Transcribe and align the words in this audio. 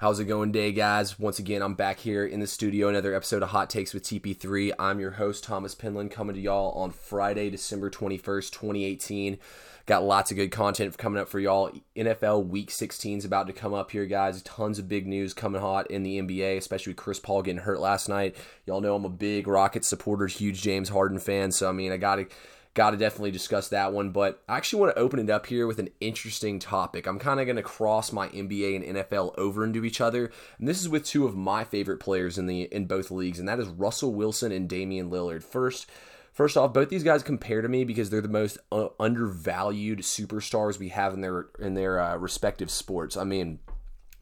How's 0.00 0.18
it 0.18 0.24
going, 0.24 0.50
day 0.50 0.72
guys? 0.72 1.18
Once 1.18 1.38
again, 1.38 1.60
I'm 1.60 1.74
back 1.74 1.98
here 1.98 2.24
in 2.24 2.40
the 2.40 2.46
studio. 2.46 2.88
Another 2.88 3.14
episode 3.14 3.42
of 3.42 3.50
Hot 3.50 3.68
Takes 3.68 3.92
with 3.92 4.02
TP3. 4.02 4.72
I'm 4.78 4.98
your 4.98 5.10
host, 5.10 5.44
Thomas 5.44 5.74
Penland, 5.74 6.10
coming 6.10 6.34
to 6.34 6.40
y'all 6.40 6.70
on 6.70 6.90
Friday, 6.90 7.50
December 7.50 7.90
21st, 7.90 8.50
2018. 8.50 9.38
Got 9.84 10.04
lots 10.04 10.30
of 10.30 10.38
good 10.38 10.52
content 10.52 10.96
coming 10.96 11.20
up 11.20 11.28
for 11.28 11.38
y'all. 11.38 11.70
NFL 11.94 12.46
Week 12.46 12.70
16 12.70 13.18
is 13.18 13.24
about 13.26 13.46
to 13.48 13.52
come 13.52 13.74
up 13.74 13.90
here, 13.90 14.06
guys. 14.06 14.40
Tons 14.40 14.78
of 14.78 14.88
big 14.88 15.06
news 15.06 15.34
coming 15.34 15.60
hot 15.60 15.90
in 15.90 16.02
the 16.02 16.18
NBA, 16.18 16.56
especially 16.56 16.92
with 16.92 16.96
Chris 16.96 17.20
Paul 17.20 17.42
getting 17.42 17.60
hurt 17.60 17.78
last 17.78 18.08
night. 18.08 18.36
Y'all 18.64 18.80
know 18.80 18.94
I'm 18.94 19.04
a 19.04 19.10
big 19.10 19.46
Rockets 19.46 19.86
supporter, 19.86 20.28
huge 20.28 20.62
James 20.62 20.88
Harden 20.88 21.18
fan, 21.18 21.52
so 21.52 21.68
I 21.68 21.72
mean, 21.72 21.92
I 21.92 21.98
got 21.98 22.16
to 22.16 22.26
got 22.74 22.90
to 22.90 22.96
definitely 22.96 23.30
discuss 23.30 23.68
that 23.68 23.92
one. 23.92 24.10
But 24.10 24.42
I 24.48 24.56
actually 24.56 24.80
want 24.80 24.94
to 24.94 25.00
open 25.00 25.18
it 25.20 25.30
up 25.30 25.46
here 25.46 25.66
with 25.66 25.78
an 25.78 25.90
interesting 26.00 26.58
topic. 26.58 27.06
I'm 27.06 27.18
kind 27.18 27.40
of 27.40 27.46
going 27.46 27.56
to 27.56 27.62
cross 27.62 28.12
my 28.12 28.28
NBA 28.28 28.76
and 28.76 28.96
NFL 28.96 29.34
over 29.38 29.64
into 29.64 29.84
each 29.84 30.00
other, 30.00 30.30
and 30.58 30.68
this 30.68 30.80
is 30.80 30.88
with 30.88 31.04
two 31.04 31.26
of 31.26 31.36
my 31.36 31.64
favorite 31.64 32.00
players 32.00 32.38
in 32.38 32.46
the 32.46 32.62
in 32.62 32.86
both 32.86 33.10
leagues, 33.10 33.38
and 33.38 33.48
that 33.48 33.60
is 33.60 33.68
Russell 33.68 34.14
Wilson 34.14 34.52
and 34.52 34.68
Damian 34.68 35.10
Lillard. 35.10 35.42
First. 35.42 35.90
First 36.32 36.56
off, 36.56 36.72
both 36.72 36.88
these 36.88 37.02
guys 37.02 37.24
compare 37.24 37.60
to 37.60 37.68
me 37.68 37.82
because 37.82 38.08
they're 38.08 38.20
the 38.20 38.28
most 38.28 38.56
uh, 38.70 38.86
undervalued 39.00 39.98
superstars 39.98 40.78
we 40.78 40.88
have 40.90 41.12
in 41.12 41.22
their 41.22 41.48
in 41.58 41.74
their 41.74 42.00
uh, 42.00 42.16
respective 42.16 42.70
sports. 42.70 43.16
I 43.16 43.24
mean, 43.24 43.58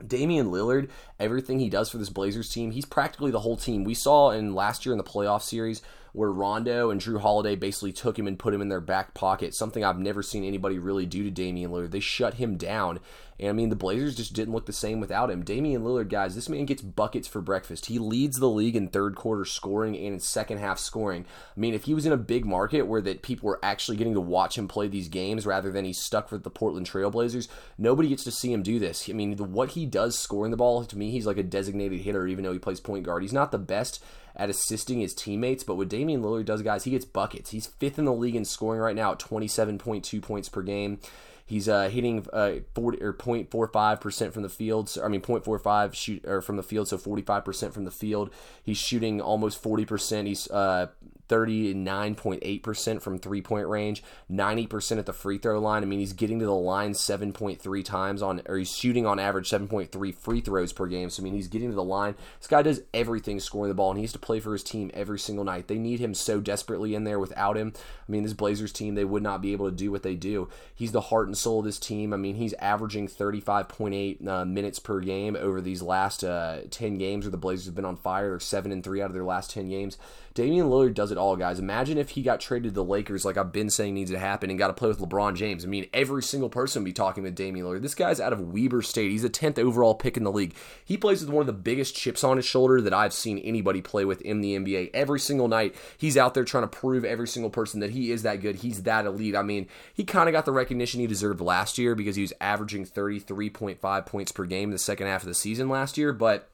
Damian 0.05 0.51
Lillard, 0.51 0.89
everything 1.19 1.59
he 1.59 1.69
does 1.69 1.91
for 1.91 1.99
this 1.99 2.09
Blazers 2.09 2.51
team, 2.51 2.71
he's 2.71 2.87
practically 2.87 3.31
the 3.31 3.41
whole 3.41 3.57
team. 3.57 3.85
We 3.85 3.95
saw 3.95 4.31
in 4.31 4.55
last 4.55 4.87
year 4.87 4.93
in 4.93 4.99
the 4.99 5.05
playoff 5.05 5.43
series 5.43 5.83
where 6.19 6.33
Rondo 6.33 6.91
and 6.91 7.01
Jrue 7.01 7.21
Holiday 7.21 7.55
basically 7.55 7.93
took 7.93 8.19
him 8.19 8.27
and 8.27 8.37
put 8.37 8.53
him 8.53 8.61
in 8.61 8.69
their 8.69 8.81
back 8.81 9.15
pocket, 9.15 9.55
something 9.55 9.85
I've 9.85 10.01
never 10.01 10.21
seen 10.21 10.43
anybody 10.43 10.77
really 10.77 11.07
do 11.07 11.23
to 11.23 11.31
Damian 11.31 11.71
Lillard. 11.71 11.93
They 11.93 12.01
shut 12.01 12.35
him 12.35 12.57
down. 12.57 12.99
And 13.39 13.51
I 13.51 13.53
mean, 13.53 13.69
the 13.69 13.77
Blazers 13.77 14.17
just 14.17 14.33
didn't 14.33 14.53
look 14.53 14.67
the 14.67 14.73
same 14.73 14.99
without 14.99 15.31
him. 15.31 15.45
Damian 15.45 15.85
Lillard, 15.85 16.09
guys, 16.09 16.35
this 16.35 16.49
man 16.49 16.65
gets 16.65 16.83
buckets 16.83 17.29
for 17.29 17.41
breakfast. 17.41 17.87
He 17.87 18.01
leads 18.01 18.41
the 18.41 18.49
league 18.49 18.75
in 18.75 18.89
third 18.89 19.15
quarter 19.15 19.45
scoring 19.45 19.97
and 19.97 20.15
in 20.15 20.19
second 20.19 20.59
half 20.59 20.81
scoring. 20.81 21.25
I 21.57 21.61
mean, 21.61 21.73
if 21.73 21.85
he 21.85 21.95
was 21.95 22.05
in 22.05 22.11
a 22.11 22.17
big 22.17 22.45
market 22.45 22.83
where 22.83 23.01
that 23.03 23.23
people 23.23 23.47
were 23.47 23.61
actually 23.63 23.97
getting 23.97 24.15
to 24.15 24.21
watch 24.21 24.59
him 24.59 24.67
play 24.67 24.89
these 24.89 25.09
games 25.09 25.47
rather 25.47 25.71
than 25.71 25.85
he's 25.85 26.01
stuck 26.01 26.33
with 26.33 26.43
the 26.43 26.51
Portland 26.51 26.91
Trailblazers, 26.91 27.47
nobody 27.79 28.09
gets 28.09 28.25
to 28.25 28.33
see 28.33 28.53
him 28.53 28.65
do 28.65 28.81
this. 28.81 29.09
I 29.09 29.13
mean, 29.13 29.37
the, 29.37 29.45
what 29.45 29.71
he 29.71 29.87
does 29.87 30.19
scoring 30.19 30.51
the 30.51 30.57
ball, 30.57 30.85
to 30.85 30.99
me, 30.99 31.13
he's 31.13 31.27
like 31.27 31.39
a 31.39 31.45
designated 31.45 32.01
hitter, 32.01 32.27
even 32.27 32.43
though 32.43 32.53
he 32.53 32.59
plays 32.59 32.81
point 32.81 33.05
guard. 33.05 33.23
He's 33.23 33.33
not 33.33 33.53
the 33.53 33.59
best 33.59 34.03
at 34.39 34.49
assisting 34.49 35.01
his 35.01 35.15
teammates. 35.15 35.65
But 35.65 35.77
what 35.77 35.89
Damian 35.89 36.23
Lillard 36.23 36.47
does, 36.47 36.63
guys, 36.63 36.85
he 36.85 36.93
gets 36.93 37.05
buckets. 37.05 37.51
He's 37.51 37.67
fifth 37.67 37.99
in 37.99 38.05
the 38.05 38.13
league 38.13 38.37
in 38.37 38.45
scoring 38.45 38.81
right 38.81 38.97
now 38.97 39.13
at 39.13 39.19
27.2 39.19 40.23
points 40.23 40.49
per 40.49 40.63
game. 40.63 41.01
He's 41.45 41.67
uh, 41.67 41.89
hitting 41.89 42.27
uh, 42.31 42.57
40 42.75 43.03
or 43.03 43.15
0.45 43.15 44.01
percent 44.03 44.35
from 44.35 44.43
the 44.43 44.51
field. 44.51 44.91
So, 44.91 45.03
I 45.03 45.09
mean 45.09 45.23
0.45 45.23 45.95
shoot 45.95 46.25
or 46.27 46.43
from 46.43 46.57
the 46.57 46.63
field, 46.63 46.89
so 46.89 46.99
45 46.99 47.43
percent 47.45 47.73
from 47.73 47.87
the 47.87 47.91
field. 47.91 48.31
He's 48.63 48.77
shooting 48.77 49.23
almost 49.23 49.63
40 49.63 49.87
percent. 49.87 50.29
He's 50.29 50.51
uh, 50.51 50.89
39.8% 51.29 53.03
from 53.03 53.19
three 53.19 53.43
point 53.43 53.69
range, 53.69 54.03
90% 54.31 54.99
at 54.99 55.07
the 55.07 55.13
free 55.13 55.39
throw 55.39 55.59
line. 55.61 55.83
I 55.83 55.87
mean, 55.87 56.01
he's 56.01 56.13
getting 56.13 56.39
to 56.41 56.47
the 56.47 56.55
line 56.55 56.93
7.3 56.93 57.85
times 57.85 58.23
on, 58.23 58.43
or 58.47 58.57
he's 58.57 58.75
shooting 58.75 59.07
on 59.07 59.19
average 59.19 59.49
7.3 59.51 60.15
free 60.15 60.41
throws 60.41 60.73
per 60.73 60.87
game. 60.87 61.11
So, 61.11 61.23
I 61.23 61.25
mean, 61.25 61.35
he's 61.35 61.49
getting 61.49 61.71
to 61.71 61.75
the 61.75 61.85
line. 61.85 62.15
This 62.39 62.49
guy 62.49 62.63
does 62.63 62.83
everything 62.95 63.41
scoring 63.41 63.69
the 63.69 63.75
ball, 63.75 63.91
and 63.91 63.99
he 63.99 64.05
has 64.05 64.13
to 64.13 64.19
play 64.19 64.41
for 64.41 64.53
his 64.53 64.63
team 64.63 64.91
every 64.95 65.19
single 65.19 65.45
night. 65.45 65.69
They 65.69 65.79
need 65.79 66.01
him 66.01 66.15
so 66.15 66.41
desperately 66.41 66.95
in 66.95 67.05
there 67.05 67.19
without 67.19 67.57
him. 67.57 67.73
I 67.77 68.13
mean, 68.13 68.23
this 68.23 68.33
Blazers 68.33 68.73
team, 68.73 68.95
they 68.95 69.05
would 69.05 69.23
not 69.23 69.43
be 69.43 69.53
able 69.53 69.69
to 69.69 69.77
do 69.77 69.91
what 69.91 70.03
they 70.03 70.15
do. 70.15 70.49
He's 70.75 70.93
the 70.93 71.01
heart 71.03 71.27
and 71.27 71.37
soul 71.37 71.61
of 71.61 71.65
this 71.65 71.79
team. 71.79 72.13
I 72.13 72.17
mean, 72.17 72.37
he's 72.37 72.55
averaging 72.55 73.09
35.8 73.09 74.27
uh, 74.27 74.45
minutes 74.45 74.79
per 74.79 75.01
game 75.01 75.37
over 75.37 75.61
these 75.61 75.83
last 75.83 76.25
uh, 76.25 76.61
10 76.71 76.99
games 76.99 77.25
where 77.25 77.31
the 77.31 77.37
Blazers 77.37 77.67
have 77.67 77.75
been 77.75 77.85
on 77.85 77.97
fire. 77.97 78.31
They're 78.31 78.41
7 78.41 78.73
and 78.73 78.83
3 78.83 79.03
out 79.03 79.11
of 79.11 79.15
their 79.15 79.25
last 79.25 79.51
10 79.51 79.69
games. 79.69 79.99
Damian 80.39 80.69
Lillard 80.69 80.95
does 80.95 81.11
it 81.11 81.19
all, 81.19 81.35
guys. 81.35 81.59
Imagine 81.59 81.99
if 81.99 82.11
he 82.11 82.23
got 82.23 82.39
traded 82.39 82.71
to 82.71 82.75
the 82.77 82.85
Lakers, 82.85 83.25
like 83.25 83.37
I've 83.37 83.51
been 83.51 83.71
saying 83.71 83.95
needs 83.95 84.13
to 84.13 84.21
happen, 84.21 84.51
and 84.51 84.59
got 84.59 84.69
to 84.69 84.73
play 84.73 84.89
with 84.89 85.01
LeBron 85.01 85.35
James. 85.35 85.65
I 85.65 85.67
mean, 85.67 85.87
every 85.93 86.23
single 86.23 86.49
person 86.49 86.81
would 86.81 86.89
be 86.89 86.93
talking 86.93 87.25
with 87.25 87.35
Damian 87.35 87.67
Lillard. 87.67 87.83
This 87.83 87.97
guy's 87.97 88.21
out 88.21 88.33
of 88.33 88.41
Weber 88.41 88.81
State. 88.83 89.11
He's 89.11 89.23
the 89.23 89.31
10th 89.31 89.59
overall 89.59 89.97
pick 89.97 90.17
in 90.17 90.23
the 90.23 90.31
league. 90.31 90.55
He 90.85 90.97
plays 90.97 91.23
with 91.23 91.31
one 91.31 91.41
of 91.41 91.49
the 91.49 91.53
biggest 91.53 91.97
chips 91.97 92.23
on 92.23 92.37
his 92.37 92.47
shoulder 92.47 92.81
that 92.81 92.95
I've 92.95 93.13
seen 93.13 93.39
anybody 93.39 93.83
play 93.83 94.05
with 94.05 94.21
in 94.21 94.41
the 94.41 94.57
NBA. 94.57 94.91
Every 94.95 95.19
single 95.19 95.49
night, 95.49 95.75
he's 95.97 96.17
out 96.17 96.35
there 96.35 96.45
trying 96.45 96.63
to 96.63 96.69
prove 96.69 97.05
every 97.05 97.27
single 97.27 97.51
person 97.51 97.81
that 97.81 97.91
he 97.91 98.13
is 98.13 98.23
that 98.23 98.41
good. 98.41 98.55
He's 98.55 98.85
that 98.85 99.07
elite. 99.07 99.35
I 99.35 99.43
mean, 99.43 99.67
he 99.93 100.05
kind 100.05 100.29
of 100.29 100.33
got 100.33 100.45
the 100.45 100.53
recognition 100.53 101.01
he 101.01 101.09
deserved 101.09 101.41
last 101.41 101.79
year 101.79 101.97
because 101.97 102.15
he 102.15 102.23
was 102.23 102.33
averaging 102.41 102.87
33.5 102.87 104.07
points 104.07 104.31
per 104.31 104.45
game 104.45 104.69
in 104.69 104.73
the 104.73 104.79
second 104.79 105.09
half 105.09 105.23
of 105.25 105.29
the 105.29 105.35
season 105.35 105.69
last 105.69 105.99
year, 105.99 106.13
but 106.13 106.49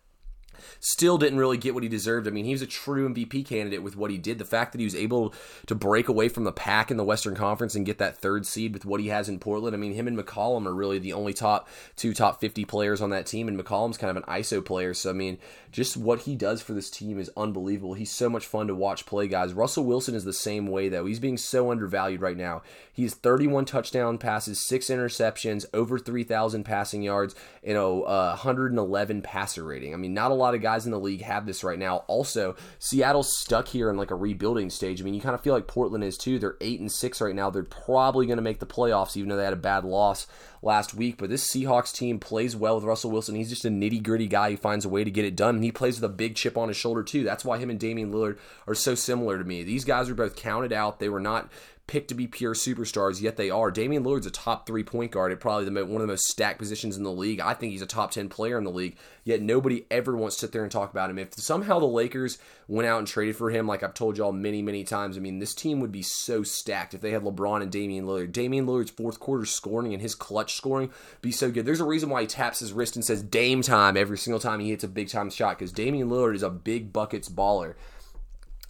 still 0.80 1.18
didn't 1.18 1.38
really 1.38 1.56
get 1.56 1.74
what 1.74 1.82
he 1.82 1.88
deserved. 1.88 2.26
I 2.26 2.30
mean, 2.30 2.44
he 2.44 2.52
was 2.52 2.62
a 2.62 2.66
true 2.66 3.08
MVP 3.08 3.46
candidate 3.46 3.82
with 3.82 3.96
what 3.96 4.10
he 4.10 4.18
did. 4.18 4.38
The 4.38 4.44
fact 4.44 4.72
that 4.72 4.78
he 4.78 4.84
was 4.84 4.94
able 4.94 5.34
to 5.66 5.74
break 5.74 6.08
away 6.08 6.28
from 6.28 6.44
the 6.44 6.52
pack 6.52 6.90
in 6.90 6.96
the 6.96 7.04
Western 7.04 7.34
Conference 7.34 7.74
and 7.74 7.86
get 7.86 7.98
that 7.98 8.16
third 8.18 8.46
seed 8.46 8.72
with 8.72 8.84
what 8.84 9.00
he 9.00 9.08
has 9.08 9.28
in 9.28 9.38
Portland. 9.38 9.74
I 9.74 9.78
mean, 9.78 9.94
him 9.94 10.08
and 10.08 10.18
McCollum 10.18 10.66
are 10.66 10.74
really 10.74 10.98
the 10.98 11.12
only 11.12 11.32
top 11.32 11.68
two 11.96 12.14
top 12.14 12.40
50 12.40 12.64
players 12.64 13.00
on 13.00 13.10
that 13.10 13.26
team, 13.26 13.48
and 13.48 13.58
McCollum's 13.58 13.98
kind 13.98 14.10
of 14.10 14.16
an 14.16 14.28
ISO 14.28 14.64
player. 14.64 14.94
So, 14.94 15.10
I 15.10 15.12
mean, 15.12 15.38
just 15.70 15.96
what 15.96 16.20
he 16.20 16.36
does 16.36 16.62
for 16.62 16.72
this 16.72 16.90
team 16.90 17.18
is 17.18 17.30
unbelievable. 17.36 17.94
He's 17.94 18.10
so 18.10 18.28
much 18.28 18.46
fun 18.46 18.68
to 18.68 18.74
watch 18.74 19.06
play, 19.06 19.28
guys. 19.28 19.52
Russell 19.52 19.84
Wilson 19.84 20.14
is 20.14 20.24
the 20.24 20.32
same 20.32 20.66
way, 20.66 20.88
though. 20.88 21.06
He's 21.06 21.20
being 21.20 21.36
so 21.36 21.70
undervalued 21.70 22.20
right 22.20 22.36
now. 22.36 22.62
He's 22.92 23.14
31 23.14 23.64
touchdown 23.64 24.18
passes, 24.18 24.64
six 24.64 24.86
interceptions, 24.86 25.66
over 25.74 25.98
3,000 25.98 26.64
passing 26.64 27.02
yards, 27.02 27.34
and 27.62 27.76
a 27.76 27.84
uh, 27.84 28.28
111 28.30 29.22
passer 29.22 29.64
rating. 29.64 29.94
I 29.94 29.96
mean, 29.96 30.14
not 30.14 30.30
a 30.30 30.34
lot 30.34 30.43
of 30.52 30.60
guys 30.60 30.84
in 30.84 30.92
the 30.92 31.00
league 31.00 31.22
have 31.22 31.46
this 31.46 31.64
right 31.64 31.78
now. 31.78 32.04
Also, 32.08 32.54
Seattle's 32.78 33.40
stuck 33.40 33.68
here 33.68 33.88
in 33.88 33.96
like 33.96 34.10
a 34.10 34.14
rebuilding 34.14 34.68
stage. 34.68 35.00
I 35.00 35.04
mean, 35.04 35.14
you 35.14 35.22
kind 35.22 35.34
of 35.34 35.40
feel 35.40 35.54
like 35.54 35.66
Portland 35.66 36.04
is 36.04 36.18
too. 36.18 36.38
They're 36.38 36.58
eight 36.60 36.80
and 36.80 36.92
six 36.92 37.22
right 37.22 37.34
now. 37.34 37.48
They're 37.48 37.62
probably 37.62 38.26
going 38.26 38.36
to 38.36 38.42
make 38.42 38.58
the 38.58 38.66
playoffs, 38.66 39.16
even 39.16 39.30
though 39.30 39.36
they 39.36 39.44
had 39.44 39.54
a 39.54 39.56
bad 39.56 39.84
loss 39.84 40.26
last 40.60 40.94
week. 40.94 41.16
But 41.16 41.30
this 41.30 41.48
Seahawks 41.48 41.94
team 41.94 42.18
plays 42.18 42.56
well 42.56 42.74
with 42.74 42.84
Russell 42.84 43.10
Wilson. 43.10 43.36
He's 43.36 43.48
just 43.48 43.64
a 43.64 43.70
nitty 43.70 44.02
gritty 44.02 44.26
guy 44.26 44.50
who 44.50 44.56
finds 44.56 44.84
a 44.84 44.88
way 44.88 45.04
to 45.04 45.10
get 45.10 45.24
it 45.24 45.36
done, 45.36 45.54
and 45.54 45.64
he 45.64 45.72
plays 45.72 46.00
with 46.00 46.10
a 46.10 46.14
big 46.14 46.34
chip 46.34 46.58
on 46.58 46.68
his 46.68 46.76
shoulder 46.76 47.02
too. 47.02 47.22
That's 47.22 47.44
why 47.44 47.58
him 47.58 47.70
and 47.70 47.78
Damian 47.78 48.12
Lillard 48.12 48.38
are 48.66 48.74
so 48.74 48.94
similar 48.94 49.38
to 49.38 49.44
me. 49.44 49.62
These 49.62 49.84
guys 49.84 50.10
are 50.10 50.14
both 50.14 50.36
counted 50.36 50.72
out. 50.72 50.98
They 50.98 51.08
were 51.08 51.20
not 51.20 51.50
picked 51.86 52.08
to 52.08 52.14
be 52.14 52.26
pure 52.26 52.54
superstars, 52.54 53.20
yet 53.20 53.36
they 53.36 53.50
are. 53.50 53.70
Damian 53.70 54.04
Lillard's 54.04 54.26
a 54.26 54.30
top 54.30 54.66
three 54.66 54.82
point 54.82 55.10
guard 55.10 55.32
at 55.32 55.40
probably 55.40 55.66
the, 55.66 55.84
one 55.84 56.00
of 56.00 56.06
the 56.06 56.12
most 56.12 56.26
stacked 56.26 56.58
positions 56.58 56.96
in 56.96 57.02
the 57.02 57.12
league. 57.12 57.40
I 57.40 57.52
think 57.52 57.72
he's 57.72 57.82
a 57.82 57.86
top 57.86 58.10
10 58.10 58.30
player 58.30 58.56
in 58.56 58.64
the 58.64 58.70
league, 58.70 58.96
yet 59.22 59.42
nobody 59.42 59.84
ever 59.90 60.16
wants 60.16 60.36
to 60.36 60.40
sit 60.40 60.52
there 60.52 60.62
and 60.62 60.72
talk 60.72 60.90
about 60.90 61.10
him. 61.10 61.18
If 61.18 61.34
somehow 61.34 61.78
the 61.78 61.86
Lakers 61.86 62.38
went 62.68 62.88
out 62.88 62.98
and 63.00 63.06
traded 63.06 63.36
for 63.36 63.50
him, 63.50 63.66
like 63.66 63.82
I've 63.82 63.92
told 63.92 64.16
y'all 64.16 64.32
many, 64.32 64.62
many 64.62 64.82
times, 64.82 65.18
I 65.18 65.20
mean, 65.20 65.40
this 65.40 65.54
team 65.54 65.80
would 65.80 65.92
be 65.92 66.02
so 66.02 66.42
stacked 66.42 66.94
if 66.94 67.02
they 67.02 67.10
had 67.10 67.22
LeBron 67.22 67.62
and 67.62 67.70
Damian 67.70 68.06
Lillard. 68.06 68.32
Damian 68.32 68.66
Lillard's 68.66 68.90
fourth 68.90 69.20
quarter 69.20 69.44
scoring 69.44 69.92
and 69.92 70.00
his 70.00 70.14
clutch 70.14 70.54
scoring 70.54 70.90
be 71.20 71.32
so 71.32 71.50
good. 71.50 71.66
There's 71.66 71.80
a 71.80 71.84
reason 71.84 72.08
why 72.08 72.22
he 72.22 72.26
taps 72.26 72.60
his 72.60 72.72
wrist 72.72 72.96
and 72.96 73.04
says 73.04 73.22
Dame 73.22 73.60
time 73.60 73.96
every 73.96 74.16
single 74.16 74.40
time 74.40 74.60
he 74.60 74.70
hits 74.70 74.84
a 74.84 74.88
big 74.88 75.08
time 75.08 75.28
shot 75.28 75.58
because 75.58 75.72
Damian 75.72 76.08
Lillard 76.08 76.34
is 76.34 76.42
a 76.42 76.50
big 76.50 76.92
buckets 76.92 77.28
baller. 77.28 77.74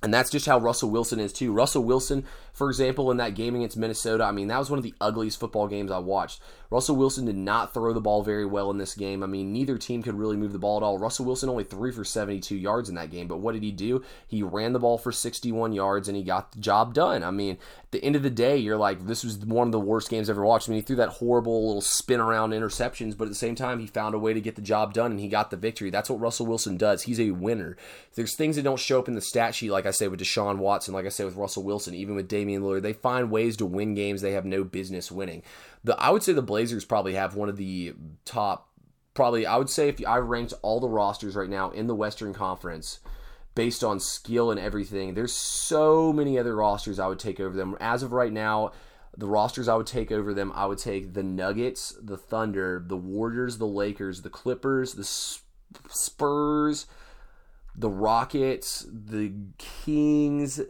And 0.04 0.12
that's 0.12 0.28
just 0.28 0.44
how 0.44 0.58
Russell 0.58 0.90
Wilson 0.90 1.18
is 1.18 1.32
too. 1.32 1.50
Russell 1.50 1.82
Wilson, 1.82 2.26
for 2.52 2.68
example, 2.68 3.10
in 3.10 3.16
that 3.16 3.34
game 3.34 3.54
against 3.54 3.78
Minnesota, 3.78 4.24
I 4.24 4.32
mean, 4.32 4.48
that 4.48 4.58
was 4.58 4.68
one 4.68 4.78
of 4.78 4.82
the 4.82 4.92
ugliest 5.00 5.40
football 5.40 5.66
games 5.66 5.90
I 5.90 5.96
watched. 5.96 6.42
Russell 6.70 6.96
Wilson 6.96 7.24
did 7.24 7.36
not 7.36 7.72
throw 7.72 7.92
the 7.92 8.02
ball 8.02 8.22
very 8.22 8.44
well 8.44 8.70
in 8.70 8.76
this 8.76 8.94
game. 8.94 9.22
I 9.22 9.26
mean, 9.26 9.52
neither 9.52 9.78
team 9.78 10.02
could 10.02 10.18
really 10.18 10.36
move 10.36 10.52
the 10.52 10.58
ball 10.58 10.76
at 10.76 10.82
all. 10.82 10.98
Russell 10.98 11.24
Wilson 11.24 11.48
only 11.48 11.64
threw 11.64 11.90
for 11.92 12.04
72 12.04 12.54
yards 12.54 12.88
in 12.88 12.96
that 12.96 13.10
game, 13.10 13.28
but 13.28 13.38
what 13.38 13.54
did 13.54 13.62
he 13.62 13.70
do? 13.70 14.02
He 14.26 14.42
ran 14.42 14.72
the 14.74 14.78
ball 14.78 14.98
for 14.98 15.12
61 15.12 15.72
yards 15.72 16.06
and 16.06 16.16
he 16.16 16.22
got 16.22 16.52
the 16.52 16.58
job 16.58 16.92
done. 16.92 17.22
I 17.22 17.30
mean, 17.30 17.52
at 17.84 17.92
the 17.92 18.04
end 18.04 18.16
of 18.16 18.22
the 18.22 18.30
day, 18.30 18.56
you're 18.56 18.76
like, 18.76 19.06
this 19.06 19.24
was 19.24 19.38
one 19.38 19.68
of 19.68 19.72
the 19.72 19.80
worst 19.80 20.10
games 20.10 20.28
I've 20.28 20.34
ever 20.34 20.44
watched. 20.44 20.68
I 20.68 20.72
mean, 20.72 20.80
he 20.80 20.86
threw 20.86 20.96
that 20.96 21.10
horrible 21.10 21.66
little 21.66 21.80
spin 21.80 22.20
around 22.20 22.50
interceptions, 22.50 23.16
but 23.16 23.24
at 23.24 23.30
the 23.30 23.36
same 23.36 23.54
time, 23.54 23.78
he 23.78 23.86
found 23.86 24.14
a 24.14 24.18
way 24.18 24.34
to 24.34 24.40
get 24.40 24.56
the 24.56 24.62
job 24.62 24.92
done 24.92 25.12
and 25.12 25.20
he 25.20 25.28
got 25.28 25.50
the 25.50 25.56
victory. 25.56 25.90
That's 25.90 26.10
what 26.10 26.20
Russell 26.20 26.46
Wilson 26.46 26.76
does. 26.76 27.04
He's 27.04 27.20
a 27.20 27.30
winner. 27.30 27.76
There's 28.16 28.34
things 28.34 28.56
that 28.56 28.62
don't 28.62 28.80
show 28.80 28.98
up 28.98 29.08
in 29.08 29.14
the 29.14 29.20
stat 29.20 29.54
sheet, 29.54 29.70
like 29.70 29.86
I 29.86 29.92
say 29.94 30.08
with 30.08 30.20
Deshaun 30.20 30.58
Watson, 30.58 30.94
like 30.94 31.06
I 31.06 31.10
say 31.10 31.24
with 31.24 31.36
Russell 31.36 31.62
Wilson, 31.62 31.94
even 31.94 32.14
with 32.14 32.28
Damian 32.28 32.62
Lillard. 32.62 32.82
They 32.82 32.92
find 32.92 33.30
ways 33.30 33.56
to 33.58 33.66
win 33.66 33.94
games 33.94 34.20
they 34.20 34.32
have 34.32 34.44
no 34.44 34.64
business 34.64 35.10
winning 35.10 35.42
the 35.84 36.00
I 36.00 36.10
would 36.10 36.22
say 36.22 36.32
the 36.32 36.42
Blazers 36.42 36.84
probably 36.84 37.14
have 37.14 37.36
one 37.36 37.48
of 37.48 37.56
the 37.56 37.94
top 38.24 38.68
probably 39.12 39.46
I 39.46 39.56
would 39.56 39.70
say 39.70 39.88
if 39.88 40.04
I 40.06 40.16
ranked 40.16 40.54
all 40.62 40.80
the 40.80 40.88
rosters 40.88 41.36
right 41.36 41.48
now 41.48 41.70
in 41.70 41.86
the 41.86 41.94
Western 41.94 42.32
Conference 42.32 42.98
based 43.54 43.84
on 43.84 44.00
skill 44.00 44.50
and 44.50 44.58
everything, 44.58 45.14
there's 45.14 45.32
so 45.32 46.12
many 46.12 46.38
other 46.38 46.56
rosters 46.56 46.98
I 46.98 47.06
would 47.06 47.20
take 47.20 47.38
over 47.38 47.56
them. 47.56 47.76
As 47.78 48.02
of 48.02 48.10
right 48.10 48.32
now, 48.32 48.72
the 49.16 49.28
rosters 49.28 49.68
I 49.68 49.76
would 49.76 49.86
take 49.86 50.10
over 50.10 50.34
them, 50.34 50.50
I 50.56 50.66
would 50.66 50.78
take 50.78 51.14
the 51.14 51.22
Nuggets, 51.22 51.96
the 52.02 52.16
Thunder, 52.16 52.82
the 52.84 52.96
Warriors, 52.96 53.58
the 53.58 53.66
Lakers, 53.66 54.22
the 54.22 54.30
Clippers, 54.30 54.94
the 54.94 55.04
Spurs, 55.88 56.86
the 57.74 57.90
Rockets, 57.90 58.86
the 58.90 59.32
Kings, 59.58 60.60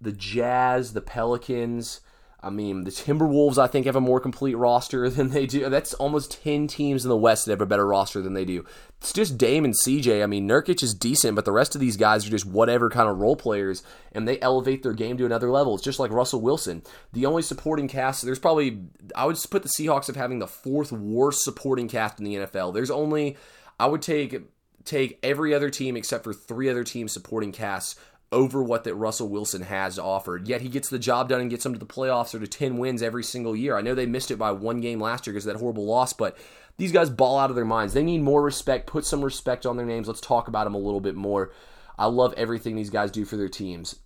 the 0.00 0.12
Jazz, 0.12 0.92
the 0.92 1.00
Pelicans, 1.00 2.00
I 2.44 2.50
mean, 2.50 2.84
the 2.84 2.90
Timberwolves, 2.90 3.56
I 3.56 3.66
think, 3.66 3.86
have 3.86 3.96
a 3.96 4.02
more 4.02 4.20
complete 4.20 4.54
roster 4.54 5.08
than 5.10 5.30
they 5.30 5.46
do. 5.46 5.70
That's 5.70 5.94
almost 5.94 6.42
10 6.42 6.66
teams 6.66 7.02
in 7.02 7.08
the 7.08 7.16
West 7.16 7.46
that 7.46 7.52
have 7.52 7.62
a 7.62 7.66
better 7.66 7.86
roster 7.86 8.20
than 8.20 8.34
they 8.34 8.44
do. 8.44 8.66
It's 9.00 9.14
just 9.14 9.38
Dame 9.38 9.64
and 9.64 9.74
CJ. 9.74 10.22
I 10.22 10.26
mean, 10.26 10.46
Nurkic 10.46 10.82
is 10.82 10.92
decent, 10.92 11.36
but 11.36 11.46
the 11.46 11.52
rest 11.52 11.74
of 11.74 11.80
these 11.80 11.96
guys 11.96 12.26
are 12.26 12.30
just 12.30 12.44
whatever 12.44 12.90
kind 12.90 13.08
of 13.08 13.18
role 13.18 13.34
players, 13.34 13.82
and 14.12 14.28
they 14.28 14.38
elevate 14.40 14.82
their 14.82 14.92
game 14.92 15.16
to 15.16 15.24
another 15.24 15.50
level. 15.50 15.74
It's 15.74 15.82
just 15.82 15.98
like 15.98 16.10
Russell 16.10 16.42
Wilson. 16.42 16.82
The 17.14 17.24
only 17.24 17.40
supporting 17.40 17.88
cast, 17.88 18.22
there's 18.22 18.38
probably, 18.38 18.78
I 19.16 19.24
would 19.24 19.38
put 19.50 19.62
the 19.62 19.70
Seahawks 19.70 20.10
of 20.10 20.16
having 20.16 20.38
the 20.38 20.46
fourth 20.46 20.92
worst 20.92 21.44
supporting 21.44 21.88
cast 21.88 22.18
in 22.18 22.26
the 22.26 22.34
NFL. 22.34 22.74
There's 22.74 22.90
only, 22.90 23.38
I 23.80 23.86
would 23.86 24.02
take 24.02 24.42
take 24.84 25.18
every 25.22 25.54
other 25.54 25.70
team 25.70 25.96
except 25.96 26.24
for 26.24 26.32
three 26.32 26.68
other 26.68 26.84
teams 26.84 27.12
supporting 27.12 27.52
casts 27.52 27.96
over 28.32 28.62
what 28.62 28.84
that 28.84 28.94
Russell 28.94 29.28
Wilson 29.28 29.62
has 29.62 29.98
offered. 29.98 30.48
Yet 30.48 30.60
he 30.60 30.68
gets 30.68 30.88
the 30.88 30.98
job 30.98 31.28
done 31.28 31.40
and 31.40 31.50
gets 31.50 31.62
them 31.62 31.72
to 31.72 31.78
the 31.78 31.86
playoffs 31.86 32.34
or 32.34 32.40
to 32.40 32.46
10 32.46 32.78
wins 32.78 33.02
every 33.02 33.22
single 33.22 33.54
year. 33.54 33.76
I 33.76 33.80
know 33.80 33.94
they 33.94 34.06
missed 34.06 34.30
it 34.30 34.38
by 34.38 34.50
one 34.50 34.80
game 34.80 35.00
last 35.00 35.26
year 35.26 35.32
because 35.32 35.46
of 35.46 35.52
that 35.52 35.60
horrible 35.60 35.86
loss, 35.86 36.12
but 36.12 36.36
these 36.76 36.92
guys 36.92 37.10
ball 37.10 37.38
out 37.38 37.50
of 37.50 37.56
their 37.56 37.64
minds. 37.64 37.94
They 37.94 38.02
need 38.02 38.22
more 38.22 38.42
respect. 38.42 38.88
Put 38.88 39.06
some 39.06 39.24
respect 39.24 39.64
on 39.64 39.76
their 39.76 39.86
names. 39.86 40.08
Let's 40.08 40.20
talk 40.20 40.48
about 40.48 40.64
them 40.64 40.74
a 40.74 40.78
little 40.78 41.00
bit 41.00 41.14
more. 41.14 41.52
I 41.96 42.06
love 42.06 42.34
everything 42.36 42.74
these 42.74 42.90
guys 42.90 43.12
do 43.12 43.24
for 43.24 43.36
their 43.36 43.48
teams. 43.48 43.96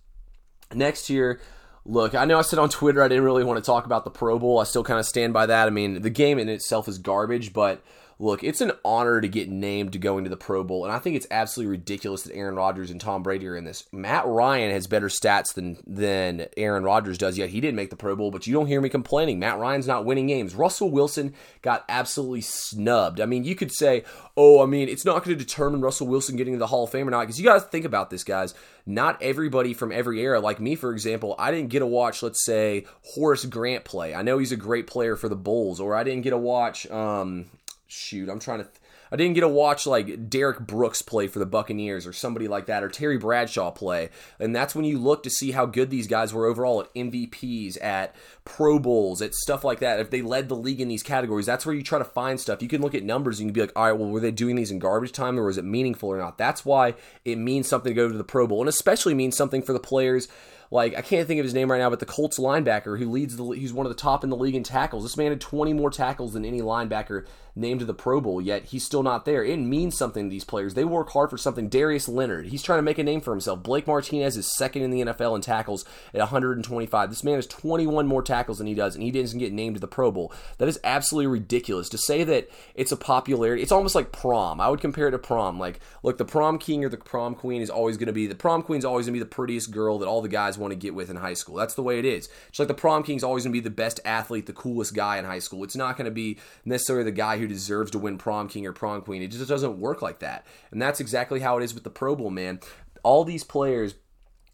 Next 0.73 1.09
year, 1.09 1.41
look, 1.83 2.13
I 2.13 2.25
know 2.25 2.37
I 2.37 2.43
said 2.43 2.59
on 2.59 2.69
Twitter 2.69 3.01
I 3.01 3.07
didn't 3.07 3.23
really 3.23 3.43
want 3.43 3.57
to 3.57 3.65
talk 3.65 3.85
about 3.85 4.03
the 4.03 4.11
Pro 4.11 4.37
Bowl. 4.37 4.59
I 4.59 4.65
still 4.65 4.83
kind 4.83 4.99
of 4.99 5.07
stand 5.07 5.33
by 5.33 5.47
that. 5.47 5.67
I 5.67 5.71
mean, 5.71 6.03
the 6.03 6.11
game 6.11 6.37
in 6.37 6.49
itself 6.49 6.87
is 6.87 6.99
garbage, 6.99 7.51
but 7.51 7.83
look, 8.19 8.43
it's 8.43 8.59
an 8.59 8.73
honor 8.83 9.21
to 9.21 9.27
get 9.29 9.49
named 9.49 9.93
to 9.93 9.97
go 9.97 10.17
into 10.17 10.29
the 10.29 10.37
Pro 10.37 10.63
Bowl, 10.63 10.83
and 10.83 10.93
I 10.93 10.99
think 10.99 11.15
it's 11.15 11.27
absolutely 11.31 11.71
ridiculous 11.71 12.23
that 12.23 12.35
Aaron 12.35 12.55
Rodgers 12.55 12.91
and 12.91 12.99
Tom 12.99 13.23
Brady 13.23 13.47
are 13.47 13.55
in 13.55 13.63
this. 13.63 13.85
Matt 13.93 14.27
Ryan 14.27 14.71
has 14.71 14.87
better 14.87 15.07
stats 15.07 15.53
than 15.53 15.77
than 15.87 16.47
Aaron 16.57 16.83
Rodgers 16.83 17.17
does, 17.17 17.37
yet 17.37 17.49
he 17.49 17.61
didn't 17.61 17.77
make 17.77 17.89
the 17.89 17.95
Pro 17.95 18.15
Bowl, 18.15 18.29
but 18.29 18.45
you 18.45 18.53
don't 18.53 18.67
hear 18.67 18.81
me 18.81 18.89
complaining. 18.89 19.39
Matt 19.39 19.57
Ryan's 19.57 19.87
not 19.87 20.05
winning 20.05 20.27
games. 20.27 20.53
Russell 20.53 20.91
Wilson 20.91 21.33
got 21.61 21.85
absolutely 21.87 22.41
snubbed. 22.41 23.21
I 23.21 23.25
mean, 23.25 23.45
you 23.45 23.55
could 23.55 23.71
say, 23.71 24.03
oh, 24.35 24.61
I 24.61 24.65
mean, 24.65 24.89
it's 24.89 25.05
not 25.05 25.23
going 25.23 25.37
to 25.37 25.43
determine 25.43 25.81
Russell 25.81 26.07
Wilson 26.07 26.35
getting 26.35 26.53
to 26.53 26.59
the 26.59 26.67
Hall 26.67 26.83
of 26.83 26.91
Fame 26.91 27.07
or 27.07 27.11
not, 27.11 27.21
because 27.21 27.39
you 27.39 27.45
got 27.45 27.55
to 27.55 27.61
think 27.61 27.85
about 27.85 28.09
this, 28.09 28.23
guys. 28.23 28.53
Not 28.85 29.21
everybody 29.21 29.73
from 29.73 29.91
every 29.91 30.19
era, 30.21 30.39
like 30.39 30.59
me, 30.59 30.75
for 30.75 30.91
example, 30.91 31.35
I 31.37 31.51
didn't 31.51 31.69
get 31.69 31.79
to 31.79 31.85
watch, 31.85 32.23
let's 32.23 32.43
say, 32.43 32.85
Horace 33.03 33.45
Grant 33.45 33.85
play. 33.85 34.15
I 34.15 34.23
know 34.23 34.39
he's 34.39 34.51
a 34.51 34.57
great 34.57 34.87
player 34.87 35.15
for 35.15 35.29
the 35.29 35.35
Bulls, 35.35 35.79
or 35.79 35.95
I 35.95 36.03
didn't 36.03 36.23
get 36.23 36.31
to 36.31 36.37
watch, 36.37 36.89
um, 36.89 37.45
shoot, 37.89 38.29
I'm 38.29 38.39
trying 38.39 38.59
to. 38.59 38.65
Th- 38.65 38.75
I 39.11 39.15
didn't 39.15 39.33
get 39.33 39.41
to 39.41 39.47
watch 39.47 39.87
like 39.87 40.29
Derrick 40.29 40.59
Brooks 40.59 41.01
play 41.01 41.27
for 41.27 41.39
the 41.39 41.45
Buccaneers 41.45 42.05
or 42.05 42.13
somebody 42.13 42.47
like 42.47 42.67
that, 42.67 42.83
or 42.83 42.89
Terry 42.89 43.17
Bradshaw 43.17 43.71
play. 43.71 44.09
And 44.39 44.55
that's 44.55 44.75
when 44.75 44.85
you 44.85 44.99
look 44.99 45.23
to 45.23 45.29
see 45.29 45.51
how 45.51 45.65
good 45.65 45.89
these 45.89 46.05
guys 46.07 46.31
were 46.31 46.45
overall 46.45 46.81
at 46.81 46.93
MVPs, 46.93 47.83
at 47.83 48.15
Pro 48.45 48.77
Bowls, 48.77 49.21
at 49.21 49.33
stuff 49.33 49.63
like 49.63 49.79
that. 49.79 49.99
If 49.99 50.11
they 50.11 50.21
led 50.21 50.47
the 50.47 50.55
league 50.55 50.79
in 50.79 50.87
these 50.87 51.03
categories, 51.03 51.47
that's 51.47 51.65
where 51.65 51.73
you 51.73 51.81
try 51.81 51.97
to 51.97 52.05
find 52.05 52.39
stuff. 52.39 52.61
You 52.61 52.67
can 52.67 52.81
look 52.81 52.93
at 52.93 53.03
numbers 53.03 53.39
and 53.39 53.47
you 53.47 53.51
can 53.51 53.55
be 53.55 53.61
like, 53.61 53.75
all 53.75 53.85
right, 53.85 53.97
well, 53.99 54.09
were 54.09 54.19
they 54.19 54.31
doing 54.31 54.55
these 54.55 54.71
in 54.71 54.79
garbage 54.79 55.11
time 55.11 55.39
or 55.39 55.45
was 55.45 55.57
it 55.57 55.65
meaningful 55.65 56.09
or 56.09 56.17
not? 56.19 56.37
That's 56.37 56.63
why 56.63 56.93
it 57.25 57.37
means 57.37 57.67
something 57.67 57.91
to 57.91 57.95
go 57.95 58.09
to 58.09 58.17
the 58.17 58.23
Pro 58.23 58.45
Bowl, 58.45 58.61
and 58.61 58.69
especially 58.69 59.15
means 59.15 59.35
something 59.35 59.63
for 59.63 59.73
the 59.73 59.79
players 59.79 60.27
like 60.71 60.95
I 60.95 61.01
can't 61.01 61.27
think 61.27 61.39
of 61.39 61.43
his 61.43 61.53
name 61.53 61.71
right 61.71 61.79
now, 61.79 61.89
but 61.89 61.99
the 61.99 62.05
Colts 62.05 62.37
linebacker 62.37 62.99
who 62.99 63.09
leads 63.09 63.35
the 63.35 63.49
he's 63.51 63.73
one 63.73 63.85
of 63.85 63.91
the 63.91 64.01
top 64.01 64.23
in 64.23 64.29
the 64.29 64.37
league 64.37 64.55
in 64.55 64.63
tackles. 64.63 65.03
This 65.03 65.17
man 65.17 65.31
had 65.31 65.41
20 65.41 65.73
more 65.73 65.89
tackles 65.89 66.33
than 66.33 66.45
any 66.45 66.61
linebacker 66.61 67.25
named 67.55 67.79
to 67.79 67.85
the 67.85 67.93
Pro 67.93 68.21
Bowl, 68.21 68.39
yet 68.39 68.65
he's 68.65 68.85
still 68.85 69.03
not 69.03 69.25
there. 69.25 69.43
It 69.43 69.57
means 69.57 69.97
something 69.97 70.25
to 70.25 70.29
these 70.29 70.43
players. 70.43 70.73
They 70.73 70.83
work 70.83 71.09
hard 71.11 71.29
for 71.29 71.37
something. 71.37 71.69
Darius 71.69 72.07
Leonard, 72.07 72.47
he's 72.47 72.63
trying 72.63 72.77
to 72.77 72.83
make 72.83 72.97
a 72.97 73.03
name 73.03 73.21
for 73.21 73.31
himself. 73.31 73.63
Blake 73.63 73.87
Martinez 73.87 74.37
is 74.37 74.55
second 74.55 74.83
in 74.83 74.91
the 74.91 75.01
NFL 75.01 75.35
in 75.35 75.41
tackles 75.41 75.85
at 76.13 76.19
125. 76.19 77.09
This 77.09 77.23
man 77.23 77.35
has 77.35 77.47
21 77.47 78.07
more 78.07 78.21
tackles 78.21 78.59
than 78.59 78.67
he 78.67 78.73
does, 78.73 78.95
and 78.95 79.03
he 79.03 79.11
doesn't 79.11 79.39
get 79.39 79.53
named 79.53 79.75
to 79.75 79.81
the 79.81 79.87
Pro 79.87 80.11
Bowl. 80.11 80.31
That 80.57 80.67
is 80.67 80.79
absolutely 80.83 81.27
ridiculous. 81.27 81.89
To 81.89 81.97
say 81.97 82.23
that 82.23 82.49
it's 82.75 82.91
a 82.91 82.97
popularity, 82.97 83.61
it's 83.61 83.71
almost 83.71 83.95
like 83.95 84.11
prom. 84.11 84.61
I 84.61 84.69
would 84.69 84.81
compare 84.81 85.07
it 85.07 85.11
to 85.11 85.19
prom. 85.19 85.59
Like, 85.59 85.79
look, 86.03 86.17
the 86.17 86.25
prom 86.25 86.59
king 86.59 86.85
or 86.85 86.89
the 86.89 86.97
prom 86.97 87.35
queen 87.35 87.61
is 87.61 87.69
always 87.69 87.97
going 87.97 88.07
to 88.07 88.13
be 88.13 88.27
the 88.27 88.35
prom 88.35 88.61
queen 88.61 88.79
is 88.79 88.85
always 88.85 89.05
going 89.05 89.13
to 89.13 89.19
be 89.19 89.23
the 89.23 89.25
prettiest 89.25 89.71
girl 89.71 89.99
that 89.99 90.07
all 90.07 90.21
the 90.21 90.29
guys 90.29 90.57
want 90.59 90.71
to 90.71 90.77
get 90.77 90.93
with 90.93 91.09
in 91.09 91.15
high 91.15 91.33
school. 91.33 91.55
That's 91.55 91.73
the 91.73 91.83
way 91.83 91.99
it 91.99 92.05
is. 92.05 92.29
It's 92.49 92.59
like 92.59 92.67
the 92.67 92.73
prom 92.73 93.03
king 93.03 93.17
is 93.17 93.23
always 93.23 93.43
going 93.43 93.53
to 93.53 93.59
be 93.59 93.63
the 93.63 93.69
best 93.69 93.99
athlete, 94.05 94.45
the 94.45 94.53
coolest 94.53 94.93
guy 94.93 95.17
in 95.17 95.25
high 95.25 95.39
school. 95.39 95.63
It's 95.63 95.75
not 95.75 95.97
going 95.97 96.05
to 96.05 96.11
be 96.11 96.37
necessarily 96.65 97.05
the 97.05 97.11
guy 97.11 97.37
who 97.37 97.47
deserves 97.47 97.91
to 97.91 97.99
win 97.99 98.17
prom 98.17 98.47
king 98.47 98.65
or 98.65 98.73
prom 98.73 99.01
queen. 99.01 99.21
It 99.21 99.31
just 99.31 99.47
doesn't 99.47 99.79
work 99.79 100.01
like 100.01 100.19
that. 100.19 100.45
And 100.71 100.81
that's 100.81 100.99
exactly 100.99 101.39
how 101.39 101.57
it 101.57 101.63
is 101.63 101.73
with 101.73 101.83
the 101.83 101.89
Pro 101.89 102.15
Bowl, 102.15 102.29
man. 102.29 102.59
All 103.03 103.23
these 103.23 103.43
players 103.43 103.95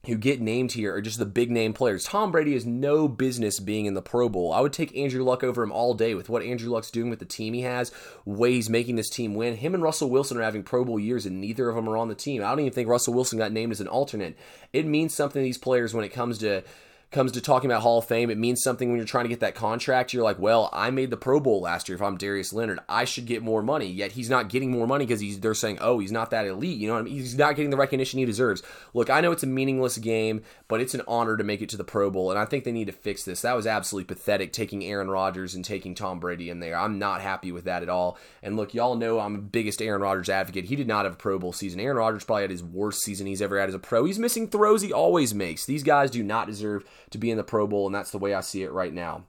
who 0.06 0.16
get 0.16 0.42
named 0.42 0.74
here 0.74 0.94
are 0.94 1.02
just 1.02 1.20
the 1.20 1.26
big 1.26 1.52
name 1.52 1.74
players. 1.74 2.04
Tom 2.04 2.32
Brady 2.32 2.54
has 2.54 2.66
no 2.66 3.08
business 3.08 3.60
being 3.60 3.86
in 3.86 3.94
the 3.94 4.02
Pro 4.02 4.30
Bowl. 4.30 4.54
I 4.54 4.62
would 4.62 4.74
take 4.74 4.96
Andrew 4.96 5.24
Luck 5.24 5.44
over 5.44 5.64
him 5.64 5.72
all 5.72 5.94
day 5.94 6.14
with 6.14 6.30
what 6.30 6.44
Andrew 6.44 6.70
Luck's 6.70 6.92
doing 6.92 7.10
with 7.10 7.20
the 7.20 7.26
team 7.26 7.54
he 7.54 7.62
has, 7.62 7.92
way 8.24 8.54
he's 8.54 8.70
making 8.70 8.96
this 8.96 9.10
team 9.10 9.36
win. 9.36 9.56
Him 9.56 9.74
and 9.74 9.84
Russell 9.84 10.10
Wilson 10.10 10.38
are 10.38 10.44
having 10.44 10.64
Pro 10.64 10.86
Bowl 10.86 11.00
years, 11.00 11.26
and 11.26 11.42
neither 11.42 11.70
of 11.70 11.76
them 11.76 11.90
are 11.90 11.98
on 11.98 12.08
the 12.08 12.16
team. 12.16 12.44
I 12.44 12.50
don't 12.50 12.60
even 12.62 12.74
think 12.74 12.90
Russell 12.90 13.14
Wilson 13.14 13.38
got 13.38 13.52
named 13.52 13.72
as 13.72 13.82
an 13.82 13.88
alternate. 13.88 14.38
It 14.74 14.86
means 14.86 15.14
something 15.14 15.42
to 15.42 15.44
these 15.44 15.58
players 15.58 15.94
when 15.94 16.06
it 16.06 16.10
comes 16.10 16.38
to 16.40 16.64
comes 17.12 17.32
to 17.34 17.42
talking 17.42 17.70
about 17.70 17.82
Hall 17.82 18.00
of 18.00 18.06
Fame, 18.06 18.30
it 18.30 18.38
means 18.38 18.62
something 18.62 18.90
when 18.90 18.98
you're 18.98 19.06
trying 19.06 19.26
to 19.26 19.30
get 19.30 19.40
that 19.40 19.56
contract. 19.56 20.14
You're 20.14 20.24
like, 20.24 20.40
well, 20.40 20.70
I 20.74 20.92
made 20.92 21.10
the 21.10 21.18
Pro 21.18 21.40
Bowl 21.40 21.62
last 21.62 21.88
year. 21.88 21.96
If 21.96 22.02
I'm 22.02 22.18
Darius 22.18 22.54
Leonard, 22.54 22.80
I 22.90 23.06
should 23.06 23.26
get 23.26 23.42
more 23.42 23.62
money. 23.62 23.88
Yet 23.88 24.14
he's 24.14 24.30
not 24.30 24.50
getting 24.50 24.72
more 24.72 24.88
money 24.88 25.06
because 25.06 25.22
he's 25.22 25.40
they're 25.40 25.54
saying, 25.54 25.78
oh, 25.82 26.00
he's 26.00 26.12
not 26.12 26.32
that 26.32 26.46
elite. 26.46 26.78
You 26.78 26.90
know, 26.90 26.98
I 26.98 27.02
mean? 27.02 27.14
he's 27.14 27.38
not 27.38 27.56
getting 27.56 27.70
the 27.70 27.78
recognition 27.78 28.20
he 28.20 28.26
deserves. 28.26 28.62
Look, 28.94 29.10
I 29.10 29.22
know 29.22 29.32
it's 29.32 29.44
a 29.44 29.48
meaningless 29.48 29.98
game, 29.98 30.44
but 30.68 30.82
it's 30.82 30.94
an 30.94 31.02
honor 31.08 31.38
to 31.38 31.44
make 31.44 31.62
it 31.62 31.70
to 31.70 31.78
the 31.78 31.84
Pro 31.84 32.10
Bowl, 32.10 32.32
and 32.32 32.40
I 32.40 32.46
think 32.46 32.64
they 32.64 32.72
need 32.72 32.88
to 32.88 32.94
fix 32.94 33.24
this. 33.24 33.42
That 33.42 33.56
was 33.56 33.68
absolutely 33.68 34.14
pathetic 34.14 34.52
taking 34.52 34.84
Aaron 34.84 35.10
Rodgers 35.10 35.56
and 35.56 35.64
taking 35.64 35.96
Tom 35.96 36.20
Brady 36.20 36.50
in 36.50 36.60
there. 36.60 36.78
I'm 36.78 37.00
not 37.00 37.22
happy 37.22 37.52
with 37.52 37.66
that 37.66 37.84
at 37.84 37.90
all. 37.90 38.18
And 38.44 38.58
look, 38.58 38.74
y'all 38.74 38.96
know 38.96 39.20
I'm 39.20 39.34
the 39.34 39.40
biggest 39.40 39.82
Aaron 39.82 40.02
Rodgers 40.02 40.30
advocate. 40.30 40.66
He 40.66 40.76
did 40.76 40.88
not 40.88 41.06
have 41.06 41.14
a 41.14 41.18
Pro 41.18 41.40
Bowl 41.40 41.54
season. 41.54 41.80
Aaron 41.80 41.98
Rodgers 41.98 42.24
probably 42.24 42.44
had 42.44 42.52
his 42.52 42.64
worst 42.64 43.02
season 43.02 43.28
he's 43.28 43.42
ever 43.42 43.60
had 43.60 43.70
as 43.70 43.76
a 43.76 43.80
pro. 43.80 44.06
He's 44.06 44.20
missing 44.20 44.48
throws 44.48 44.82
he 44.82 44.94
always 44.94 45.34
makes. 45.34 45.66
These 45.66 45.84
guys 45.84 46.12
do 46.12 46.24
not 46.24 46.48
deserve 46.48 46.84
to 47.12 47.18
be 47.18 47.32
in 47.32 47.38
the 47.38 47.44
Pro 47.44 47.68
Bowl 47.68 47.86
and 47.86 47.96
that's 47.96 48.12
the 48.12 48.18
way 48.18 48.34
I 48.34 48.42
see 48.42 48.64
it 48.64 48.72
right 48.72 48.94
now. 48.94 49.26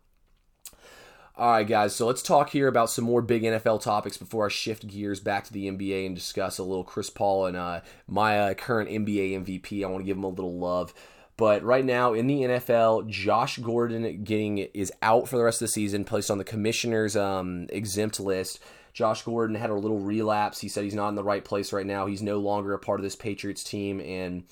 All 1.39 1.51
right, 1.51 1.69
guys, 1.69 1.95
so 1.95 2.07
let's 2.07 2.23
talk 2.23 2.49
here 2.49 2.67
about 2.67 2.89
some 2.89 3.05
more 3.05 3.21
big 3.21 3.43
NFL 3.43 3.83
topics 3.83 4.17
before 4.17 4.47
I 4.47 4.49
shift 4.49 4.87
gears 4.87 5.21
back 5.21 5.45
to 5.45 5.53
the 5.53 5.71
NBA 5.71 6.07
and 6.07 6.15
discuss 6.15 6.57
a 6.57 6.63
little 6.63 6.83
Chris 6.83 7.11
Paul 7.11 7.45
and 7.45 7.59
uh, 7.59 7.83
my 8.09 8.41
uh, 8.41 8.55
current 8.55 8.89
NBA 8.89 9.45
MVP. 9.45 9.85
I 9.85 9.87
want 9.87 10.01
to 10.03 10.07
give 10.07 10.17
him 10.17 10.25
a 10.25 10.29
little 10.29 10.59
love. 10.59 10.95
But 11.37 11.63
right 11.63 11.85
now 11.85 12.15
in 12.15 12.27
the 12.27 12.41
NFL, 12.41 13.09
Josh 13.09 13.59
Gordon 13.59 14.25
getting 14.25 14.59
is 14.59 14.91
out 15.03 15.29
for 15.29 15.37
the 15.37 15.45
rest 15.45 15.61
of 15.61 15.67
the 15.67 15.73
season, 15.73 16.05
placed 16.05 16.31
on 16.31 16.39
the 16.39 16.45
commissioner's 16.45 17.17
um, 17.17 17.67
exempt 17.69 18.19
list. 18.19 18.59
Josh 18.95 19.23
Gordon 19.23 19.57
had 19.57 19.69
a 19.69 19.75
little 19.75 19.99
relapse. 19.99 20.61
He 20.61 20.69
said 20.69 20.85
he's 20.85 20.95
not 20.95 21.11
in 21.11 21.17
the 21.17 21.23
right 21.23 21.45
place 21.45 21.71
right 21.71 21.85
now. 21.85 22.07
He's 22.07 22.23
no 22.23 22.39
longer 22.39 22.73
a 22.73 22.79
part 22.79 22.99
of 22.99 23.05
this 23.05 23.15
Patriots 23.17 23.63
team, 23.63 24.01
and 24.01 24.44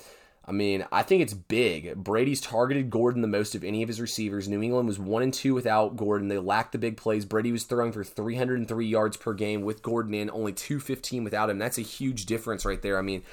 I 0.47 0.51
mean, 0.51 0.85
I 0.91 1.01
think 1.01 1.23
it's 1.23 1.33
big. 1.33 1.95
Brady's 1.95 2.39
targeted 2.39 2.91
Gordon 2.91 3.23
the 3.23 3.27
most 3.27 3.55
of 3.55 3.63
any 3.63 3.81
of 3.81 3.89
his 3.89 3.99
receivers. 3.99 4.47
New 4.47 4.61
England 4.61 4.87
was 4.87 4.99
1 4.99 5.23
and 5.23 5.33
2 5.33 5.55
without 5.55 5.97
Gordon. 5.97 6.27
They 6.27 6.37
lacked 6.37 6.71
the 6.71 6.77
big 6.77 6.97
plays. 6.97 7.25
Brady 7.25 7.51
was 7.51 7.63
throwing 7.63 7.91
for 7.91 8.03
303 8.03 8.85
yards 8.85 9.17
per 9.17 9.33
game 9.33 9.63
with 9.63 9.81
Gordon 9.81 10.13
in, 10.13 10.29
only 10.29 10.53
215 10.53 11.23
without 11.23 11.49
him. 11.49 11.57
That's 11.57 11.79
a 11.79 11.81
huge 11.81 12.27
difference 12.27 12.63
right 12.63 12.81
there. 12.81 12.99
I 12.99 13.01
mean, 13.01 13.23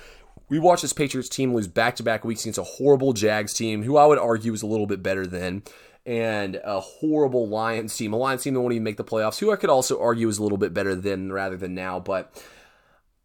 we 0.48 0.58
watched 0.58 0.82
this 0.82 0.94
Patriots 0.94 1.28
team 1.28 1.54
lose 1.54 1.68
back 1.68 1.96
to 1.96 2.02
back 2.02 2.24
weeks 2.24 2.42
against 2.42 2.58
a 2.58 2.62
horrible 2.62 3.12
Jags 3.12 3.52
team, 3.52 3.82
who 3.82 3.98
I 3.98 4.06
would 4.06 4.18
argue 4.18 4.54
is 4.54 4.62
a 4.62 4.66
little 4.66 4.86
bit 4.86 5.02
better 5.02 5.26
than, 5.26 5.62
and 6.06 6.60
a 6.64 6.80
horrible 6.80 7.46
Lions 7.46 7.94
team, 7.94 8.14
a 8.14 8.16
Lions 8.16 8.42
team 8.42 8.54
that 8.54 8.60
won't 8.60 8.72
even 8.72 8.84
make 8.84 8.96
the 8.96 9.04
playoffs, 9.04 9.38
who 9.38 9.52
I 9.52 9.56
could 9.56 9.70
also 9.70 10.00
argue 10.00 10.28
is 10.28 10.38
a 10.38 10.42
little 10.42 10.58
bit 10.58 10.72
better 10.72 10.94
than 10.94 11.30
rather 11.30 11.58
than 11.58 11.74
now. 11.74 12.00
But 12.00 12.42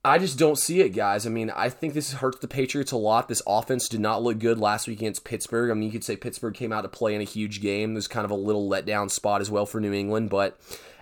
I 0.08 0.20
just 0.20 0.40
don't 0.40 0.58
see 0.58 0.80
it, 0.80 0.90
guys. 0.90 1.28
I 1.28 1.30
mean, 1.30 1.50
I 1.50 1.68
think 1.68 1.94
this 1.94 2.14
hurts 2.14 2.40
the 2.40 2.48
Patriots 2.48 2.94
a 2.94 2.98
lot. 2.98 3.28
This 3.28 3.42
offense 3.46 3.90
did 3.90 4.00
not 4.00 4.24
look 4.24 4.40
good 4.40 4.58
last 4.58 4.88
week 4.88 5.00
against 5.00 5.26
Pittsburgh. 5.26 5.70
I 5.70 5.74
mean, 5.74 5.84
you 5.84 5.92
could 5.92 6.04
say 6.04 6.16
Pittsburgh 6.16 6.54
came 6.54 6.72
out 6.72 6.82
to 6.84 6.88
play 6.88 7.14
in 7.14 7.20
a 7.20 7.26
huge 7.26 7.60
game. 7.60 7.94
There's 7.94 8.08
kind 8.08 8.24
of 8.24 8.32
a 8.32 8.36
little 8.36 8.70
letdown 8.70 9.12
spot 9.12 9.42
as 9.42 9.52
well 9.52 9.66
for 9.66 9.82
New 9.82 9.92
England, 9.92 10.30
but 10.30 10.58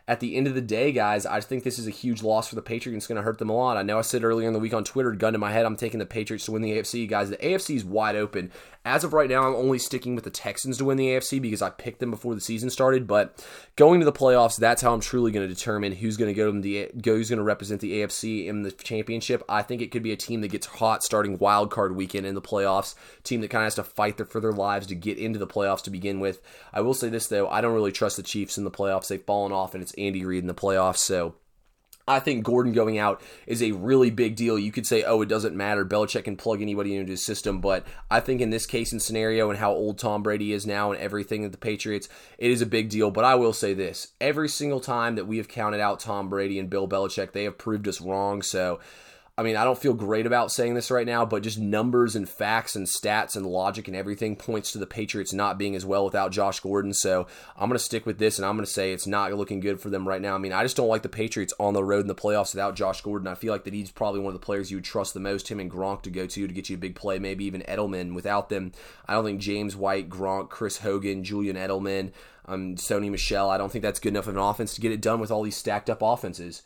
at 0.08 0.22
the 0.22 0.36
end 0.36 0.48
of 0.48 0.56
the 0.56 0.62
day, 0.62 0.92
guys, 0.92 1.26
I 1.28 1.40
think 1.40 1.64
this 1.64 1.78
is 1.78 1.88
a 1.88 1.92
huge 1.92 2.24
loss 2.24 2.48
for 2.48 2.56
the 2.56 2.64
Patriots. 2.64 3.04
It's 3.04 3.08
going 3.08 3.18
to 3.18 3.22
hurt 3.22 3.38
them 3.38 3.50
a 3.50 3.56
lot. 3.56 3.78
I 3.78 3.84
know 3.84 4.00
I 4.00 4.02
said 4.02 4.24
earlier 4.24 4.48
in 4.48 4.54
the 4.54 4.60
week 4.60 4.74
on 4.74 4.84
Twitter, 4.84 5.12
gun 5.12 5.34
to 5.34 5.40
my 5.40 5.52
head, 5.52 5.66
I'm 5.66 5.76
taking 5.76 6.00
the 6.00 6.06
Patriots 6.06 6.46
to 6.46 6.52
win 6.52 6.64
the 6.64 6.72
AFC. 6.72 7.08
Guys, 7.08 7.30
the 7.30 7.38
AFC 7.38 7.76
is 7.76 7.86
wide 7.86 8.16
open. 8.16 8.52
As 8.86 9.04
of 9.04 9.14
right 9.14 9.30
now, 9.30 9.42
I'm 9.42 9.56
only 9.56 9.80
sticking 9.80 10.14
with 10.14 10.26
the 10.26 10.30
Texans 10.30 10.78
to 10.78 10.86
win 10.86 10.98
the 10.98 11.08
AFC 11.08 11.42
because 11.42 11.64
I 11.64 11.72
picked 11.72 12.00
them 12.00 12.12
before 12.12 12.36
the 12.36 12.42
season 12.42 12.70
started. 12.70 13.08
But 13.08 13.44
going 13.76 14.00
to 14.00 14.06
the 14.06 14.14
playoffs, 14.14 14.58
that's 14.58 14.84
how 14.84 14.94
I'm 14.94 15.02
truly 15.02 15.32
going 15.32 15.48
to 15.48 15.54
determine 15.54 15.92
who's 15.92 16.18
going 16.18 16.30
to 16.30 16.38
go 16.38 16.52
to 16.52 16.62
the 16.62 16.92
who's 17.04 17.30
going 17.30 17.38
to 17.38 17.44
represent 17.44 17.82
the 17.82 18.02
AFC 18.02 18.46
in 18.46 18.62
the 18.62 18.72
championship. 18.72 19.42
I 19.50 19.64
think 19.64 19.82
it 19.82 19.90
could 19.90 20.04
be 20.04 20.12
a 20.12 20.18
team 20.18 20.42
that 20.42 20.50
gets 20.50 20.68
hot 20.68 21.04
starting 21.04 21.40
wild 21.40 21.72
card 21.72 21.96
weekend 21.96 22.28
in 22.28 22.36
the 22.36 22.42
playoffs. 22.42 22.94
Team 23.24 23.42
that 23.42 23.50
kind 23.50 23.64
of 23.64 23.66
has 23.66 23.76
to 23.76 23.84
fight 23.84 24.16
for 24.30 24.40
their 24.40 24.54
lives 24.54 24.86
to 24.88 24.96
get 24.96 25.18
into 25.18 25.40
the 25.40 25.48
playoffs 25.48 25.82
to 25.84 25.90
begin 25.90 26.20
with. 26.20 26.40
I 26.72 26.82
will 26.82 26.94
say 26.94 27.10
this 27.10 27.26
though, 27.26 27.50
I 27.50 27.62
don't 27.62 27.74
really 27.74 27.92
trust 27.92 28.18
the 28.18 28.24
Chiefs 28.24 28.58
in 28.58 28.66
the 28.66 28.72
playoffs. 28.72 29.08
They've 29.08 29.20
fallen 29.22 29.52
off, 29.52 29.74
and 29.74 29.82
it's 29.82 29.96
Andy 29.96 30.24
Reid 30.24 30.44
in 30.44 30.48
the 30.48 30.54
playoffs. 30.54 30.98
So 30.98 31.34
I 32.08 32.20
think 32.20 32.44
Gordon 32.44 32.72
going 32.72 33.00
out 33.00 33.20
is 33.48 33.64
a 33.64 33.72
really 33.72 34.12
big 34.12 34.36
deal. 34.36 34.60
You 34.60 34.72
could 34.72 34.86
say, 34.86 35.04
oh, 35.04 35.22
it 35.22 35.30
doesn't 35.30 35.56
matter. 35.56 35.84
Belichick 35.84 36.26
can 36.26 36.38
plug 36.38 36.62
anybody 36.62 36.96
into 36.96 37.12
his 37.12 37.26
system. 37.26 37.62
But 37.62 37.86
I 38.12 38.20
think 38.20 38.42
in 38.42 38.52
this 38.52 38.68
case 38.68 38.92
and 38.92 39.02
scenario 39.02 39.50
and 39.50 39.58
how 39.58 39.72
old 39.72 39.98
Tom 39.98 40.22
Brady 40.22 40.54
is 40.54 40.68
now 40.68 40.92
and 40.92 41.02
everything 41.02 41.44
at 41.44 41.52
the 41.52 41.58
Patriots, 41.58 42.08
it 42.38 42.52
is 42.52 42.62
a 42.62 42.68
big 42.68 42.90
deal. 42.90 43.10
But 43.10 43.26
I 43.26 43.34
will 43.34 43.54
say 43.54 43.74
this 43.74 44.10
every 44.22 44.50
single 44.50 44.80
time 44.80 45.16
that 45.16 45.26
we 45.26 45.38
have 45.38 45.48
counted 45.48 45.80
out 45.80 46.00
Tom 46.00 46.30
Brady 46.30 46.60
and 46.60 46.70
Bill 46.70 46.88
Belichick, 46.88 47.32
they 47.32 47.46
have 47.46 47.58
proved 47.58 47.88
us 47.88 48.00
wrong. 48.00 48.44
So 48.44 48.80
I 49.38 49.44
mean, 49.44 49.58
I 49.58 49.66
don't 49.66 49.78
feel 49.78 49.94
great 49.94 50.26
about 50.26 50.54
saying 50.54 50.76
this 50.76 50.90
right 50.90 51.06
now, 51.06 51.26
but 51.26 51.44
just 51.44 51.60
numbers 51.60 52.16
and 52.16 52.28
facts 52.28 52.74
and 52.74 52.88
stats 52.88 53.36
and 53.36 53.46
logic 53.46 53.90
and 53.90 53.96
everything 53.96 54.38
points 54.38 54.72
to 54.72 54.78
the 54.78 54.88
Patriots 54.88 55.34
not 55.34 55.58
being 55.58 55.76
as 55.76 55.86
well 55.86 56.06
without 56.06 56.32
Josh 56.32 56.62
Gordon. 56.62 56.94
So 56.94 57.28
I'm 57.58 57.68
going 57.68 57.78
to 57.78 57.84
stick 57.84 58.06
with 58.06 58.18
this 58.18 58.38
and 58.38 58.46
I'm 58.46 58.56
going 58.56 58.66
to 58.66 58.72
say 58.72 58.94
it's 58.94 59.06
not 59.06 59.34
looking 59.34 59.60
good 59.60 59.82
for 59.82 59.90
them 59.90 60.08
right 60.08 60.22
now. 60.22 60.36
I 60.36 60.38
mean, 60.38 60.54
I 60.54 60.64
just 60.64 60.78
don't 60.78 60.88
like 60.88 61.02
the 61.02 61.10
Patriots 61.10 61.54
on 61.60 61.74
the 61.74 61.84
road 61.84 62.00
in 62.00 62.08
the 62.08 62.16
playoffs 62.16 62.54
without 62.54 62.78
Josh 62.78 63.02
Gordon. 63.02 63.28
I 63.28 63.36
feel 63.36 63.52
like 63.52 63.66
that 63.66 63.74
he's 63.74 63.92
probably 63.92 64.22
one 64.22 64.34
of 64.34 64.40
the 64.40 64.46
players 64.46 64.72
you 64.72 64.78
would 64.78 64.86
trust 64.86 65.14
the 65.14 65.20
most, 65.20 65.50
him 65.50 65.60
and 65.60 65.70
Gronk 65.70 66.04
to 66.04 66.10
go 66.10 66.28
to 66.28 66.48
to 66.48 66.54
get 66.54 66.70
you 66.70 66.78
a 66.78 66.80
big 66.80 66.96
play, 66.96 67.20
maybe 67.20 67.44
even 67.44 67.62
Edelman. 67.64 68.16
Without 68.16 68.48
them, 68.48 68.72
I 69.06 69.16
don't 69.16 69.26
think 69.26 69.42
James 69.42 69.76
White, 69.76 70.10
Gronk, 70.10 70.48
Chris 70.48 70.78
Hogan, 70.78 71.26
Julian 71.26 71.58
Edelman, 71.58 72.14
um, 72.46 72.76
Sony 72.76 73.12
Michel, 73.12 73.50
I 73.50 73.58
don't 73.58 73.70
think 73.70 73.84
that's 73.84 74.00
good 74.00 74.14
enough 74.14 74.28
of 74.28 74.36
an 74.36 74.42
offense 74.42 74.76
to 74.76 74.82
get 74.82 74.94
it 74.94 75.02
done 75.02 75.20
with 75.20 75.32
all 75.32 75.44
these 75.44 75.58
stacked 75.58 75.90
up 75.90 76.02
offenses. 76.02 76.62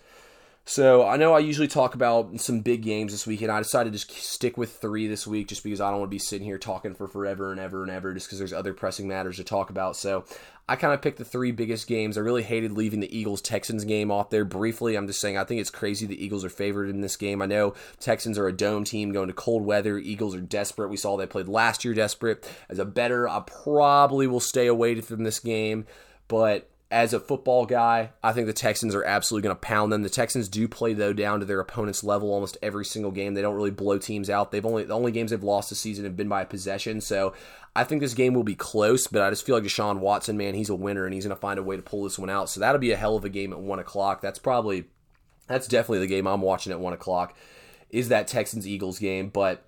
So 0.70 1.04
I 1.04 1.18
know 1.18 1.34
I 1.34 1.40
usually 1.40 1.68
talk 1.68 1.96
about 1.96 2.40
some 2.40 2.60
big 2.60 2.84
games 2.84 3.12
this 3.12 3.26
week, 3.26 3.42
and 3.42 3.52
I 3.52 3.58
decided 3.58 3.92
to 3.92 3.98
stick 3.98 4.56
with 4.56 4.78
three 4.78 5.08
this 5.08 5.26
week, 5.26 5.48
just 5.48 5.64
because 5.64 5.82
I 5.82 5.90
don't 5.90 6.02
want 6.02 6.12
to 6.12 6.16
be 6.16 6.20
sitting 6.20 6.46
here 6.46 6.60
talking 6.60 6.94
for 6.94 7.08
forever 7.08 7.50
and 7.50 7.60
ever 7.60 7.82
and 7.82 7.90
ever, 7.90 8.14
just 8.14 8.28
because 8.28 8.38
there's 8.38 8.54
other 8.54 8.76
pressing 8.76 9.08
matters 9.08 9.38
to 9.38 9.44
talk 9.44 9.72
about. 9.72 9.96
So 9.96 10.26
I 10.68 10.76
kind 10.76 10.94
of 10.94 11.02
picked 11.02 11.18
the 11.18 11.26
three 11.26 11.52
biggest 11.52 11.88
games. 11.88 12.20
I 12.20 12.22
really 12.22 12.44
hated 12.44 12.74
leaving 12.74 13.00
the 13.00 13.18
Eagles 13.18 13.42
Texans 13.42 13.84
game 13.84 14.12
off 14.12 14.30
there 14.30 14.46
briefly. 14.46 14.96
I'm 14.96 15.08
just 15.08 15.20
saying 15.20 15.40
I 15.40 15.44
think 15.44 15.60
it's 15.60 15.72
crazy 15.72 16.06
the 16.06 16.24
Eagles 16.24 16.46
are 16.46 16.50
favored 16.50 16.92
in 16.92 17.02
this 17.02 17.16
game. 17.16 17.42
I 17.42 17.48
know 17.48 17.74
Texans 18.00 18.38
are 18.38 18.48
a 18.48 18.54
dome 18.54 18.84
team 18.84 19.12
going 19.12 19.30
to 19.30 19.34
cold 19.34 19.66
weather. 19.66 19.98
Eagles 19.98 20.36
are 20.36 20.40
desperate. 20.40 20.90
We 20.90 20.98
saw 20.98 21.18
they 21.18 21.26
played 21.26 21.48
last 21.48 21.84
year 21.84 21.96
desperate. 21.96 22.48
As 22.70 22.78
a 22.78 22.86
bettor, 22.86 23.28
I 23.28 23.40
probably 23.40 24.28
will 24.28 24.40
stay 24.40 24.68
away 24.68 25.02
from 25.02 25.24
this 25.24 25.40
game, 25.40 25.88
but 26.28 26.70
as 26.92 27.14
a 27.14 27.20
football 27.20 27.66
guy, 27.66 28.12
I 28.24 28.34
think 28.34 28.48
the 28.48 28.54
Texans 28.54 28.96
are 28.96 29.04
absolutely 29.04 29.48
going 29.48 29.56
to 29.56 29.62
pound 29.62 29.92
them. 29.92 30.02
The 30.02 30.10
Texans 30.10 30.50
do 30.50 30.68
play 30.68 30.94
though 30.94 31.14
down 31.14 31.40
to 31.40 31.46
their 31.46 31.60
opponent's 31.60 32.04
level 32.04 32.34
almost 32.34 32.58
every 32.64 32.84
single 32.84 33.12
game. 33.12 33.36
They 33.36 33.44
don't 33.44 33.56
really 33.56 33.70
blow 33.70 34.00
teams 34.00 34.30
out. 34.30 34.52
They've 34.52 34.66
only 34.66 34.86
the 34.86 34.96
only 34.96 35.12
games 35.12 35.30
they've 35.30 35.44
lost 35.44 35.70
this 35.70 35.80
season 35.80 36.06
have 36.06 36.18
been 36.18 36.28
by 36.28 36.46
possession. 36.46 37.00
So 37.00 37.34
I 37.76 37.84
think 37.84 38.02
this 38.02 38.16
game 38.16 38.34
will 38.34 38.44
be 38.44 38.56
close, 38.56 39.06
but 39.06 39.22
I 39.22 39.30
just 39.30 39.46
feel 39.46 39.56
like 39.56 39.64
Deshaun 39.64 40.00
Watson, 40.00 40.36
man, 40.36 40.56
he's 40.56 40.70
a 40.70 40.76
winner 40.76 41.06
and 41.06 41.14
he's 41.14 41.26
going 41.26 41.36
to 41.36 41.40
find 41.40 41.60
a 41.60 41.64
way 41.64 41.76
to 41.76 41.84
pull 41.84 42.04
this 42.04 42.18
one 42.18 42.30
out. 42.30 42.50
So 42.50 42.60
that'll 42.60 42.80
be 42.80 42.92
a 42.92 42.98
hell 42.98 43.16
of 43.16 43.24
a 43.24 43.30
game 43.30 43.54
at 43.54 43.60
one 43.60 43.80
o'clock. 43.80 44.22
That's 44.22 44.40
probably 44.40 44.86
that's 45.48 45.68
definitely 45.68 46.00
the 46.00 46.08
game 46.08 46.26
I'm 46.26 46.42
watching 46.42 46.72
at 46.72 46.80
one 46.80 46.94
o'clock. 46.94 47.38
Is 47.92 48.10
that 48.10 48.28
Texans 48.28 48.68
Eagles 48.68 48.98
game? 48.98 49.30
But 49.30 49.64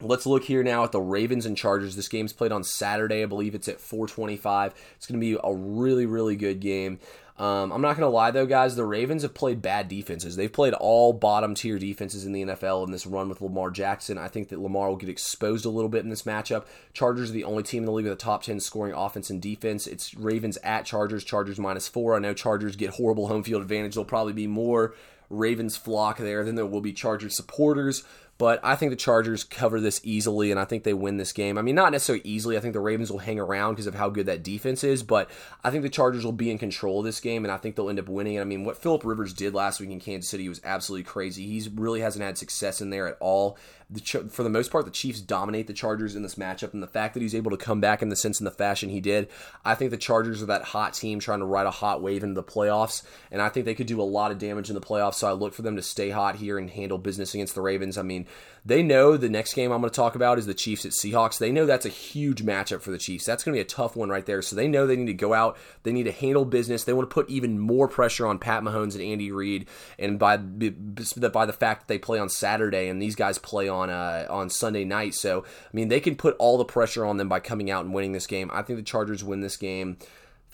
Let's 0.00 0.26
look 0.26 0.44
here 0.44 0.62
now 0.62 0.84
at 0.84 0.92
the 0.92 1.00
Ravens 1.00 1.46
and 1.46 1.56
Chargers. 1.56 1.96
This 1.96 2.08
game's 2.08 2.34
played 2.34 2.52
on 2.52 2.64
Saturday. 2.64 3.22
I 3.22 3.26
believe 3.26 3.54
it's 3.54 3.68
at 3.68 3.80
425. 3.80 4.74
It's 4.96 5.06
going 5.06 5.18
to 5.18 5.26
be 5.26 5.38
a 5.42 5.54
really, 5.54 6.04
really 6.04 6.36
good 6.36 6.60
game. 6.60 6.98
Um, 7.38 7.70
I'm 7.70 7.82
not 7.82 7.96
going 7.96 8.08
to 8.08 8.14
lie, 8.14 8.30
though, 8.30 8.46
guys. 8.46 8.76
The 8.76 8.84
Ravens 8.84 9.22
have 9.22 9.34
played 9.34 9.60
bad 9.60 9.88
defenses. 9.88 10.36
They've 10.36 10.52
played 10.52 10.72
all 10.74 11.12
bottom 11.12 11.54
tier 11.54 11.78
defenses 11.78 12.24
in 12.24 12.32
the 12.32 12.44
NFL 12.44 12.86
in 12.86 12.92
this 12.92 13.06
run 13.06 13.28
with 13.28 13.42
Lamar 13.42 13.70
Jackson. 13.70 14.16
I 14.16 14.28
think 14.28 14.48
that 14.48 14.60
Lamar 14.60 14.88
will 14.88 14.96
get 14.96 15.10
exposed 15.10 15.66
a 15.66 15.70
little 15.70 15.90
bit 15.90 16.04
in 16.04 16.10
this 16.10 16.22
matchup. 16.22 16.64
Chargers 16.94 17.30
are 17.30 17.34
the 17.34 17.44
only 17.44 17.62
team 17.62 17.82
in 17.82 17.86
the 17.86 17.92
league 17.92 18.06
with 18.06 18.12
a 18.14 18.16
top 18.16 18.42
10 18.42 18.60
scoring 18.60 18.94
offense 18.94 19.28
and 19.28 19.40
defense. 19.40 19.86
It's 19.86 20.14
Ravens 20.14 20.56
at 20.62 20.86
Chargers, 20.86 21.24
Chargers 21.24 21.58
minus 21.58 21.88
four. 21.88 22.14
I 22.14 22.20
know 22.20 22.32
Chargers 22.32 22.76
get 22.76 22.90
horrible 22.90 23.28
home 23.28 23.42
field 23.42 23.62
advantage. 23.62 23.94
There'll 23.94 24.06
probably 24.06 24.32
be 24.32 24.46
more 24.46 24.94
Ravens 25.28 25.76
flock 25.76 26.18
there 26.18 26.44
than 26.44 26.54
there 26.54 26.66
will 26.66 26.80
be 26.80 26.92
Chargers 26.92 27.36
supporters. 27.36 28.04
But 28.38 28.60
I 28.62 28.76
think 28.76 28.90
the 28.90 28.96
Chargers 28.96 29.44
cover 29.44 29.80
this 29.80 30.00
easily, 30.04 30.50
and 30.50 30.60
I 30.60 30.66
think 30.66 30.84
they 30.84 30.92
win 30.92 31.16
this 31.16 31.32
game. 31.32 31.56
I 31.56 31.62
mean, 31.62 31.74
not 31.74 31.92
necessarily 31.92 32.22
easily. 32.24 32.56
I 32.56 32.60
think 32.60 32.74
the 32.74 32.80
Ravens 32.80 33.10
will 33.10 33.20
hang 33.20 33.40
around 33.40 33.74
because 33.74 33.86
of 33.86 33.94
how 33.94 34.10
good 34.10 34.26
that 34.26 34.42
defense 34.42 34.84
is, 34.84 35.02
but 35.02 35.30
I 35.64 35.70
think 35.70 35.82
the 35.82 35.88
Chargers 35.88 36.24
will 36.24 36.32
be 36.32 36.50
in 36.50 36.58
control 36.58 36.98
of 36.98 37.06
this 37.06 37.20
game, 37.20 37.44
and 37.44 37.52
I 37.52 37.56
think 37.56 37.76
they'll 37.76 37.88
end 37.88 37.98
up 37.98 38.08
winning. 38.08 38.36
And 38.36 38.42
I 38.42 38.44
mean, 38.44 38.64
what 38.64 38.76
Philip 38.76 39.04
Rivers 39.04 39.32
did 39.32 39.54
last 39.54 39.80
week 39.80 39.90
in 39.90 40.00
Kansas 40.00 40.30
City 40.30 40.48
was 40.48 40.60
absolutely 40.64 41.04
crazy. 41.04 41.46
He 41.46 41.66
really 41.74 42.00
hasn't 42.00 42.24
had 42.24 42.36
success 42.36 42.82
in 42.82 42.90
there 42.90 43.08
at 43.08 43.16
all 43.20 43.56
the, 43.88 44.00
for 44.28 44.42
the 44.42 44.50
most 44.50 44.72
part, 44.72 44.84
the 44.84 44.90
Chiefs 44.90 45.20
dominate 45.20 45.68
the 45.68 45.72
Chargers 45.72 46.16
in 46.16 46.22
this 46.22 46.34
matchup, 46.34 46.74
and 46.74 46.82
the 46.82 46.88
fact 46.88 47.14
that 47.14 47.22
he's 47.22 47.36
able 47.36 47.52
to 47.52 47.56
come 47.56 47.80
back 47.80 48.02
in 48.02 48.08
the 48.08 48.16
sense 48.16 48.40
and 48.40 48.46
the 48.46 48.50
fashion 48.50 48.88
he 48.88 49.00
did, 49.00 49.28
I 49.64 49.76
think 49.76 49.92
the 49.92 49.96
Chargers 49.96 50.42
are 50.42 50.46
that 50.46 50.64
hot 50.64 50.94
team 50.94 51.20
trying 51.20 51.38
to 51.38 51.44
ride 51.44 51.66
a 51.66 51.70
hot 51.70 52.02
wave 52.02 52.24
into 52.24 52.34
the 52.34 52.42
playoffs, 52.42 53.04
and 53.30 53.40
I 53.40 53.48
think 53.48 53.64
they 53.64 53.74
could 53.76 53.86
do 53.86 54.00
a 54.00 54.02
lot 54.02 54.32
of 54.32 54.38
damage 54.38 54.68
in 54.68 54.74
the 54.74 54.80
playoffs. 54.80 55.14
So 55.14 55.28
I 55.28 55.32
look 55.32 55.54
for 55.54 55.62
them 55.62 55.76
to 55.76 55.82
stay 55.82 56.10
hot 56.10 56.36
here 56.36 56.58
and 56.58 56.68
handle 56.68 56.98
business 56.98 57.32
against 57.32 57.54
the 57.54 57.60
Ravens. 57.60 57.96
I 57.96 58.02
mean, 58.02 58.26
they 58.64 58.82
know 58.82 59.16
the 59.16 59.28
next 59.28 59.54
game 59.54 59.70
I'm 59.70 59.80
going 59.80 59.90
to 59.90 59.94
talk 59.94 60.16
about 60.16 60.38
is 60.38 60.46
the 60.46 60.54
Chiefs 60.54 60.84
at 60.84 60.90
Seahawks. 60.90 61.38
They 61.38 61.52
know 61.52 61.66
that's 61.66 61.86
a 61.86 61.90
huge 61.90 62.44
matchup 62.44 62.82
for 62.82 62.90
the 62.90 62.98
Chiefs. 62.98 63.24
That's 63.24 63.44
going 63.44 63.54
to 63.54 63.58
be 63.58 63.62
a 63.62 63.64
tough 63.64 63.94
one 63.94 64.08
right 64.08 64.26
there. 64.26 64.42
So 64.42 64.56
they 64.56 64.66
know 64.66 64.86
they 64.86 64.96
need 64.96 65.06
to 65.06 65.14
go 65.14 65.32
out, 65.32 65.56
they 65.84 65.92
need 65.92 66.04
to 66.04 66.12
handle 66.12 66.44
business. 66.44 66.82
They 66.82 66.92
want 66.92 67.08
to 67.08 67.14
put 67.14 67.30
even 67.30 67.60
more 67.60 67.86
pressure 67.86 68.26
on 68.26 68.40
Pat 68.40 68.64
Mahomes 68.64 68.94
and 68.94 69.02
Andy 69.02 69.30
Reid, 69.30 69.68
and 69.96 70.18
by 70.18 70.36
by 70.36 71.46
the 71.46 71.56
fact 71.56 71.82
that 71.82 71.88
they 71.88 71.98
play 71.98 72.18
on 72.18 72.28
Saturday 72.28 72.88
and 72.88 73.00
these 73.00 73.14
guys 73.14 73.38
play 73.38 73.68
on 73.68 73.75
uh, 73.84 74.26
on 74.28 74.50
Sunday 74.50 74.84
night. 74.84 75.14
So, 75.14 75.44
I 75.44 75.70
mean, 75.72 75.88
they 75.88 76.00
can 76.00 76.16
put 76.16 76.36
all 76.38 76.58
the 76.58 76.64
pressure 76.64 77.04
on 77.04 77.16
them 77.16 77.28
by 77.28 77.40
coming 77.40 77.70
out 77.70 77.84
and 77.84 77.94
winning 77.94 78.12
this 78.12 78.26
game. 78.26 78.50
I 78.52 78.62
think 78.62 78.78
the 78.78 78.82
Chargers 78.84 79.22
win 79.22 79.40
this 79.40 79.56
game 79.56 79.98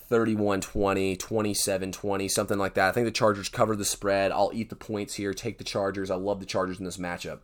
31 0.09 0.61
20, 0.61 1.15
27 1.15 1.91
20, 1.91 2.27
something 2.27 2.57
like 2.57 2.73
that. 2.75 2.89
I 2.89 2.91
think 2.91 3.05
the 3.05 3.11
Chargers 3.11 3.49
cover 3.49 3.75
the 3.75 3.85
spread. 3.85 4.31
I'll 4.31 4.51
eat 4.53 4.69
the 4.69 4.75
points 4.75 5.15
here, 5.15 5.33
take 5.33 5.57
the 5.57 5.63
Chargers. 5.63 6.11
I 6.11 6.15
love 6.15 6.39
the 6.39 6.45
Chargers 6.45 6.79
in 6.79 6.85
this 6.85 6.97
matchup. 6.97 7.39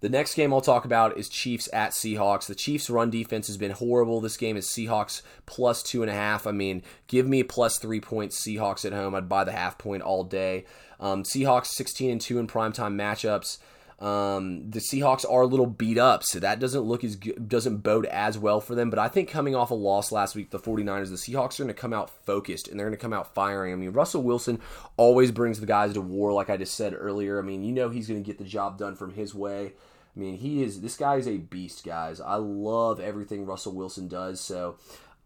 The 0.00 0.08
next 0.10 0.34
game 0.34 0.52
I'll 0.52 0.60
talk 0.60 0.84
about 0.84 1.16
is 1.16 1.28
Chiefs 1.28 1.70
at 1.72 1.92
Seahawks. 1.92 2.46
The 2.46 2.54
Chiefs' 2.54 2.90
run 2.90 3.08
defense 3.10 3.46
has 3.46 3.56
been 3.56 3.70
horrible. 3.70 4.20
This 4.20 4.36
game 4.36 4.56
is 4.56 4.68
Seahawks 4.68 5.22
plus 5.46 5.82
two 5.82 6.02
and 6.02 6.10
a 6.10 6.14
half. 6.14 6.46
I 6.46 6.52
mean, 6.52 6.82
give 7.06 7.26
me 7.26 7.42
plus 7.42 7.78
three 7.78 8.00
points 8.00 8.44
Seahawks 8.44 8.84
at 8.84 8.92
home. 8.92 9.14
I'd 9.14 9.28
buy 9.28 9.44
the 9.44 9.52
half 9.52 9.78
point 9.78 10.02
all 10.02 10.22
day. 10.22 10.66
Um, 11.00 11.22
Seahawks 11.22 11.68
16 11.68 12.10
and 12.10 12.20
2 12.20 12.38
in 12.38 12.46
primetime 12.46 12.94
matchups. 12.94 13.58
Um, 13.98 14.70
the 14.70 14.80
Seahawks 14.80 15.24
are 15.28 15.40
a 15.42 15.46
little 15.46 15.66
beat 15.66 15.96
up, 15.96 16.22
so 16.22 16.38
that 16.40 16.60
doesn't 16.60 16.82
look 16.82 17.02
as 17.02 17.16
good, 17.16 17.48
doesn't 17.48 17.78
bode 17.78 18.04
as 18.06 18.36
well 18.36 18.60
for 18.60 18.74
them. 18.74 18.90
But 18.90 18.98
I 18.98 19.08
think 19.08 19.30
coming 19.30 19.54
off 19.54 19.70
a 19.70 19.74
loss 19.74 20.12
last 20.12 20.34
week, 20.34 20.50
the 20.50 20.58
49ers, 20.58 21.08
the 21.08 21.16
Seahawks 21.16 21.58
are 21.58 21.64
going 21.64 21.74
to 21.74 21.80
come 21.80 21.94
out 21.94 22.10
focused 22.26 22.68
and 22.68 22.78
they're 22.78 22.86
going 22.86 22.96
to 22.96 23.02
come 23.02 23.14
out 23.14 23.34
firing. 23.34 23.72
I 23.72 23.76
mean, 23.76 23.92
Russell 23.92 24.22
Wilson 24.22 24.60
always 24.98 25.32
brings 25.32 25.60
the 25.60 25.66
guys 25.66 25.94
to 25.94 26.02
war, 26.02 26.32
like 26.32 26.50
I 26.50 26.58
just 26.58 26.74
said 26.74 26.94
earlier. 26.94 27.38
I 27.38 27.42
mean, 27.42 27.64
you 27.64 27.72
know 27.72 27.88
he's 27.88 28.08
going 28.08 28.22
to 28.22 28.26
get 28.26 28.38
the 28.38 28.44
job 28.44 28.78
done 28.78 28.96
from 28.96 29.14
his 29.14 29.34
way. 29.34 29.72
I 30.14 30.18
mean, 30.18 30.36
he 30.38 30.62
is 30.62 30.80
this 30.80 30.96
guy 30.96 31.16
is 31.16 31.28
a 31.28 31.36
beast, 31.36 31.84
guys. 31.84 32.20
I 32.20 32.36
love 32.36 33.00
everything 33.00 33.44
Russell 33.44 33.74
Wilson 33.74 34.08
does. 34.08 34.40
So 34.40 34.76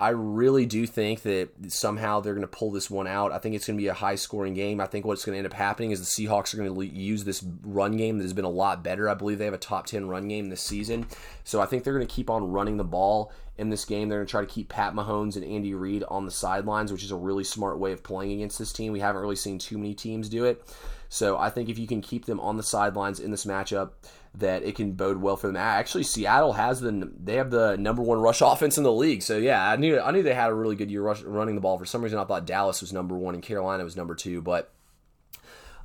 I 0.00 0.08
really 0.10 0.64
do 0.64 0.86
think 0.86 1.22
that 1.22 1.50
somehow 1.68 2.20
they're 2.20 2.32
going 2.32 2.40
to 2.40 2.48
pull 2.48 2.70
this 2.70 2.90
one 2.90 3.06
out. 3.06 3.32
I 3.32 3.38
think 3.38 3.54
it's 3.54 3.66
going 3.66 3.76
to 3.76 3.82
be 3.82 3.88
a 3.88 3.94
high 3.94 4.14
scoring 4.14 4.54
game. 4.54 4.80
I 4.80 4.86
think 4.86 5.04
what's 5.04 5.26
going 5.26 5.34
to 5.34 5.38
end 5.38 5.46
up 5.46 5.52
happening 5.52 5.90
is 5.90 6.00
the 6.00 6.06
Seahawks 6.06 6.54
are 6.54 6.56
going 6.56 6.74
to 6.74 6.86
use 6.86 7.24
this 7.24 7.44
run 7.62 7.98
game 7.98 8.16
that 8.16 8.24
has 8.24 8.32
been 8.32 8.46
a 8.46 8.50
lot 8.50 8.82
better. 8.82 9.10
I 9.10 9.14
believe 9.14 9.36
they 9.36 9.44
have 9.44 9.52
a 9.52 9.58
top 9.58 9.84
10 9.84 10.08
run 10.08 10.26
game 10.26 10.48
this 10.48 10.62
season. 10.62 11.06
So 11.44 11.60
I 11.60 11.66
think 11.66 11.84
they're 11.84 11.92
going 11.92 12.06
to 12.06 12.12
keep 12.12 12.30
on 12.30 12.50
running 12.50 12.78
the 12.78 12.84
ball 12.84 13.30
in 13.58 13.68
this 13.68 13.84
game. 13.84 14.08
They're 14.08 14.20
going 14.20 14.26
to 14.26 14.30
try 14.30 14.40
to 14.40 14.46
keep 14.46 14.70
Pat 14.70 14.94
Mahomes 14.94 15.36
and 15.36 15.44
Andy 15.44 15.74
Reid 15.74 16.02
on 16.08 16.24
the 16.24 16.30
sidelines, 16.30 16.90
which 16.90 17.04
is 17.04 17.10
a 17.10 17.16
really 17.16 17.44
smart 17.44 17.78
way 17.78 17.92
of 17.92 18.02
playing 18.02 18.32
against 18.32 18.58
this 18.58 18.72
team. 18.72 18.94
We 18.94 19.00
haven't 19.00 19.20
really 19.20 19.36
seen 19.36 19.58
too 19.58 19.76
many 19.76 19.92
teams 19.92 20.30
do 20.30 20.46
it. 20.46 20.66
So 21.10 21.36
I 21.36 21.50
think 21.50 21.68
if 21.68 21.78
you 21.78 21.86
can 21.86 22.00
keep 22.00 22.24
them 22.24 22.40
on 22.40 22.56
the 22.56 22.62
sidelines 22.62 23.20
in 23.20 23.32
this 23.32 23.44
matchup, 23.44 23.90
that 24.34 24.62
it 24.62 24.76
can 24.76 24.92
bode 24.92 25.18
well 25.18 25.36
for 25.36 25.48
them. 25.48 25.56
Actually, 25.56 26.04
Seattle 26.04 26.52
has 26.52 26.80
the 26.80 27.12
they 27.22 27.34
have 27.34 27.50
the 27.50 27.76
number 27.76 28.02
one 28.02 28.20
rush 28.20 28.40
offense 28.40 28.78
in 28.78 28.84
the 28.84 28.92
league. 28.92 29.22
So 29.22 29.36
yeah, 29.36 29.68
I 29.68 29.76
knew 29.76 30.00
I 30.00 30.10
knew 30.10 30.22
they 30.22 30.34
had 30.34 30.50
a 30.50 30.54
really 30.54 30.76
good 30.76 30.90
year 30.90 31.02
rush, 31.02 31.22
running 31.22 31.54
the 31.54 31.60
ball. 31.60 31.78
For 31.78 31.86
some 31.86 32.02
reason, 32.02 32.18
I 32.18 32.24
thought 32.24 32.46
Dallas 32.46 32.80
was 32.80 32.92
number 32.92 33.16
one 33.16 33.34
and 33.34 33.42
Carolina 33.42 33.84
was 33.84 33.96
number 33.96 34.14
two, 34.14 34.40
but 34.40 34.72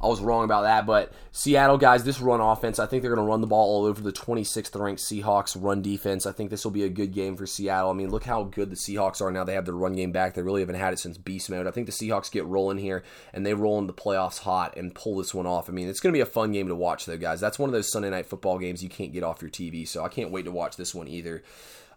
I 0.01 0.07
was 0.07 0.21
wrong 0.21 0.43
about 0.43 0.63
that. 0.63 0.85
But 0.85 1.13
Seattle 1.31 1.77
guys, 1.77 2.03
this 2.03 2.19
run 2.19 2.41
offense, 2.41 2.79
I 2.79 2.85
think 2.85 3.01
they're 3.01 3.13
going 3.13 3.25
to 3.25 3.29
run 3.29 3.41
the 3.41 3.47
ball 3.47 3.77
all 3.77 3.85
over 3.85 4.01
the 4.01 4.11
26th 4.11 4.79
ranked 4.79 5.01
Seahawks 5.01 5.57
run 5.59 5.81
defense. 5.81 6.25
I 6.25 6.31
think 6.31 6.49
this 6.49 6.63
will 6.63 6.71
be 6.71 6.83
a 6.83 6.89
good 6.89 7.13
game 7.13 7.35
for 7.35 7.45
Seattle. 7.45 7.89
I 7.89 7.93
mean, 7.93 8.09
look 8.09 8.25
how 8.25 8.43
good 8.43 8.69
the 8.69 8.75
Seahawks 8.75 9.21
are 9.21 9.31
now. 9.31 9.43
They 9.43 9.53
have 9.53 9.65
their 9.65 9.75
run 9.75 9.93
game 9.93 10.11
back. 10.11 10.33
They 10.33 10.41
really 10.41 10.61
haven't 10.61 10.75
had 10.75 10.93
it 10.93 10.99
since 10.99 11.17
beast 11.17 11.49
mode. 11.49 11.67
I 11.67 11.71
think 11.71 11.87
the 11.87 11.93
Seahawks 11.93 12.31
get 12.31 12.45
rolling 12.45 12.77
here 12.77 13.03
and 13.33 13.45
they 13.45 13.53
roll 13.53 13.79
in 13.79 13.87
the 13.87 13.93
playoffs 13.93 14.39
hot 14.39 14.75
and 14.77 14.93
pull 14.93 15.17
this 15.17 15.33
one 15.33 15.47
off. 15.47 15.69
I 15.69 15.73
mean, 15.73 15.87
it's 15.87 15.99
going 15.99 16.13
to 16.13 16.17
be 16.17 16.21
a 16.21 16.25
fun 16.25 16.51
game 16.51 16.67
to 16.67 16.75
watch 16.75 17.05
though, 17.05 17.17
guys. 17.17 17.39
That's 17.39 17.59
one 17.59 17.69
of 17.69 17.73
those 17.73 17.91
Sunday 17.91 18.09
night 18.09 18.25
football 18.25 18.59
games 18.59 18.83
you 18.83 18.89
can't 18.89 19.13
get 19.13 19.23
off 19.23 19.41
your 19.41 19.51
TV. 19.51 19.87
So 19.87 20.03
I 20.03 20.09
can't 20.09 20.31
wait 20.31 20.45
to 20.45 20.51
watch 20.51 20.75
this 20.75 20.93
one 20.93 21.07
either. 21.07 21.43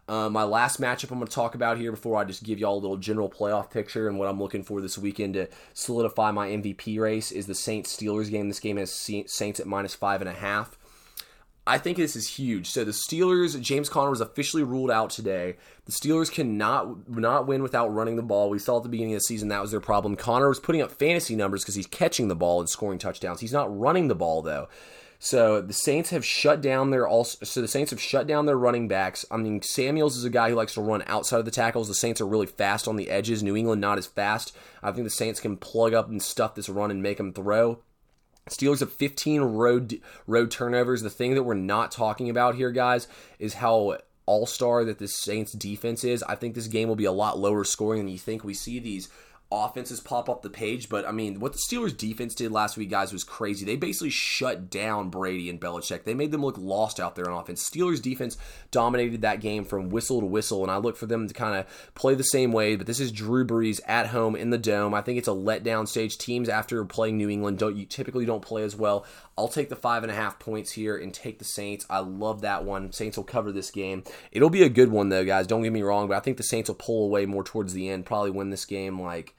Uh, 0.09 0.27
my 0.27 0.43
last 0.43 0.81
matchup 0.81 1.11
I'm 1.11 1.19
going 1.19 1.27
to 1.27 1.33
talk 1.33 1.53
about 1.53 1.77
here 1.77 1.91
before 1.91 2.17
I 2.17 2.23
just 2.23 2.41
give 2.41 2.57
y'all 2.57 2.73
a 2.73 2.81
little 2.81 2.97
general 2.97 3.29
playoff 3.29 3.69
picture 3.69 4.09
and 4.09 4.17
what 4.17 4.27
I'm 4.27 4.41
looking 4.41 4.63
for 4.63 4.81
this 4.81 4.97
weekend 4.97 5.35
to 5.35 5.47
solidify 5.75 6.31
my 6.31 6.47
MVP 6.49 6.99
race 6.99 7.31
is 7.31 7.45
the 7.45 7.53
Saints 7.53 7.95
Steelers 7.95 8.31
game. 8.31 8.47
This 8.47 8.59
game 8.59 8.77
has 8.77 8.91
Saints 8.91 9.59
at 9.59 9.67
minus 9.67 9.93
five 9.93 10.21
and 10.21 10.29
a 10.29 10.33
half. 10.33 10.79
I 11.67 11.77
think 11.77 11.97
this 11.97 12.15
is 12.15 12.27
huge. 12.27 12.65
So 12.71 12.83
the 12.83 12.89
Steelers, 12.89 13.61
James 13.61 13.87
Conner 13.87 14.09
was 14.09 14.21
officially 14.21 14.63
ruled 14.63 14.89
out 14.89 15.11
today. 15.11 15.57
The 15.85 15.91
Steelers 15.91 16.31
cannot 16.31 17.07
not 17.07 17.45
win 17.45 17.61
without 17.61 17.93
running 17.93 18.15
the 18.15 18.23
ball. 18.23 18.49
We 18.49 18.57
saw 18.57 18.77
at 18.77 18.83
the 18.83 18.89
beginning 18.89 19.13
of 19.13 19.19
the 19.19 19.25
season 19.25 19.49
that 19.49 19.61
was 19.61 19.69
their 19.69 19.79
problem. 19.79 20.15
Conner 20.15 20.49
was 20.49 20.59
putting 20.59 20.81
up 20.81 20.91
fantasy 20.91 21.35
numbers 21.35 21.61
because 21.61 21.75
he's 21.75 21.85
catching 21.85 22.29
the 22.29 22.35
ball 22.35 22.59
and 22.59 22.67
scoring 22.67 22.97
touchdowns. 22.97 23.41
He's 23.41 23.53
not 23.53 23.77
running 23.77 24.07
the 24.07 24.15
ball 24.15 24.41
though. 24.41 24.69
So 25.21 25.61
the 25.61 25.73
Saints 25.73 26.11
have 26.11 26.23
shut 26.23 26.61
down 26.61 26.91
their 26.91 27.05
also. 27.05 27.45
So 27.45 27.61
the 27.61 27.67
Saints 27.67 27.91
have 27.91 28.01
shut 28.01 28.25
down 28.25 28.45
their 28.45 28.57
running 28.57 28.87
backs. 28.87 29.25
I 29.29 29.35
mean, 29.35 29.61
Samuels 29.61 30.15
is 30.15 30.23
a 30.23 30.29
guy 30.29 30.49
who 30.49 30.55
likes 30.55 30.75
to 30.75 30.81
run 30.81 31.03
outside 31.07 31.39
of 31.39 31.45
the 31.45 31.51
tackles. 31.51 31.89
The 31.89 31.93
Saints 31.93 32.21
are 32.21 32.27
really 32.27 32.45
fast 32.45 32.87
on 32.87 32.95
the 32.95 33.09
edges. 33.09 33.43
New 33.43 33.57
England 33.57 33.81
not 33.81 33.97
as 33.97 34.07
fast. 34.07 34.55
I 34.81 34.91
think 34.93 35.03
the 35.03 35.09
Saints 35.09 35.41
can 35.41 35.57
plug 35.57 35.93
up 35.93 36.07
and 36.07 36.23
stuff 36.23 36.55
this 36.55 36.69
run 36.69 36.89
and 36.89 37.03
make 37.03 37.17
them 37.17 37.33
throw. 37.33 37.79
Steelers 38.49 38.79
have 38.79 38.93
15 38.93 39.41
road 39.41 40.01
road 40.25 40.51
turnovers. 40.51 41.01
The 41.01 41.09
thing 41.09 41.35
that 41.35 41.43
we're 41.43 41.53
not 41.53 41.91
talking 41.91 42.29
about 42.29 42.55
here, 42.55 42.71
guys, 42.71 43.07
is 43.39 43.55
how 43.55 43.97
all 44.25 44.45
star 44.45 44.85
that 44.85 44.99
the 44.99 45.07
Saints 45.07 45.51
defense 45.51 46.05
is. 46.05 46.23
I 46.23 46.35
think 46.35 46.55
this 46.55 46.67
game 46.67 46.87
will 46.87 46.95
be 46.95 47.05
a 47.05 47.11
lot 47.11 47.37
lower 47.37 47.65
scoring 47.65 47.99
than 47.99 48.07
you 48.07 48.17
think. 48.17 48.43
We 48.43 48.53
see 48.53 48.79
these 48.79 49.09
offenses 49.51 49.99
pop 49.99 50.29
up 50.29 50.41
the 50.41 50.49
page. 50.49 50.89
But 50.89 51.07
I 51.07 51.11
mean, 51.11 51.39
what 51.39 51.53
the 51.53 51.59
Steelers 51.59 51.95
defense 51.95 52.35
did 52.35 52.51
last 52.51 52.77
week, 52.77 52.89
guys, 52.89 53.11
was 53.11 53.23
crazy. 53.23 53.65
They 53.65 53.75
basically 53.75 54.11
shut 54.11 54.69
down 54.69 55.09
Brady 55.09 55.49
and 55.49 55.59
Belichick. 55.59 56.03
They 56.03 56.13
made 56.13 56.31
them 56.31 56.43
look 56.43 56.57
lost 56.57 56.99
out 56.99 57.15
there 57.15 57.29
on 57.29 57.39
offense. 57.39 57.67
Steelers 57.67 58.01
defense 58.01 58.37
dominated 58.71 59.21
that 59.21 59.41
game 59.41 59.65
from 59.65 59.89
whistle 59.89 60.19
to 60.19 60.25
whistle, 60.25 60.61
and 60.63 60.71
I 60.71 60.77
look 60.77 60.97
for 60.97 61.07
them 61.07 61.27
to 61.27 61.33
kind 61.33 61.55
of 61.55 61.91
play 61.95 62.13
the 62.13 62.23
same 62.23 62.51
way. 62.51 62.75
But 62.75 62.87
this 62.87 62.99
is 62.99 63.11
Drew 63.11 63.45
Brees 63.45 63.79
at 63.87 64.07
home 64.07 64.35
in 64.35 64.51
the 64.51 64.57
dome. 64.57 64.93
I 64.93 65.01
think 65.01 65.17
it's 65.17 65.27
a 65.27 65.31
letdown 65.31 65.87
stage. 65.87 66.17
Teams 66.17 66.49
after 66.49 66.83
playing 66.85 67.17
New 67.17 67.29
England 67.29 67.57
don't 67.57 67.75
you 67.75 67.85
typically 67.85 68.25
don't 68.25 68.41
play 68.41 68.63
as 68.63 68.75
well. 68.75 69.05
I'll 69.37 69.47
take 69.47 69.69
the 69.69 69.75
five 69.75 70.03
and 70.03 70.11
a 70.11 70.15
half 70.15 70.37
points 70.37 70.71
here 70.73 70.97
and 70.97 71.13
take 71.13 71.39
the 71.39 71.45
Saints. 71.45 71.85
I 71.89 71.99
love 71.99 72.41
that 72.41 72.65
one. 72.65 72.91
Saints 72.91 73.17
will 73.17 73.23
cover 73.23 73.51
this 73.51 73.71
game. 73.71 74.03
It'll 74.31 74.49
be 74.49 74.63
a 74.63 74.69
good 74.69 74.91
one 74.91 75.09
though, 75.09 75.25
guys. 75.25 75.47
Don't 75.47 75.63
get 75.63 75.73
me 75.73 75.81
wrong, 75.81 76.07
but 76.07 76.17
I 76.17 76.19
think 76.19 76.37
the 76.37 76.43
Saints 76.43 76.69
will 76.69 76.75
pull 76.75 77.05
away 77.05 77.25
more 77.25 77.43
towards 77.43 77.73
the 77.73 77.89
end. 77.89 78.05
Probably 78.05 78.31
win 78.31 78.49
this 78.49 78.65
game 78.65 79.01
like 79.01 79.35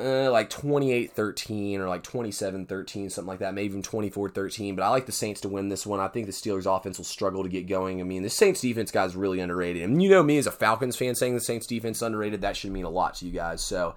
uh, 0.00 0.30
like 0.30 0.50
28-13 0.50 1.78
or 1.78 1.88
like 1.88 2.02
27-13 2.02 3.10
something 3.10 3.28
like 3.28 3.40
that 3.40 3.54
maybe 3.54 3.66
even 3.66 3.82
24-13 3.82 4.74
but 4.74 4.82
i 4.82 4.88
like 4.88 5.06
the 5.06 5.12
saints 5.12 5.40
to 5.42 5.48
win 5.48 5.68
this 5.68 5.86
one. 5.86 6.00
I 6.00 6.08
think 6.08 6.26
the 6.26 6.32
steelers 6.32 6.66
offense 6.66 6.98
will 6.98 7.04
struggle 7.04 7.42
to 7.42 7.48
get 7.48 7.68
going. 7.68 8.00
I 8.00 8.04
mean 8.04 8.22
the 8.22 8.30
saints 8.30 8.60
defense 8.60 8.90
guys 8.90 9.14
really 9.14 9.40
underrated. 9.40 9.82
And 9.82 10.02
you 10.02 10.08
know 10.08 10.22
me 10.22 10.38
as 10.38 10.46
a 10.46 10.50
falcons 10.50 10.96
fan 10.96 11.14
saying 11.14 11.34
the 11.34 11.40
saints 11.40 11.66
defense 11.66 12.02
underrated 12.02 12.40
that 12.42 12.56
should 12.56 12.72
mean 12.72 12.84
a 12.84 12.90
lot 12.90 13.14
to 13.16 13.26
you 13.26 13.32
guys. 13.32 13.62
So 13.62 13.94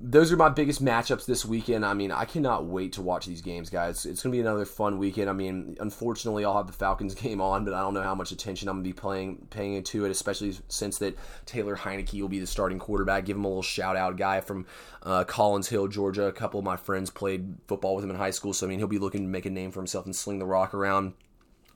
those 0.00 0.30
are 0.30 0.36
my 0.36 0.48
biggest 0.48 0.82
matchups 0.82 1.26
this 1.26 1.44
weekend. 1.44 1.84
I 1.84 1.92
mean, 1.92 2.12
I 2.12 2.24
cannot 2.24 2.66
wait 2.66 2.92
to 2.92 3.02
watch 3.02 3.26
these 3.26 3.42
games, 3.42 3.68
guys. 3.68 4.06
It's 4.06 4.22
going 4.22 4.30
to 4.30 4.36
be 4.36 4.40
another 4.40 4.64
fun 4.64 4.96
weekend. 4.98 5.28
I 5.28 5.32
mean, 5.32 5.76
unfortunately, 5.80 6.44
I'll 6.44 6.56
have 6.56 6.68
the 6.68 6.72
Falcons 6.72 7.14
game 7.16 7.40
on, 7.40 7.64
but 7.64 7.74
I 7.74 7.80
don't 7.80 7.94
know 7.94 8.02
how 8.02 8.14
much 8.14 8.30
attention 8.30 8.68
I'm 8.68 8.76
going 8.76 8.84
to 8.84 8.88
be 8.88 8.94
playing 8.94 9.48
paying 9.50 9.82
to 9.82 10.04
it, 10.04 10.10
especially 10.10 10.56
since 10.68 10.98
that 10.98 11.18
Taylor 11.46 11.76
Heinicke 11.76 12.20
will 12.20 12.28
be 12.28 12.38
the 12.38 12.46
starting 12.46 12.78
quarterback. 12.78 13.24
Give 13.24 13.36
him 13.36 13.44
a 13.44 13.48
little 13.48 13.62
shout 13.62 13.96
out, 13.96 14.16
guy 14.16 14.40
from 14.40 14.66
uh, 15.02 15.24
Collins 15.24 15.68
Hill, 15.68 15.88
Georgia. 15.88 16.26
A 16.26 16.32
couple 16.32 16.60
of 16.60 16.64
my 16.64 16.76
friends 16.76 17.10
played 17.10 17.56
football 17.66 17.96
with 17.96 18.04
him 18.04 18.10
in 18.10 18.16
high 18.16 18.30
school, 18.30 18.52
so 18.52 18.66
I 18.66 18.68
mean, 18.68 18.78
he'll 18.78 18.86
be 18.86 18.98
looking 18.98 19.22
to 19.22 19.28
make 19.28 19.46
a 19.46 19.50
name 19.50 19.72
for 19.72 19.80
himself 19.80 20.04
and 20.04 20.14
sling 20.14 20.38
the 20.38 20.46
rock 20.46 20.74
around. 20.74 21.14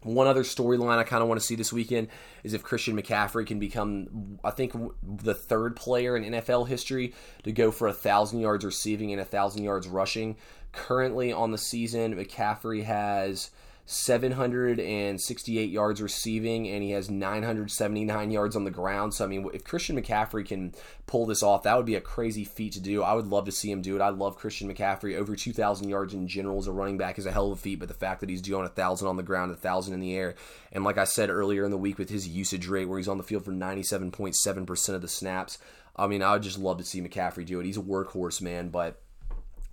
One 0.02 0.26
other 0.26 0.42
storyline 0.42 0.98
I 0.98 1.04
kind 1.04 1.22
of 1.22 1.28
want 1.28 1.40
to 1.40 1.46
see 1.46 1.54
this 1.54 1.72
weekend 1.72 2.08
is 2.42 2.54
if 2.54 2.62
Christian 2.62 3.00
McCaffrey 3.00 3.46
can 3.46 3.58
become, 3.58 4.38
I 4.42 4.50
think, 4.50 4.72
the 5.02 5.34
third 5.34 5.76
player 5.76 6.16
in 6.16 6.24
NFL 6.32 6.66
history 6.68 7.14
to 7.44 7.52
go 7.52 7.70
for 7.70 7.86
a 7.86 7.92
thousand 7.92 8.40
yards 8.40 8.64
receiving 8.64 9.12
and 9.12 9.20
a 9.20 9.24
thousand 9.24 9.62
yards 9.62 9.86
rushing. 9.86 10.36
Currently 10.72 11.32
on 11.32 11.52
the 11.52 11.58
season, 11.58 12.16
McCaffrey 12.16 12.82
has 12.84 13.50
768 13.84 15.70
yards 15.70 16.00
receiving, 16.00 16.68
and 16.68 16.82
he 16.82 16.92
has 16.92 17.10
979 17.10 18.30
yards 18.30 18.54
on 18.54 18.64
the 18.64 18.70
ground. 18.70 19.12
So, 19.12 19.24
I 19.24 19.28
mean, 19.28 19.50
if 19.52 19.64
Christian 19.64 20.00
McCaffrey 20.00 20.46
can 20.46 20.72
pull 21.06 21.26
this 21.26 21.42
off, 21.42 21.64
that 21.64 21.76
would 21.76 21.86
be 21.86 21.96
a 21.96 22.00
crazy 22.00 22.44
feat 22.44 22.72
to 22.74 22.80
do. 22.80 23.02
I 23.02 23.14
would 23.14 23.26
love 23.26 23.44
to 23.46 23.52
see 23.52 23.70
him 23.70 23.82
do 23.82 23.96
it. 23.96 24.00
I 24.00 24.10
love 24.10 24.36
Christian 24.36 24.72
McCaffrey. 24.72 25.16
Over 25.16 25.34
2,000 25.34 25.88
yards 25.88 26.14
in 26.14 26.28
general 26.28 26.58
as 26.58 26.68
a 26.68 26.72
running 26.72 26.96
back 26.96 27.18
is 27.18 27.26
a 27.26 27.32
hell 27.32 27.50
of 27.50 27.58
a 27.58 27.60
feat, 27.60 27.80
but 27.80 27.88
the 27.88 27.94
fact 27.94 28.20
that 28.20 28.30
he's 28.30 28.40
doing 28.40 28.62
1,000 28.62 29.06
on 29.06 29.16
the 29.16 29.22
ground, 29.22 29.50
1,000 29.50 29.92
in 29.92 30.00
the 30.00 30.14
air, 30.14 30.36
and 30.70 30.84
like 30.84 30.96
I 30.98 31.04
said 31.04 31.28
earlier 31.28 31.64
in 31.64 31.70
the 31.70 31.76
week 31.76 31.98
with 31.98 32.08
his 32.08 32.28
usage 32.28 32.68
rate, 32.68 32.86
where 32.86 32.98
he's 32.98 33.08
on 33.08 33.18
the 33.18 33.24
field 33.24 33.44
for 33.44 33.52
97.7% 33.52 34.94
of 34.94 35.02
the 35.02 35.08
snaps, 35.08 35.58
I 35.96 36.06
mean, 36.06 36.22
I 36.22 36.32
would 36.32 36.42
just 36.42 36.58
love 36.58 36.78
to 36.78 36.84
see 36.84 37.02
McCaffrey 37.02 37.44
do 37.44 37.60
it. 37.60 37.66
He's 37.66 37.76
a 37.76 37.82
workhorse, 37.82 38.40
man, 38.40 38.68
but 38.68 39.02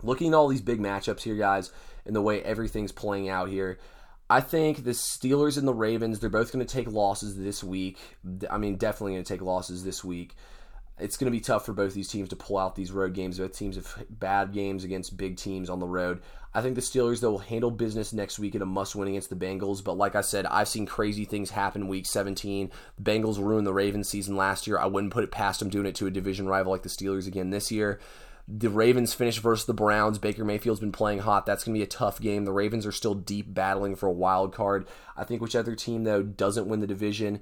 looking 0.04 0.30
at 0.30 0.34
all 0.34 0.48
these 0.48 0.62
big 0.62 0.80
matchups 0.80 1.22
here, 1.22 1.36
guys, 1.36 1.72
and 2.06 2.16
the 2.16 2.22
way 2.22 2.42
everything's 2.42 2.92
playing 2.92 3.30
out 3.30 3.50
here, 3.50 3.78
I 4.30 4.42
think 4.42 4.84
the 4.84 4.92
Steelers 4.92 5.58
and 5.58 5.68
the 5.68 5.74
Ravens, 5.74 6.20
they're 6.20 6.30
both 6.30 6.52
going 6.52 6.66
to 6.66 6.72
take 6.72 6.88
losses 6.92 7.36
this 7.36 7.64
week. 7.64 7.98
I 8.50 8.58
mean, 8.58 8.76
definitely 8.76 9.14
going 9.14 9.24
to 9.24 9.34
take 9.34 9.42
losses 9.42 9.84
this 9.84 10.04
week. 10.04 10.36
It's 11.00 11.18
going 11.18 11.32
to 11.32 11.36
be 11.36 11.40
tough 11.40 11.66
for 11.66 11.74
both 11.74 11.94
these 11.94 12.10
teams 12.10 12.30
to 12.30 12.36
pull 12.36 12.58
out 12.58 12.76
these 12.76 12.92
road 12.92 13.14
games. 13.14 13.40
Both 13.40 13.58
teams 13.58 13.78
have 13.78 14.06
bad 14.10 14.52
games 14.52 14.84
against 14.84 15.18
big 15.18 15.38
teams 15.38 15.70
on 15.70 15.80
the 15.80 15.88
road. 15.88 16.22
I 16.54 16.62
think 16.62 16.76
the 16.76 16.82
Steelers, 16.82 17.22
though, 17.22 17.32
will 17.32 17.38
handle 17.40 17.72
business 17.72 18.12
next 18.12 18.38
week 18.38 18.54
in 18.54 18.62
a 18.62 18.66
must 18.66 18.96
win 18.96 19.08
against 19.08 19.30
the 19.30 19.36
Bengals. 19.36 19.84
But 19.84 19.98
like 19.98 20.16
I 20.16 20.22
said, 20.22 20.46
I've 20.46 20.68
seen 20.68 20.86
crazy 20.86 21.26
things 21.26 21.52
happen 21.52 21.88
week 21.88 22.06
17. 22.06 22.70
The 22.98 23.12
Bengals 23.12 23.40
ruined 23.40 23.66
the 23.66 23.74
Ravens 23.74 24.10
season 24.10 24.36
last 24.36 24.68
year. 24.68 24.78
I 24.78 24.88
wouldn't 24.88 25.14
put 25.14 25.24
it 25.24 25.32
past 25.32 25.60
them 25.60 25.70
doing 25.70 25.86
it 25.86 25.96
to 25.96 26.08
a 26.08 26.12
division 26.12 26.48
rival 26.48 26.72
like 26.72 26.84
the 26.84 26.90
Steelers 26.90 27.28
again 27.28 27.50
this 27.50 27.72
year. 27.72 28.00
The 28.52 28.70
Ravens 28.70 29.14
finish 29.14 29.38
versus 29.38 29.68
the 29.68 29.76
Browns. 29.76 30.18
Baker 30.18 30.44
Mayfield's 30.44 30.80
been 30.80 30.92
playing 30.92 31.20
hot. 31.20 31.46
That's 31.46 31.64
going 31.64 31.76
to 31.76 31.80
be 31.80 31.84
a 31.84 31.88
tough 31.88 32.20
game. 32.20 32.46
The 32.46 32.52
Ravens 32.52 32.88
are 32.88 32.92
still 32.92 33.14
deep 33.14 33.54
battling 33.54 33.96
for 33.96 34.08
a 34.08 34.12
wild 34.12 34.54
card. 34.54 34.88
I 35.16 35.24
think 35.24 35.40
whichever 35.40 35.76
team, 35.76 36.04
though, 36.04 36.24
doesn't 36.24 36.68
win 36.68 36.80
the 36.80 36.88
division 36.88 37.42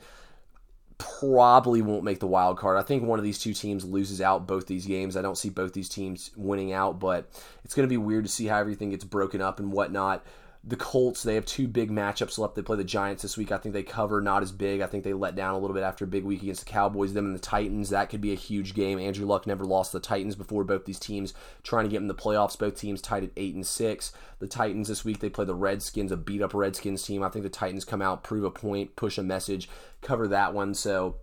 probably 0.98 1.82
won't 1.82 2.04
make 2.04 2.20
the 2.20 2.28
wild 2.28 2.58
card. 2.58 2.78
I 2.78 2.82
think 2.82 3.04
one 3.04 3.20
of 3.20 3.26
these 3.26 3.40
two 3.40 3.54
teams 3.54 3.86
loses 3.86 4.20
out 4.20 4.48
both 4.48 4.68
these 4.68 4.86
games. 4.86 5.16
I 5.16 5.22
don't 5.22 5.38
see 5.38 5.50
both 5.50 5.74
these 5.74 5.90
teams 5.90 6.32
winning 6.36 6.74
out, 6.74 7.00
but 7.00 7.30
it's 7.64 7.74
going 7.74 7.88
to 7.88 7.90
be 7.92 7.98
weird 7.98 8.26
to 8.26 8.32
see 8.32 8.48
how 8.48 8.58
everything 8.58 8.90
gets 8.90 9.06
broken 9.06 9.42
up 9.42 9.60
and 9.60 9.72
whatnot 9.72 10.26
the 10.64 10.76
Colts, 10.76 11.24
they 11.24 11.36
have 11.36 11.46
two 11.46 11.68
big 11.68 11.90
matchups 11.90 12.38
left. 12.38 12.56
They 12.56 12.62
play 12.62 12.78
the 12.78 12.84
Giants 12.84 13.22
this 13.22 13.38
week. 13.38 13.52
I 13.52 13.58
think 13.58 13.74
they 13.74 13.84
cover 13.84 14.22
not 14.22 14.44
as 14.44 14.52
big. 14.52 14.82
I 14.82 14.88
think 14.88 15.04
they 15.04 15.14
let 15.14 15.36
down 15.36 15.54
a 15.54 15.60
little 15.60 15.74
bit 15.74 15.84
after 15.84 16.06
a 16.06 16.08
big 16.08 16.24
week 16.24 16.42
against 16.42 16.66
the 16.66 16.72
Cowboys. 16.72 17.14
Them 17.14 17.26
and 17.26 17.36
the 17.36 17.40
Titans, 17.40 17.90
that 17.90 18.10
could 18.10 18.22
be 18.22 18.34
a 18.34 18.36
huge 18.36 18.74
game. 18.74 19.00
Andrew 19.00 19.26
Luck 19.26 19.48
never 19.48 19.64
lost 19.64 19.92
the 19.92 20.00
Titans 20.00 20.36
before. 20.36 20.64
Both 20.64 20.86
these 20.86 21.00
teams 21.00 21.34
trying 21.64 21.86
to 21.86 21.90
get 21.90 22.02
in 22.02 22.08
the 22.08 22.16
playoffs. 22.16 22.60
Both 22.60 22.80
teams 22.80 23.02
tied 23.02 23.24
at 23.24 23.32
eight 23.38 23.56
and 23.56 23.66
six. 23.66 24.12
The 24.40 24.48
Titans 24.48 24.88
this 24.88 25.06
week 25.06 25.20
they 25.20 25.30
play 25.30 25.46
the 25.46 25.56
Redskins, 25.56 26.12
a 26.12 26.18
beat 26.18 26.42
up 26.42 26.54
Redskins 26.54 27.04
team. 27.04 27.24
I 27.24 27.30
think 27.30 27.44
the 27.44 27.50
Titans 27.50 27.86
come 27.86 28.02
out, 28.02 28.24
prove 28.24 28.44
a 28.44 28.52
point, 28.52 28.96
push 28.96 29.18
a 29.18 29.24
message, 29.24 29.70
cover 30.02 30.28
that 30.28 30.54
one. 30.54 30.74
So 30.74 31.18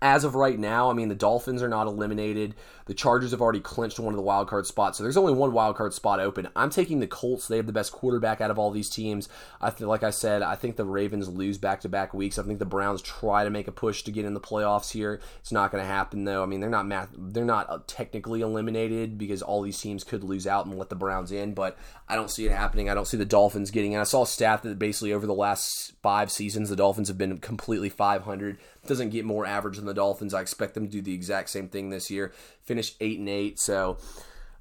as 0.00 0.24
of 0.24 0.34
right 0.34 0.58
now, 0.58 0.90
I 0.90 0.94
mean, 0.94 1.08
the 1.08 1.14
Dolphins 1.14 1.62
are 1.62 1.68
not 1.68 1.86
eliminated. 1.86 2.54
The 2.86 2.94
Chargers 2.94 3.30
have 3.30 3.40
already 3.40 3.60
clinched 3.60 4.00
one 4.00 4.12
of 4.12 4.16
the 4.16 4.22
wild 4.22 4.48
card 4.48 4.66
spots, 4.66 4.98
so 4.98 5.04
there's 5.04 5.16
only 5.16 5.32
one 5.32 5.52
wild 5.52 5.76
card 5.76 5.94
spot 5.94 6.20
open. 6.20 6.48
I'm 6.56 6.70
taking 6.70 7.00
the 7.00 7.06
Colts. 7.06 7.48
They 7.48 7.56
have 7.56 7.66
the 7.66 7.72
best 7.72 7.92
quarterback 7.92 8.40
out 8.40 8.50
of 8.50 8.58
all 8.58 8.70
these 8.70 8.90
teams. 8.90 9.28
I 9.60 9.70
feel 9.70 9.88
like 9.88 10.02
I 10.02 10.10
said, 10.10 10.42
I 10.42 10.56
think 10.56 10.76
the 10.76 10.84
Ravens 10.84 11.28
lose 11.28 11.58
back 11.58 11.80
to 11.82 11.88
back 11.88 12.12
weeks. 12.12 12.38
I 12.38 12.42
think 12.42 12.58
the 12.58 12.64
Browns 12.64 13.02
try 13.02 13.44
to 13.44 13.50
make 13.50 13.68
a 13.68 13.72
push 13.72 14.02
to 14.02 14.12
get 14.12 14.24
in 14.24 14.34
the 14.34 14.40
playoffs 14.40 14.92
here. 14.92 15.20
It's 15.40 15.52
not 15.52 15.70
going 15.70 15.82
to 15.82 15.88
happen 15.88 16.24
though. 16.24 16.42
I 16.42 16.46
mean, 16.46 16.60
they're 16.60 16.70
not 16.70 16.86
math, 16.86 17.08
they're 17.16 17.44
not 17.44 17.70
uh, 17.70 17.78
technically 17.86 18.40
eliminated 18.40 19.18
because 19.18 19.42
all 19.42 19.62
these 19.62 19.80
teams 19.80 20.04
could 20.04 20.24
lose 20.24 20.46
out 20.46 20.66
and 20.66 20.78
let 20.78 20.88
the 20.88 20.96
Browns 20.96 21.32
in, 21.32 21.54
but 21.54 21.78
I 22.08 22.16
don't 22.16 22.30
see 22.30 22.46
it 22.46 22.52
happening. 22.52 22.90
I 22.90 22.94
don't 22.94 23.06
see 23.06 23.16
the 23.16 23.24
Dolphins 23.24 23.70
getting. 23.70 23.94
And 23.94 24.00
I 24.00 24.04
saw 24.04 24.22
a 24.22 24.26
stat 24.26 24.62
that 24.62 24.78
basically 24.78 25.12
over 25.12 25.26
the 25.26 25.34
last 25.34 25.92
five 26.02 26.30
seasons, 26.30 26.68
the 26.68 26.76
Dolphins 26.76 27.08
have 27.08 27.18
been 27.18 27.38
completely 27.38 27.88
500 27.88 28.58
doesn't 28.86 29.10
get 29.10 29.24
more 29.24 29.46
average 29.46 29.76
than 29.76 29.86
the 29.86 29.94
Dolphins. 29.94 30.34
I 30.34 30.40
expect 30.40 30.74
them 30.74 30.86
to 30.86 30.92
do 30.92 31.02
the 31.02 31.14
exact 31.14 31.50
same 31.50 31.68
thing 31.68 31.90
this 31.90 32.10
year. 32.10 32.32
Finish 32.64 32.94
eight 33.00 33.18
and 33.18 33.28
eight. 33.28 33.58
So 33.58 33.98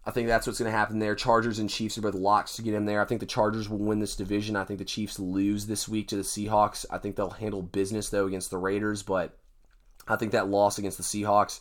I 0.05 0.11
think 0.11 0.27
that's 0.27 0.47
what's 0.47 0.59
going 0.59 0.71
to 0.71 0.77
happen 0.77 0.99
there. 0.99 1.15
Chargers 1.15 1.59
and 1.59 1.69
Chiefs 1.69 1.97
are 1.97 2.01
both 2.01 2.15
locks 2.15 2.55
to 2.55 2.61
get 2.61 2.73
in 2.73 2.85
there. 2.85 3.01
I 3.01 3.05
think 3.05 3.19
the 3.19 3.27
Chargers 3.27 3.69
will 3.69 3.77
win 3.77 3.99
this 3.99 4.15
division. 4.15 4.55
I 4.55 4.63
think 4.63 4.79
the 4.79 4.85
Chiefs 4.85 5.19
lose 5.19 5.67
this 5.67 5.87
week 5.87 6.07
to 6.07 6.15
the 6.15 6.23
Seahawks. 6.23 6.85
I 6.89 6.97
think 6.97 7.15
they'll 7.15 7.29
handle 7.29 7.61
business 7.61 8.09
though 8.09 8.25
against 8.25 8.49
the 8.49 8.57
Raiders, 8.57 9.03
but 9.03 9.37
I 10.07 10.15
think 10.15 10.31
that 10.31 10.47
loss 10.47 10.79
against 10.79 10.97
the 10.97 11.03
Seahawks 11.03 11.59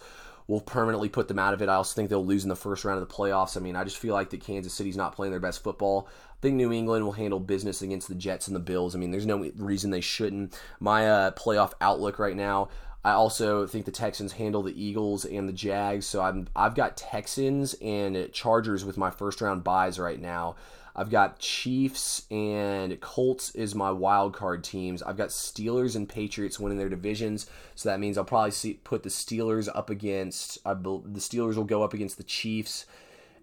will 0.50 0.60
permanently 0.60 1.08
put 1.08 1.28
them 1.28 1.38
out 1.38 1.54
of 1.54 1.62
it. 1.62 1.68
I 1.68 1.74
also 1.74 1.94
think 1.94 2.08
they'll 2.08 2.26
lose 2.26 2.42
in 2.42 2.48
the 2.48 2.56
first 2.56 2.84
round 2.84 3.00
of 3.00 3.08
the 3.08 3.14
playoffs. 3.14 3.56
I 3.56 3.60
mean, 3.60 3.76
I 3.76 3.84
just 3.84 3.98
feel 3.98 4.14
like 4.14 4.30
that 4.30 4.40
Kansas 4.40 4.74
City's 4.74 4.96
not 4.96 5.14
playing 5.14 5.30
their 5.30 5.38
best 5.38 5.62
football. 5.62 6.08
I 6.08 6.40
think 6.40 6.56
New 6.56 6.72
England 6.72 7.04
will 7.04 7.12
handle 7.12 7.38
business 7.38 7.82
against 7.82 8.08
the 8.08 8.16
Jets 8.16 8.48
and 8.48 8.56
the 8.56 8.60
Bills. 8.60 8.96
I 8.96 8.98
mean, 8.98 9.12
there's 9.12 9.26
no 9.26 9.48
reason 9.56 9.90
they 9.90 10.00
shouldn't. 10.00 10.58
My 10.80 11.08
uh, 11.08 11.30
playoff 11.32 11.72
outlook 11.80 12.18
right 12.18 12.34
now, 12.34 12.70
I 13.04 13.12
also 13.12 13.66
think 13.66 13.86
the 13.86 13.90
Texans 13.90 14.32
handle 14.32 14.62
the 14.62 14.82
Eagles 14.82 15.24
and 15.24 15.48
the 15.48 15.52
Jags. 15.52 16.06
So 16.06 16.20
I'm 16.20 16.48
I've 16.54 16.74
got 16.74 16.96
Texans 16.96 17.74
and 17.80 18.30
Chargers 18.32 18.84
with 18.84 18.98
my 18.98 19.10
first 19.10 19.40
round 19.40 19.64
buys 19.64 19.98
right 19.98 20.20
now. 20.20 20.56
I've 20.94 21.10
got 21.10 21.38
Chiefs 21.38 22.26
and 22.30 23.00
Colts 23.00 23.54
is 23.54 23.74
my 23.74 23.90
wild 23.90 24.34
card 24.34 24.64
teams. 24.64 25.02
I've 25.02 25.16
got 25.16 25.28
Steelers 25.28 25.96
and 25.96 26.08
Patriots 26.08 26.58
winning 26.58 26.78
their 26.78 26.88
divisions, 26.88 27.46
so 27.74 27.88
that 27.88 28.00
means 28.00 28.18
I'll 28.18 28.24
probably 28.24 28.50
see, 28.50 28.74
put 28.74 29.04
the 29.04 29.08
Steelers 29.08 29.68
up 29.72 29.88
against. 29.88 30.58
I, 30.66 30.74
the 30.74 31.20
Steelers 31.20 31.54
will 31.54 31.64
go 31.64 31.82
up 31.84 31.94
against 31.94 32.16
the 32.16 32.24
Chiefs 32.24 32.86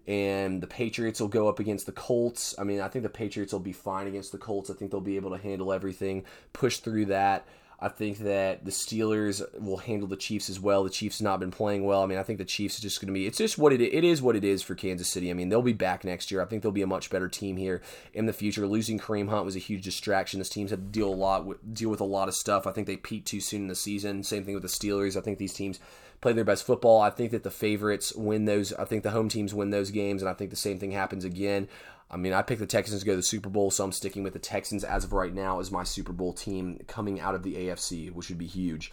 and 0.06 0.62
the 0.62 0.66
Patriots 0.66 1.20
will 1.20 1.28
go 1.28 1.48
up 1.48 1.58
against 1.58 1.86
the 1.86 1.92
Colts. 1.92 2.54
I 2.58 2.64
mean, 2.64 2.80
I 2.80 2.88
think 2.88 3.02
the 3.02 3.08
Patriots 3.08 3.52
will 3.52 3.60
be 3.60 3.72
fine 3.72 4.06
against 4.06 4.32
the 4.32 4.38
Colts. 4.38 4.70
I 4.70 4.74
think 4.74 4.90
they'll 4.90 5.00
be 5.00 5.16
able 5.16 5.30
to 5.30 5.42
handle 5.42 5.72
everything, 5.72 6.24
push 6.52 6.78
through 6.78 7.06
that. 7.06 7.46
I 7.80 7.88
think 7.88 8.18
that 8.18 8.64
the 8.64 8.72
Steelers 8.72 9.40
will 9.60 9.76
handle 9.76 10.08
the 10.08 10.16
Chiefs 10.16 10.50
as 10.50 10.58
well. 10.58 10.82
The 10.82 10.90
Chiefs 10.90 11.18
have 11.18 11.24
not 11.24 11.38
been 11.38 11.52
playing 11.52 11.84
well. 11.84 12.02
I 12.02 12.06
mean, 12.06 12.18
I 12.18 12.24
think 12.24 12.38
the 12.38 12.44
Chiefs 12.44 12.76
are 12.78 12.82
just 12.82 13.00
going 13.00 13.06
to 13.06 13.12
be. 13.12 13.24
It's 13.24 13.38
just 13.38 13.56
what 13.56 13.72
it 13.72 13.80
it 13.80 14.02
is. 14.02 14.20
What 14.20 14.34
it 14.34 14.42
is 14.42 14.62
for 14.62 14.74
Kansas 14.74 15.08
City. 15.08 15.30
I 15.30 15.34
mean, 15.34 15.48
they'll 15.48 15.62
be 15.62 15.72
back 15.72 16.02
next 16.02 16.32
year. 16.32 16.42
I 16.42 16.44
think 16.44 16.62
they'll 16.62 16.72
be 16.72 16.82
a 16.82 16.88
much 16.88 17.08
better 17.08 17.28
team 17.28 17.56
here 17.56 17.80
in 18.12 18.26
the 18.26 18.32
future. 18.32 18.66
Losing 18.66 18.98
Kareem 18.98 19.28
Hunt 19.28 19.44
was 19.44 19.54
a 19.54 19.60
huge 19.60 19.84
distraction. 19.84 20.40
This 20.40 20.48
team's 20.48 20.70
had 20.70 20.92
to 20.92 20.98
deal 20.98 21.08
a 21.08 21.14
lot 21.14 21.46
with, 21.46 21.72
deal 21.72 21.88
with 21.88 22.00
a 22.00 22.04
lot 22.04 22.26
of 22.26 22.34
stuff. 22.34 22.66
I 22.66 22.72
think 22.72 22.88
they 22.88 22.96
peaked 22.96 23.28
too 23.28 23.40
soon 23.40 23.62
in 23.62 23.68
the 23.68 23.76
season. 23.76 24.24
Same 24.24 24.44
thing 24.44 24.54
with 24.54 24.64
the 24.64 24.68
Steelers. 24.68 25.16
I 25.16 25.20
think 25.20 25.38
these 25.38 25.54
teams 25.54 25.78
play 26.20 26.32
their 26.32 26.44
best 26.44 26.66
football. 26.66 27.00
I 27.00 27.10
think 27.10 27.30
that 27.30 27.44
the 27.44 27.50
favorites 27.50 28.12
win 28.14 28.44
those. 28.46 28.72
I 28.72 28.86
think 28.86 29.04
the 29.04 29.12
home 29.12 29.28
teams 29.28 29.54
win 29.54 29.70
those 29.70 29.92
games, 29.92 30.20
and 30.20 30.28
I 30.28 30.34
think 30.34 30.50
the 30.50 30.56
same 30.56 30.80
thing 30.80 30.90
happens 30.90 31.24
again. 31.24 31.68
I 32.10 32.16
mean, 32.16 32.32
I 32.32 32.42
picked 32.42 32.60
the 32.60 32.66
Texans 32.66 33.00
to 33.00 33.06
go 33.06 33.12
to 33.12 33.16
the 33.16 33.22
Super 33.22 33.50
Bowl, 33.50 33.70
so 33.70 33.84
I'm 33.84 33.92
sticking 33.92 34.22
with 34.22 34.32
the 34.32 34.38
Texans 34.38 34.82
as 34.82 35.04
of 35.04 35.12
right 35.12 35.34
now 35.34 35.60
as 35.60 35.70
my 35.70 35.84
Super 35.84 36.12
Bowl 36.12 36.32
team 36.32 36.80
coming 36.86 37.20
out 37.20 37.34
of 37.34 37.42
the 37.42 37.54
AFC, 37.54 38.10
which 38.12 38.28
would 38.30 38.38
be 38.38 38.46
huge. 38.46 38.90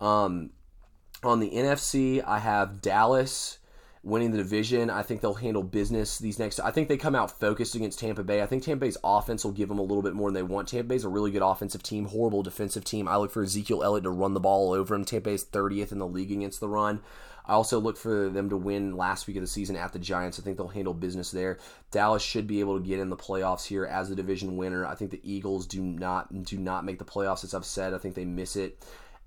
Um, 0.00 0.50
on 1.22 1.40
the 1.40 1.50
NFC, 1.50 2.22
I 2.24 2.38
have 2.38 2.82
Dallas 2.82 3.58
winning 4.02 4.30
the 4.30 4.38
division. 4.38 4.90
I 4.90 5.02
think 5.02 5.20
they'll 5.20 5.34
handle 5.34 5.62
business 5.62 6.18
these 6.18 6.38
next. 6.38 6.60
I 6.60 6.70
think 6.70 6.88
they 6.88 6.96
come 6.96 7.14
out 7.14 7.38
focused 7.40 7.74
against 7.74 7.98
Tampa 7.98 8.22
Bay. 8.22 8.42
I 8.42 8.46
think 8.46 8.62
Tampa 8.62 8.84
Bay's 8.84 8.98
offense 9.02 9.44
will 9.44 9.52
give 9.52 9.68
them 9.68 9.78
a 9.78 9.82
little 9.82 10.02
bit 10.02 10.14
more 10.14 10.28
than 10.28 10.34
they 10.34 10.42
want. 10.42 10.68
Tampa 10.68 10.88
Bay's 10.88 11.04
a 11.04 11.08
really 11.08 11.30
good 11.30 11.42
offensive 11.42 11.82
team, 11.82 12.06
horrible 12.06 12.42
defensive 12.42 12.84
team. 12.84 13.08
I 13.08 13.16
look 13.16 13.30
for 13.30 13.42
Ezekiel 13.42 13.82
Elliott 13.82 14.04
to 14.04 14.10
run 14.10 14.34
the 14.34 14.40
ball 14.40 14.72
over 14.72 14.94
him. 14.94 15.04
Tampa 15.04 15.30
Bay's 15.30 15.44
30th 15.44 15.92
in 15.92 15.98
the 15.98 16.06
league 16.06 16.32
against 16.32 16.60
the 16.60 16.68
run. 16.68 17.00
I 17.48 17.54
also 17.54 17.80
look 17.80 17.96
for 17.96 18.28
them 18.28 18.50
to 18.50 18.56
win 18.56 18.96
last 18.96 19.26
week 19.26 19.36
of 19.36 19.42
the 19.42 19.48
season 19.48 19.74
at 19.74 19.92
the 19.92 19.98
Giants. 19.98 20.38
I 20.38 20.42
think 20.42 20.56
they'll 20.56 20.68
handle 20.68 20.94
business 20.94 21.30
there. 21.30 21.58
Dallas 21.90 22.22
should 22.22 22.46
be 22.46 22.60
able 22.60 22.78
to 22.78 22.86
get 22.86 23.00
in 23.00 23.08
the 23.08 23.16
playoffs 23.16 23.66
here 23.66 23.86
as 23.86 24.08
the 24.10 24.16
division 24.16 24.56
winner. 24.56 24.86
I 24.86 24.94
think 24.94 25.10
the 25.10 25.20
Eagles 25.22 25.66
do 25.66 25.82
not 25.82 26.44
do 26.44 26.58
not 26.58 26.84
make 26.84 26.98
the 26.98 27.04
playoffs, 27.04 27.44
as 27.44 27.54
I've 27.54 27.64
said. 27.64 27.94
I 27.94 27.98
think 27.98 28.14
they 28.14 28.26
miss 28.26 28.54
it 28.54 28.78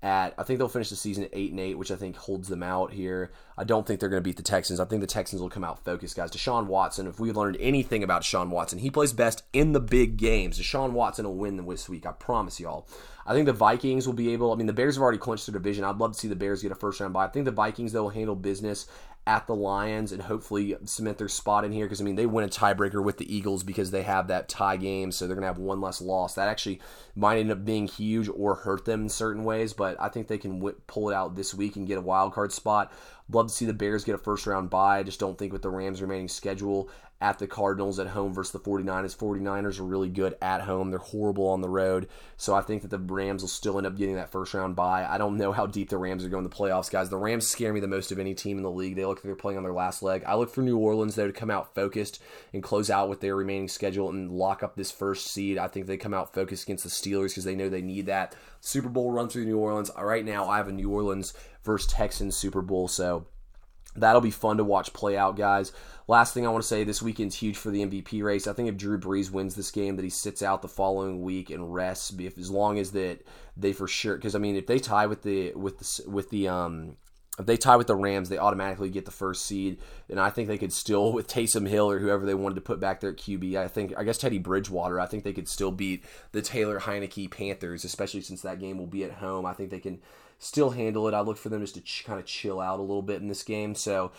at 0.02 0.34
I 0.36 0.42
think 0.42 0.58
they'll 0.58 0.68
finish 0.68 0.90
the 0.90 0.96
season 0.96 1.24
at 1.24 1.30
eight 1.32 1.52
and 1.52 1.60
eight, 1.60 1.78
which 1.78 1.92
I 1.92 1.96
think 1.96 2.16
holds 2.16 2.48
them 2.48 2.62
out 2.62 2.92
here. 2.92 3.30
I 3.56 3.64
don't 3.64 3.86
think 3.86 4.00
they're 4.00 4.08
going 4.08 4.22
to 4.22 4.28
beat 4.28 4.36
the 4.36 4.42
Texans. 4.42 4.80
I 4.80 4.84
think 4.84 5.00
the 5.00 5.06
Texans 5.06 5.40
will 5.40 5.48
come 5.48 5.62
out 5.62 5.84
focused, 5.84 6.16
guys. 6.16 6.30
Deshaun 6.30 6.66
Watson, 6.66 7.06
if 7.06 7.20
we've 7.20 7.36
learned 7.36 7.56
anything 7.60 8.02
about 8.02 8.22
Deshaun 8.22 8.48
Watson, 8.48 8.80
he 8.80 8.90
plays 8.90 9.12
best 9.12 9.44
in 9.52 9.72
the 9.72 9.80
big 9.80 10.16
games. 10.16 10.58
Deshaun 10.58 10.90
Watson 10.90 11.24
will 11.24 11.36
win 11.36 11.56
this 11.68 11.88
week. 11.88 12.04
I 12.04 12.12
promise 12.12 12.58
y'all. 12.58 12.88
I 13.24 13.34
think 13.34 13.46
the 13.46 13.52
Vikings 13.52 14.06
will 14.06 14.14
be 14.14 14.32
able. 14.32 14.52
I 14.52 14.56
mean, 14.56 14.66
the 14.66 14.72
Bears 14.72 14.96
have 14.96 15.02
already 15.02 15.18
clinched 15.18 15.46
their 15.46 15.52
division. 15.52 15.84
I'd 15.84 15.98
love 15.98 16.12
to 16.12 16.18
see 16.18 16.26
the 16.26 16.34
Bears 16.34 16.62
get 16.62 16.72
a 16.72 16.74
first 16.74 16.98
round 16.98 17.12
bye. 17.12 17.26
I 17.26 17.28
think 17.28 17.44
the 17.44 17.52
Vikings 17.52 17.92
though 17.92 18.04
will 18.04 18.10
handle 18.10 18.34
business 18.34 18.88
at 19.26 19.46
the 19.46 19.54
Lions 19.54 20.10
and 20.10 20.22
hopefully 20.22 20.76
cement 20.84 21.18
their 21.18 21.28
spot 21.28 21.64
in 21.64 21.70
here 21.70 21.86
because 21.86 22.00
I 22.00 22.04
mean 22.04 22.16
they 22.16 22.26
win 22.26 22.44
a 22.44 22.48
tiebreaker 22.48 23.02
with 23.02 23.18
the 23.18 23.34
Eagles 23.34 23.62
because 23.62 23.90
they 23.90 24.02
have 24.02 24.28
that 24.28 24.48
tie 24.48 24.76
game, 24.76 25.12
so 25.12 25.26
they're 25.26 25.36
gonna 25.36 25.46
have 25.46 25.58
one 25.58 25.80
less 25.80 26.00
loss. 26.00 26.34
That 26.34 26.48
actually 26.48 26.80
might 27.14 27.38
end 27.38 27.52
up 27.52 27.64
being 27.64 27.86
huge 27.86 28.28
or 28.28 28.56
hurt 28.56 28.84
them 28.84 29.02
in 29.02 29.08
certain 29.08 29.44
ways, 29.44 29.72
but 29.72 29.96
I 30.00 30.08
think 30.08 30.26
they 30.26 30.38
can 30.38 30.60
pull 30.86 31.10
it 31.10 31.14
out 31.14 31.36
this 31.36 31.54
week 31.54 31.76
and 31.76 31.86
get 31.86 31.98
a 31.98 32.02
wild 32.02 32.32
card 32.32 32.52
spot. 32.52 32.92
Love 33.30 33.46
to 33.46 33.52
see 33.52 33.64
the 33.64 33.72
Bears 33.72 34.04
get 34.04 34.14
a 34.16 34.18
first 34.18 34.46
round 34.46 34.70
bye. 34.70 35.02
Just 35.02 35.20
don't 35.20 35.38
think 35.38 35.52
with 35.52 35.62
the 35.62 35.70
Rams 35.70 36.02
remaining 36.02 36.28
schedule 36.28 36.90
at 37.22 37.38
the 37.38 37.46
Cardinals 37.46 38.00
at 38.00 38.08
home 38.08 38.34
versus 38.34 38.52
the 38.52 38.58
49ers. 38.58 39.16
49ers 39.16 39.78
are 39.78 39.84
really 39.84 40.08
good 40.08 40.36
at 40.42 40.62
home. 40.62 40.90
They're 40.90 40.98
horrible 40.98 41.46
on 41.46 41.60
the 41.60 41.68
road. 41.68 42.08
So 42.36 42.52
I 42.52 42.62
think 42.62 42.82
that 42.82 42.88
the 42.88 42.98
Rams 42.98 43.42
will 43.42 43.48
still 43.48 43.78
end 43.78 43.86
up 43.86 43.96
getting 43.96 44.16
that 44.16 44.32
first 44.32 44.52
round 44.52 44.74
bye. 44.74 45.06
I 45.08 45.18
don't 45.18 45.36
know 45.36 45.52
how 45.52 45.66
deep 45.66 45.88
the 45.88 45.98
Rams 45.98 46.24
are 46.24 46.28
going 46.28 46.44
in 46.44 46.50
the 46.50 46.56
playoffs, 46.56 46.90
guys. 46.90 47.10
The 47.10 47.16
Rams 47.16 47.46
scare 47.46 47.72
me 47.72 47.78
the 47.78 47.86
most 47.86 48.10
of 48.10 48.18
any 48.18 48.34
team 48.34 48.56
in 48.56 48.64
the 48.64 48.70
league. 48.70 48.96
They 48.96 49.06
look 49.06 49.18
like 49.18 49.22
they're 49.22 49.36
playing 49.36 49.56
on 49.56 49.62
their 49.62 49.72
last 49.72 50.02
leg. 50.02 50.24
I 50.26 50.34
look 50.34 50.50
for 50.50 50.62
New 50.62 50.76
Orleans, 50.76 51.14
though, 51.14 51.28
to 51.28 51.32
come 51.32 51.50
out 51.50 51.74
focused 51.76 52.20
and 52.52 52.60
close 52.60 52.90
out 52.90 53.08
with 53.08 53.20
their 53.20 53.36
remaining 53.36 53.68
schedule 53.68 54.10
and 54.10 54.32
lock 54.32 54.64
up 54.64 54.74
this 54.74 54.90
first 54.90 55.28
seed. 55.28 55.58
I 55.58 55.68
think 55.68 55.86
they 55.86 55.96
come 55.96 56.14
out 56.14 56.34
focused 56.34 56.64
against 56.64 56.82
the 56.82 56.90
Steelers 56.90 57.28
because 57.28 57.44
they 57.44 57.54
know 57.54 57.68
they 57.68 57.82
need 57.82 58.06
that. 58.06 58.34
Super 58.60 58.88
Bowl 58.88 59.12
run 59.12 59.28
through 59.28 59.44
New 59.44 59.58
Orleans. 59.58 59.92
Right 59.96 60.24
now, 60.24 60.48
I 60.48 60.56
have 60.56 60.68
a 60.68 60.72
New 60.72 60.90
Orleans 60.90 61.34
versus 61.62 61.90
Texans 61.92 62.36
Super 62.36 62.62
Bowl. 62.62 62.88
So 62.88 63.26
that'll 63.96 64.20
be 64.20 64.30
fun 64.30 64.56
to 64.56 64.64
watch 64.64 64.92
play 64.92 65.16
out, 65.16 65.36
guys. 65.36 65.72
Last 66.08 66.34
thing 66.34 66.46
I 66.46 66.50
want 66.50 66.62
to 66.62 66.68
say, 66.68 66.84
this 66.84 67.02
weekend's 67.02 67.36
huge 67.36 67.56
for 67.56 67.70
the 67.70 67.84
MVP 67.84 68.22
race. 68.22 68.46
I 68.46 68.52
think 68.52 68.68
if 68.68 68.76
Drew 68.76 68.98
Brees 68.98 69.30
wins 69.30 69.54
this 69.54 69.70
game, 69.70 69.96
that 69.96 70.02
he 70.02 70.10
sits 70.10 70.42
out 70.42 70.62
the 70.62 70.68
following 70.68 71.22
week 71.22 71.50
and 71.50 71.72
rests, 71.72 72.12
if 72.18 72.38
as 72.38 72.50
long 72.50 72.78
as 72.78 72.92
that 72.92 73.24
they 73.56 73.72
for 73.72 73.86
sure. 73.86 74.16
Because 74.16 74.34
I 74.34 74.38
mean, 74.38 74.56
if 74.56 74.66
they 74.66 74.78
tie 74.78 75.06
with 75.06 75.22
the 75.22 75.52
with 75.54 75.78
the 75.78 76.10
with 76.10 76.30
the 76.30 76.48
um 76.48 76.96
if 77.38 77.46
they 77.46 77.56
tie 77.56 77.76
with 77.76 77.86
the 77.86 77.96
Rams, 77.96 78.28
they 78.28 78.36
automatically 78.36 78.90
get 78.90 79.06
the 79.06 79.10
first 79.10 79.46
seed, 79.46 79.78
and 80.10 80.20
I 80.20 80.28
think 80.28 80.48
they 80.48 80.58
could 80.58 80.72
still 80.72 81.12
with 81.12 81.28
Taysom 81.28 81.66
Hill 81.66 81.90
or 81.90 81.98
whoever 81.98 82.26
they 82.26 82.34
wanted 82.34 82.56
to 82.56 82.60
put 82.60 82.78
back 82.78 83.00
there 83.00 83.10
at 83.10 83.16
QB. 83.16 83.56
I 83.56 83.68
think 83.68 83.94
I 83.96 84.04
guess 84.04 84.18
Teddy 84.18 84.38
Bridgewater. 84.38 85.00
I 85.00 85.06
think 85.06 85.24
they 85.24 85.32
could 85.32 85.48
still 85.48 85.70
beat 85.70 86.04
the 86.32 86.42
Taylor 86.42 86.80
Heinicke 86.80 87.30
Panthers, 87.30 87.84
especially 87.84 88.20
since 88.20 88.42
that 88.42 88.60
game 88.60 88.76
will 88.76 88.86
be 88.86 89.04
at 89.04 89.12
home. 89.12 89.46
I 89.46 89.54
think 89.54 89.70
they 89.70 89.80
can 89.80 90.00
still 90.42 90.70
handle 90.70 91.06
it. 91.06 91.14
I 91.14 91.20
look 91.20 91.36
for 91.36 91.48
them 91.48 91.60
just 91.60 91.74
to 91.76 91.80
ch- 91.80 92.04
kind 92.04 92.18
of 92.18 92.26
chill 92.26 92.60
out 92.60 92.80
a 92.80 92.82
little 92.82 93.02
bit 93.02 93.22
in 93.22 93.28
this 93.28 93.44
game. 93.44 93.74
So 93.76 94.10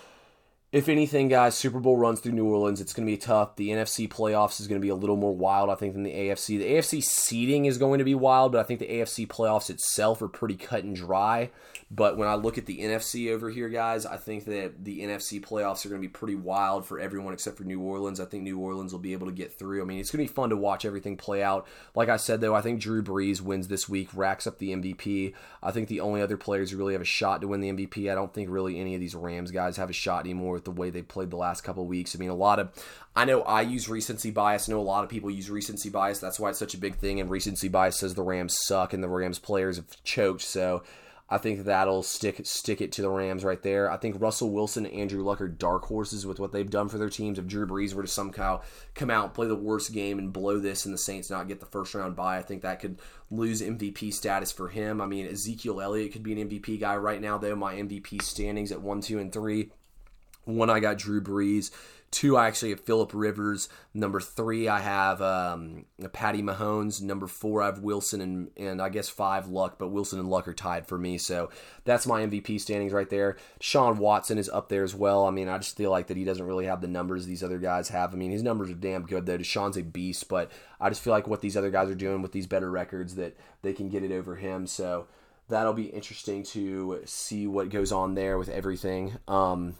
if 0.73 0.89
anything, 0.89 1.27
guys, 1.27 1.55
Super 1.55 1.79
Bowl 1.79 1.97
runs 1.97 2.19
through 2.19 2.31
New 2.31 2.47
Orleans. 2.47 2.81
It's 2.81 2.93
going 2.93 3.05
to 3.05 3.13
be 3.13 3.15
tough. 3.15 3.57
The 3.57 3.69
NFC 3.69 4.09
playoffs 4.09 4.59
is 4.59 4.67
going 4.67 4.81
to 4.81 4.83
be 4.83 4.89
a 4.89 4.95
little 4.95 5.15
more 5.15 5.31
wild, 5.31 5.69
I 5.69 5.75
think, 5.75 5.93
than 5.93 6.01
the 6.01 6.11
AFC. 6.11 6.57
The 6.57 6.65
AFC 6.65 7.03
seeding 7.03 7.65
is 7.65 7.77
going 7.77 7.99
to 7.99 8.03
be 8.03 8.15
wild, 8.15 8.53
but 8.53 8.57
I 8.57 8.63
think 8.63 8.79
the 8.79 8.87
AFC 8.87 9.27
playoffs 9.27 9.69
itself 9.69 10.19
are 10.23 10.27
pretty 10.27 10.55
cut 10.55 10.83
and 10.83 10.95
dry. 10.95 11.51
But 11.91 12.17
when 12.17 12.27
I 12.27 12.33
look 12.33 12.57
at 12.57 12.65
the 12.65 12.79
NFC 12.79 13.31
over 13.31 13.51
here, 13.51 13.69
guys, 13.69 14.07
I 14.07 14.17
think 14.17 14.45
that 14.45 14.83
the 14.83 15.01
NFC 15.01 15.39
playoffs 15.39 15.85
are 15.85 15.89
going 15.89 16.01
to 16.01 16.07
be 16.07 16.11
pretty 16.11 16.33
wild 16.33 16.87
for 16.87 16.99
everyone 16.99 17.33
except 17.33 17.55
for 17.55 17.65
New 17.65 17.79
Orleans. 17.79 18.19
I 18.19 18.25
think 18.25 18.41
New 18.41 18.57
Orleans 18.57 18.91
will 18.91 18.99
be 18.99 19.13
able 19.13 19.27
to 19.27 19.33
get 19.33 19.53
through. 19.53 19.79
I 19.79 19.85
mean, 19.85 19.99
it's 19.99 20.09
going 20.09 20.25
to 20.25 20.31
be 20.31 20.35
fun 20.35 20.49
to 20.49 20.57
watch 20.57 20.85
everything 20.85 21.17
play 21.17 21.43
out. 21.43 21.67
Like 21.93 22.09
I 22.09 22.17
said, 22.17 22.41
though, 22.41 22.55
I 22.55 22.61
think 22.61 22.81
Drew 22.81 23.03
Brees 23.03 23.41
wins 23.41 23.67
this 23.67 23.87
week, 23.87 24.09
racks 24.15 24.47
up 24.47 24.57
the 24.57 24.73
MVP. 24.73 25.35
I 25.61 25.69
think 25.69 25.87
the 25.87 25.99
only 25.99 26.23
other 26.23 26.35
players 26.35 26.71
who 26.71 26.77
really 26.77 26.93
have 26.93 27.01
a 27.03 27.05
shot 27.05 27.41
to 27.41 27.47
win 27.47 27.61
the 27.61 27.71
MVP, 27.71 28.11
I 28.11 28.15
don't 28.15 28.33
think 28.33 28.49
really 28.49 28.79
any 28.79 28.95
of 28.95 28.99
these 28.99 29.13
Rams 29.13 29.51
guys 29.51 29.77
have 29.77 29.91
a 29.91 29.93
shot 29.93 30.21
anymore 30.21 30.62
with 30.63 30.75
the 30.75 30.79
way 30.81 30.89
they 30.89 31.01
played 31.01 31.29
the 31.29 31.37
last 31.37 31.61
couple 31.61 31.85
weeks. 31.85 32.15
I 32.15 32.19
mean, 32.19 32.29
a 32.29 32.35
lot 32.35 32.59
of, 32.59 32.69
I 33.15 33.25
know 33.25 33.41
I 33.43 33.61
use 33.61 33.89
recency 33.89 34.31
bias. 34.31 34.67
I 34.67 34.73
know 34.73 34.79
a 34.79 34.81
lot 34.81 35.03
of 35.03 35.09
people 35.09 35.29
use 35.29 35.49
recency 35.49 35.89
bias. 35.89 36.19
That's 36.19 36.39
why 36.39 36.49
it's 36.49 36.59
such 36.59 36.73
a 36.73 36.79
big 36.79 36.95
thing. 36.95 37.19
And 37.19 37.29
recency 37.29 37.67
bias 37.67 37.99
says 37.99 38.15
the 38.15 38.23
Rams 38.23 38.57
suck 38.63 38.93
and 38.93 39.03
the 39.03 39.09
Rams 39.09 39.39
players 39.39 39.77
have 39.77 40.03
choked. 40.03 40.41
So, 40.41 40.83
I 41.29 41.39
think 41.39 41.63
that'll 41.63 42.03
stick 42.03 42.41
stick 42.43 42.79
it 42.79 42.91
to 42.91 43.01
the 43.01 43.09
Rams 43.09 43.43
right 43.43 43.61
there. 43.63 43.89
I 43.89 43.97
think 43.97 44.21
Russell 44.21 44.51
Wilson 44.51 44.85
and 44.85 44.93
Andrew 44.93 45.23
Luck 45.23 45.41
are 45.41 45.47
dark 45.47 45.85
horses 45.85 46.27
with 46.27 46.39
what 46.39 46.51
they've 46.51 46.69
done 46.69 46.89
for 46.89 46.99
their 46.99 47.09
teams. 47.09 47.39
If 47.39 47.47
Drew 47.47 47.65
Brees 47.65 47.95
were 47.95 48.03
to 48.03 48.07
somehow 48.07 48.61
come 48.93 49.09
out, 49.09 49.33
play 49.33 49.47
the 49.47 49.55
worst 49.55 49.93
game, 49.93 50.19
and 50.19 50.33
blow 50.33 50.59
this, 50.59 50.85
and 50.85 50.93
the 50.93 50.97
Saints 50.99 51.31
not 51.31 51.47
get 51.47 51.59
the 51.59 51.65
first 51.65 51.95
round 51.95 52.15
bye, 52.15 52.37
I 52.37 52.43
think 52.43 52.61
that 52.61 52.79
could 52.79 52.99
lose 53.31 53.61
MVP 53.63 54.13
status 54.13 54.51
for 54.51 54.67
him. 54.67 55.01
I 55.01 55.07
mean, 55.07 55.25
Ezekiel 55.25 55.81
Elliott 55.81 56.11
could 56.11 56.23
be 56.23 56.39
an 56.39 56.49
MVP 56.49 56.79
guy 56.79 56.97
right 56.97 57.21
now, 57.21 57.37
though. 57.39 57.55
My 57.55 57.75
MVP 57.75 58.21
standings 58.21 58.71
at 58.71 58.81
one, 58.81 59.01
two, 59.01 59.17
and 59.17 59.31
three. 59.31 59.71
One, 60.45 60.69
I 60.69 60.79
got 60.79 60.97
Drew 60.97 61.21
Brees. 61.21 61.71
Two, 62.11 62.37
I 62.37 62.45
actually 62.45 62.69
have 62.69 62.81
Philip 62.81 63.09
Rivers. 63.11 63.69
Number 63.91 64.19
three, 64.19 64.67
I 64.67 64.81
have 64.81 65.19
um, 65.19 65.85
Patty 66.11 66.43
Mahomes. 66.43 67.01
Number 67.01 67.25
four, 67.25 67.63
I 67.63 67.65
have 67.65 67.79
Wilson 67.79 68.21
and 68.21 68.51
and 68.55 68.79
I 68.79 68.89
guess 68.89 69.09
five 69.09 69.47
Luck, 69.47 69.79
but 69.79 69.87
Wilson 69.87 70.19
and 70.19 70.29
Luck 70.29 70.47
are 70.47 70.53
tied 70.53 70.85
for 70.85 70.99
me. 70.99 71.17
So 71.17 71.49
that's 71.85 72.05
my 72.05 72.23
MVP 72.23 72.61
standings 72.61 72.93
right 72.93 73.09
there. 73.09 73.37
Sean 73.59 73.97
Watson 73.97 74.37
is 74.37 74.47
up 74.47 74.69
there 74.69 74.83
as 74.83 74.93
well. 74.93 75.25
I 75.25 75.31
mean, 75.31 75.49
I 75.49 75.57
just 75.57 75.75
feel 75.75 75.89
like 75.89 76.05
that 76.05 76.17
he 76.17 76.23
doesn't 76.23 76.45
really 76.45 76.65
have 76.65 76.81
the 76.81 76.87
numbers 76.87 77.25
these 77.25 77.43
other 77.43 77.57
guys 77.57 77.89
have. 77.89 78.13
I 78.13 78.17
mean, 78.17 78.29
his 78.29 78.43
numbers 78.43 78.69
are 78.69 78.75
damn 78.75 79.07
good 79.07 79.25
though. 79.25 79.39
Deshaun's 79.39 79.77
a 79.77 79.81
beast, 79.81 80.29
but 80.29 80.51
I 80.79 80.89
just 80.89 81.01
feel 81.01 81.13
like 81.13 81.27
what 81.27 81.41
these 81.41 81.57
other 81.57 81.71
guys 81.71 81.89
are 81.89 81.95
doing 81.95 82.21
with 82.21 82.31
these 82.31 82.45
better 82.45 82.69
records 82.69 83.15
that 83.15 83.35
they 83.63 83.73
can 83.73 83.89
get 83.89 84.03
it 84.03 84.11
over 84.11 84.35
him. 84.35 84.67
So 84.67 85.07
that'll 85.49 85.73
be 85.73 85.85
interesting 85.85 86.43
to 86.43 87.01
see 87.05 87.47
what 87.47 87.69
goes 87.69 87.91
on 87.91 88.13
there 88.13 88.37
with 88.37 88.49
everything. 88.49 89.13
Um, 89.27 89.77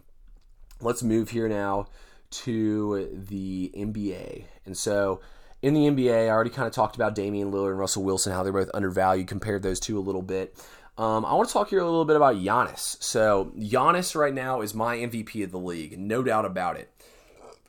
let's 0.81 1.03
move 1.03 1.29
here 1.29 1.47
now 1.47 1.87
to 2.31 3.09
the 3.27 3.71
NBA. 3.75 4.45
And 4.65 4.77
so 4.77 5.21
in 5.61 5.73
the 5.73 5.87
NBA, 5.87 6.27
I 6.27 6.29
already 6.29 6.49
kind 6.49 6.67
of 6.67 6.73
talked 6.73 6.95
about 6.95 7.15
Damian 7.15 7.51
Lillard 7.51 7.71
and 7.71 7.79
Russell 7.79 8.03
Wilson, 8.03 8.33
how 8.33 8.43
they're 8.43 8.51
both 8.51 8.71
undervalued, 8.73 9.27
compared 9.27 9.63
those 9.63 9.79
two 9.79 9.97
a 9.97 10.01
little 10.01 10.21
bit. 10.21 10.55
Um, 10.97 11.25
I 11.25 11.33
want 11.33 11.49
to 11.49 11.53
talk 11.53 11.69
here 11.69 11.79
a 11.79 11.85
little 11.85 12.05
bit 12.05 12.15
about 12.15 12.35
Giannis. 12.35 13.01
So 13.01 13.51
Giannis 13.57 14.15
right 14.15 14.33
now 14.33 14.61
is 14.61 14.73
my 14.73 14.97
MVP 14.97 15.43
of 15.43 15.51
the 15.51 15.59
league, 15.59 15.97
no 15.97 16.21
doubt 16.21 16.45
about 16.45 16.77
it. 16.77 16.92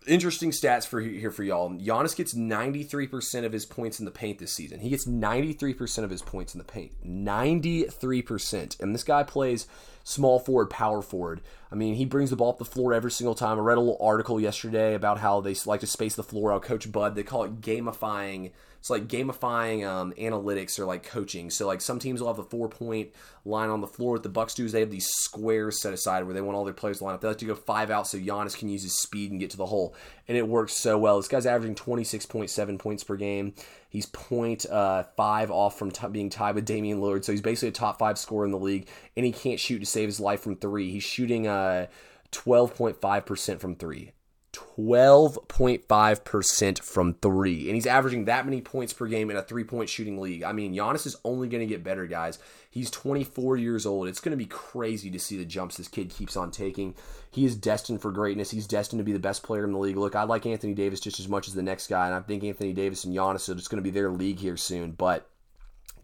Interesting 0.06 0.50
stats 0.50 0.86
for 0.86 1.00
here 1.00 1.30
for 1.30 1.44
y'all. 1.44 1.70
Giannis 1.70 2.14
gets 2.14 2.34
93% 2.34 3.44
of 3.46 3.52
his 3.52 3.64
points 3.64 3.98
in 3.98 4.04
the 4.04 4.10
paint 4.10 4.38
this 4.38 4.52
season. 4.52 4.80
He 4.80 4.90
gets 4.90 5.06
93% 5.06 6.04
of 6.04 6.10
his 6.10 6.20
points 6.20 6.54
in 6.54 6.58
the 6.58 6.64
paint. 6.64 6.92
93%. 7.06 8.80
And 8.80 8.94
this 8.94 9.04
guy 9.04 9.22
plays 9.22 9.66
small 10.02 10.38
forward, 10.38 10.68
power 10.68 11.00
forward. 11.00 11.40
I 11.72 11.74
mean, 11.74 11.94
he 11.94 12.04
brings 12.04 12.28
the 12.28 12.36
ball 12.36 12.50
up 12.50 12.58
the 12.58 12.66
floor 12.66 12.92
every 12.92 13.10
single 13.10 13.34
time. 13.34 13.58
I 13.58 13.62
read 13.62 13.78
a 13.78 13.80
little 13.80 13.98
article 13.98 14.38
yesterday 14.38 14.94
about 14.94 15.20
how 15.20 15.40
they 15.40 15.54
like 15.64 15.80
to 15.80 15.86
space 15.86 16.14
the 16.14 16.22
floor 16.22 16.52
out. 16.52 16.62
Coach 16.62 16.92
Bud, 16.92 17.14
they 17.14 17.22
call 17.22 17.44
it 17.44 17.62
gamifying 17.62 18.50
it's 18.84 18.90
like 18.90 19.08
gamifying 19.08 19.88
um, 19.88 20.12
analytics 20.18 20.78
or 20.78 20.84
like 20.84 21.04
coaching. 21.04 21.48
So 21.48 21.66
like 21.66 21.80
some 21.80 21.98
teams 21.98 22.20
will 22.20 22.28
have 22.28 22.36
the 22.36 22.42
four 22.42 22.68
point 22.68 23.12
line 23.46 23.70
on 23.70 23.80
the 23.80 23.86
floor. 23.86 24.12
What 24.12 24.24
the 24.24 24.28
Bucks 24.28 24.52
do 24.52 24.66
is 24.66 24.72
they 24.72 24.80
have 24.80 24.90
these 24.90 25.08
squares 25.08 25.80
set 25.80 25.94
aside 25.94 26.24
where 26.24 26.34
they 26.34 26.42
want 26.42 26.54
all 26.54 26.66
their 26.66 26.74
players 26.74 26.98
to 26.98 27.04
line 27.04 27.14
up. 27.14 27.22
They 27.22 27.28
like 27.28 27.38
to 27.38 27.46
go 27.46 27.54
five 27.54 27.90
out 27.90 28.06
so 28.06 28.18
Giannis 28.18 28.54
can 28.54 28.68
use 28.68 28.82
his 28.82 29.00
speed 29.00 29.30
and 29.30 29.40
get 29.40 29.48
to 29.52 29.56
the 29.56 29.64
hole, 29.64 29.94
and 30.28 30.36
it 30.36 30.46
works 30.46 30.74
so 30.74 30.98
well. 30.98 31.16
This 31.16 31.28
guy's 31.28 31.46
averaging 31.46 31.76
twenty 31.76 32.04
six 32.04 32.26
point 32.26 32.50
seven 32.50 32.76
points 32.76 33.02
per 33.04 33.16
game. 33.16 33.54
He's 33.88 34.04
point 34.04 34.66
uh, 34.66 35.04
five 35.16 35.50
off 35.50 35.78
from 35.78 35.90
t- 35.90 36.06
being 36.08 36.28
tied 36.28 36.54
with 36.54 36.66
Damian 36.66 37.00
Lillard, 37.00 37.24
so 37.24 37.32
he's 37.32 37.40
basically 37.40 37.70
a 37.70 37.72
top 37.72 37.98
five 37.98 38.18
scorer 38.18 38.44
in 38.44 38.50
the 38.50 38.58
league, 38.58 38.86
and 39.16 39.24
he 39.24 39.32
can't 39.32 39.58
shoot 39.58 39.78
to 39.78 39.86
save 39.86 40.10
his 40.10 40.20
life 40.20 40.40
from 40.42 40.56
three. 40.56 40.90
He's 40.90 41.04
shooting 41.04 41.46
uh, 41.46 41.86
12.5% 42.32 43.60
from 43.60 43.76
three. 43.76 44.12
12.5% 44.54 46.82
from 46.82 47.14
three. 47.14 47.66
And 47.66 47.74
he's 47.74 47.86
averaging 47.86 48.26
that 48.26 48.44
many 48.44 48.60
points 48.60 48.92
per 48.92 49.06
game 49.06 49.30
in 49.30 49.36
a 49.36 49.42
three 49.42 49.64
point 49.64 49.88
shooting 49.88 50.20
league. 50.20 50.42
I 50.42 50.52
mean, 50.52 50.74
Giannis 50.74 51.06
is 51.06 51.16
only 51.24 51.48
going 51.48 51.60
to 51.60 51.66
get 51.66 51.84
better, 51.84 52.06
guys. 52.06 52.38
He's 52.70 52.90
24 52.90 53.56
years 53.56 53.86
old. 53.86 54.08
It's 54.08 54.20
going 54.20 54.30
to 54.30 54.36
be 54.36 54.46
crazy 54.46 55.10
to 55.10 55.18
see 55.18 55.36
the 55.36 55.44
jumps 55.44 55.76
this 55.76 55.88
kid 55.88 56.10
keeps 56.10 56.36
on 56.36 56.50
taking. 56.50 56.94
He 57.30 57.44
is 57.44 57.56
destined 57.56 58.00
for 58.00 58.10
greatness. 58.10 58.50
He's 58.50 58.66
destined 58.66 59.00
to 59.00 59.04
be 59.04 59.12
the 59.12 59.18
best 59.18 59.42
player 59.42 59.64
in 59.64 59.72
the 59.72 59.78
league. 59.78 59.96
Look, 59.96 60.16
I 60.16 60.24
like 60.24 60.46
Anthony 60.46 60.74
Davis 60.74 61.00
just 61.00 61.20
as 61.20 61.28
much 61.28 61.48
as 61.48 61.54
the 61.54 61.62
next 61.62 61.88
guy, 61.88 62.06
and 62.06 62.14
I 62.14 62.20
think 62.20 62.44
Anthony 62.44 62.72
Davis 62.72 63.04
and 63.04 63.14
Giannis 63.14 63.48
are 63.48 63.54
just 63.54 63.70
going 63.70 63.82
to 63.82 63.82
be 63.82 63.90
their 63.90 64.10
league 64.10 64.38
here 64.38 64.56
soon. 64.56 64.92
But 64.92 65.28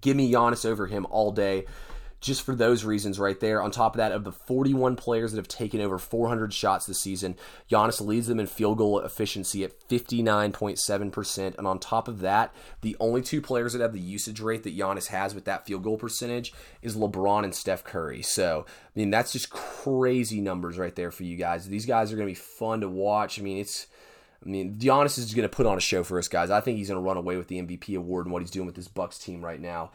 give 0.01 0.17
me 0.17 0.31
Giannis 0.31 0.65
over 0.65 0.87
him 0.87 1.07
all 1.11 1.33
day 1.33 1.67
just 2.21 2.43
for 2.43 2.55
those 2.55 2.85
reasons 2.85 3.19
right 3.19 3.41
there. 3.41 3.63
On 3.63 3.71
top 3.71 3.95
of 3.95 3.99
that, 3.99 4.13
of 4.13 4.25
the 4.25 4.33
41 4.33 4.97
players 4.97 5.33
that 5.33 5.39
have 5.39 5.49
taken 5.49 5.81
over 5.81 5.99
400 5.99 6.53
shots 6.53 6.87
this 6.87 7.01
season, 7.01 7.37
Giannis 7.71 8.05
leads 8.05 8.27
them 8.27 8.39
in 8.39 8.47
field 8.47 8.79
goal 8.79 9.01
efficiency 9.01 9.65
at 9.65 9.89
59.7%. 9.89 11.57
And 11.57 11.67
on 11.67 11.79
top 11.79 12.09
of 12.09 12.21
that, 12.21 12.55
the 12.83 12.97
only 13.01 13.23
two 13.23 13.41
players 13.41 13.73
that 13.73 13.81
have 13.81 13.95
the 13.95 14.01
usage 14.01 14.41
rate 14.41 14.63
that 14.65 14.77
Giannis 14.77 15.09
has 15.09 15.35
with 15.35 15.47
that 15.47 15.67
field 15.67 15.83
goal 15.83 15.97
percentage 15.97 16.53
is 16.83 16.97
LeBron 16.97 17.45
and 17.45 17.55
Steph 17.55 17.85
Curry. 17.85 18.23
So, 18.23 18.67
I 18.69 18.99
mean, 18.99 19.11
that's 19.11 19.33
just 19.33 19.51
crazy 19.51 20.41
numbers 20.41 20.77
right 20.77 20.95
there 20.95 21.11
for 21.11 21.25
you 21.25 21.37
guys. 21.37 21.67
These 21.69 21.87
guys 21.87 22.13
are 22.13 22.17
going 22.17 22.29
to 22.29 22.33
be 22.33 22.41
fun 22.41 22.83
to 22.83 22.89
watch. 22.89 23.39
I 23.39 23.43
mean, 23.43 23.59
it's. 23.59 23.87
I 24.45 24.49
mean, 24.49 24.77
Giannis 24.77 25.19
is 25.19 25.35
going 25.35 25.47
to 25.47 25.55
put 25.55 25.67
on 25.67 25.77
a 25.77 25.83
show 25.83 26.03
for 26.03 26.19
us, 26.19 26.27
guys. 26.27 26.51
I 26.51 26.63
think 26.63 26.79
he's 26.79 26.89
going 26.89 26.99
to 26.99 27.07
run 27.07 27.19
away 27.19 27.37
with 27.37 27.49
the 27.49 27.61
MVP 27.61 27.95
award 27.95 28.25
and 28.25 28.33
what 28.33 28.41
he's 28.41 28.51
doing 28.51 28.65
with 28.65 28.75
this 28.75 28.89
Bucks 28.89 29.19
team 29.19 29.45
right 29.45 29.61
now. 29.61 29.91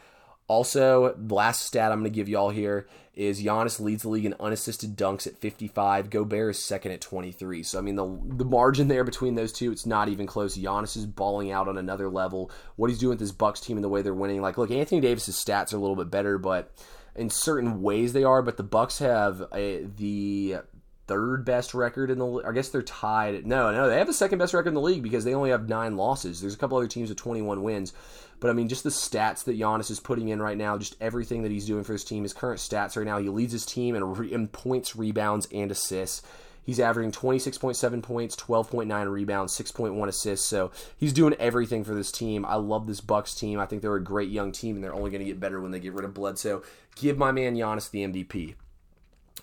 Also, 0.48 1.14
the 1.16 1.34
last 1.34 1.64
stat 1.64 1.90
I'm 1.90 2.00
going 2.00 2.12
to 2.12 2.14
give 2.14 2.28
y'all 2.28 2.50
here 2.50 2.86
is 3.16 3.42
Giannis 3.42 3.80
leads 3.80 4.02
the 4.02 4.10
league 4.10 4.26
in 4.26 4.34
unassisted 4.38 4.94
dunks 4.96 5.26
at 5.26 5.38
55. 5.38 6.10
Gobert 6.10 6.50
is 6.50 6.62
second 6.62 6.92
at 6.92 7.00
23. 7.00 7.62
So 7.62 7.78
I 7.78 7.80
mean 7.80 7.96
the 7.96 8.04
the 8.36 8.44
margin 8.44 8.88
there 8.88 9.04
between 9.04 9.34
those 9.34 9.52
two, 9.52 9.72
it's 9.72 9.86
not 9.86 10.08
even 10.08 10.26
close. 10.26 10.56
Giannis 10.56 10.96
is 10.96 11.06
balling 11.06 11.50
out 11.50 11.66
on 11.66 11.78
another 11.78 12.10
level. 12.10 12.50
What 12.76 12.90
he's 12.90 12.98
doing 12.98 13.10
with 13.10 13.18
this 13.18 13.32
Bucks 13.32 13.58
team 13.58 13.78
and 13.78 13.84
the 13.84 13.88
way 13.88 14.02
they're 14.02 14.14
winning, 14.14 14.42
like 14.42 14.58
look, 14.58 14.70
Anthony 14.70 15.00
Davis's 15.00 15.34
stats 15.34 15.72
are 15.72 15.78
a 15.78 15.80
little 15.80 15.96
bit 15.96 16.10
better, 16.10 16.36
but 16.36 16.70
in 17.16 17.30
certain 17.30 17.80
ways 17.80 18.12
they 18.12 18.22
are. 18.22 18.42
But 18.42 18.58
the 18.58 18.62
Bucks 18.62 18.98
have 18.98 19.46
a, 19.52 19.84
the 19.96 20.58
third 21.06 21.44
best 21.44 21.72
record 21.72 22.10
in 22.10 22.18
the. 22.18 22.42
I 22.46 22.52
guess 22.52 22.68
they're 22.68 22.82
tied. 22.82 23.46
No, 23.46 23.72
no, 23.72 23.88
they 23.88 23.98
have 23.98 24.06
the 24.06 24.12
second 24.12 24.38
best 24.38 24.54
record 24.54 24.68
in 24.68 24.74
the 24.74 24.80
league 24.80 25.02
because 25.02 25.24
they 25.24 25.34
only 25.34 25.50
have 25.50 25.68
nine 25.68 25.96
losses. 25.96 26.40
There's 26.40 26.54
a 26.54 26.58
couple 26.58 26.76
other 26.76 26.86
teams 26.86 27.08
with 27.08 27.18
21 27.18 27.62
wins. 27.62 27.92
But 28.40 28.50
I 28.50 28.52
mean, 28.52 28.68
just 28.68 28.84
the 28.84 28.90
stats 28.90 29.44
that 29.44 29.58
Giannis 29.58 29.90
is 29.90 30.00
putting 30.00 30.28
in 30.28 30.42
right 30.42 30.58
now, 30.58 30.76
just 30.76 30.96
everything 31.00 31.42
that 31.42 31.52
he's 31.52 31.66
doing 31.66 31.84
for 31.84 31.92
his 31.92 32.04
team, 32.04 32.22
his 32.22 32.34
current 32.34 32.60
stats 32.60 32.96
right 32.96 33.06
now, 33.06 33.18
he 33.18 33.28
leads 33.28 33.52
his 33.52 33.64
team 33.64 33.94
in, 33.94 34.04
re- 34.04 34.32
in 34.32 34.48
points, 34.48 34.94
rebounds, 34.94 35.48
and 35.52 35.70
assists. 35.70 36.22
He's 36.62 36.80
averaging 36.80 37.12
26.7 37.12 38.02
points, 38.02 38.34
12.9 38.34 39.10
rebounds, 39.10 39.56
6.1 39.56 40.08
assists. 40.08 40.46
So 40.46 40.72
he's 40.96 41.12
doing 41.12 41.34
everything 41.38 41.84
for 41.84 41.94
this 41.94 42.10
team. 42.10 42.44
I 42.44 42.56
love 42.56 42.88
this 42.88 43.00
Bucks 43.00 43.34
team. 43.34 43.60
I 43.60 43.66
think 43.66 43.82
they're 43.82 43.94
a 43.94 44.02
great 44.02 44.30
young 44.30 44.50
team, 44.50 44.74
and 44.74 44.82
they're 44.82 44.92
only 44.92 45.10
going 45.10 45.20
to 45.20 45.26
get 45.26 45.38
better 45.38 45.60
when 45.60 45.70
they 45.70 45.78
get 45.78 45.92
rid 45.92 46.04
of 46.04 46.12
Bledsoe. 46.12 46.62
Give 46.96 47.16
my 47.16 47.30
man 47.30 47.54
Giannis 47.54 47.88
the 47.90 48.04
MVP. 48.04 48.56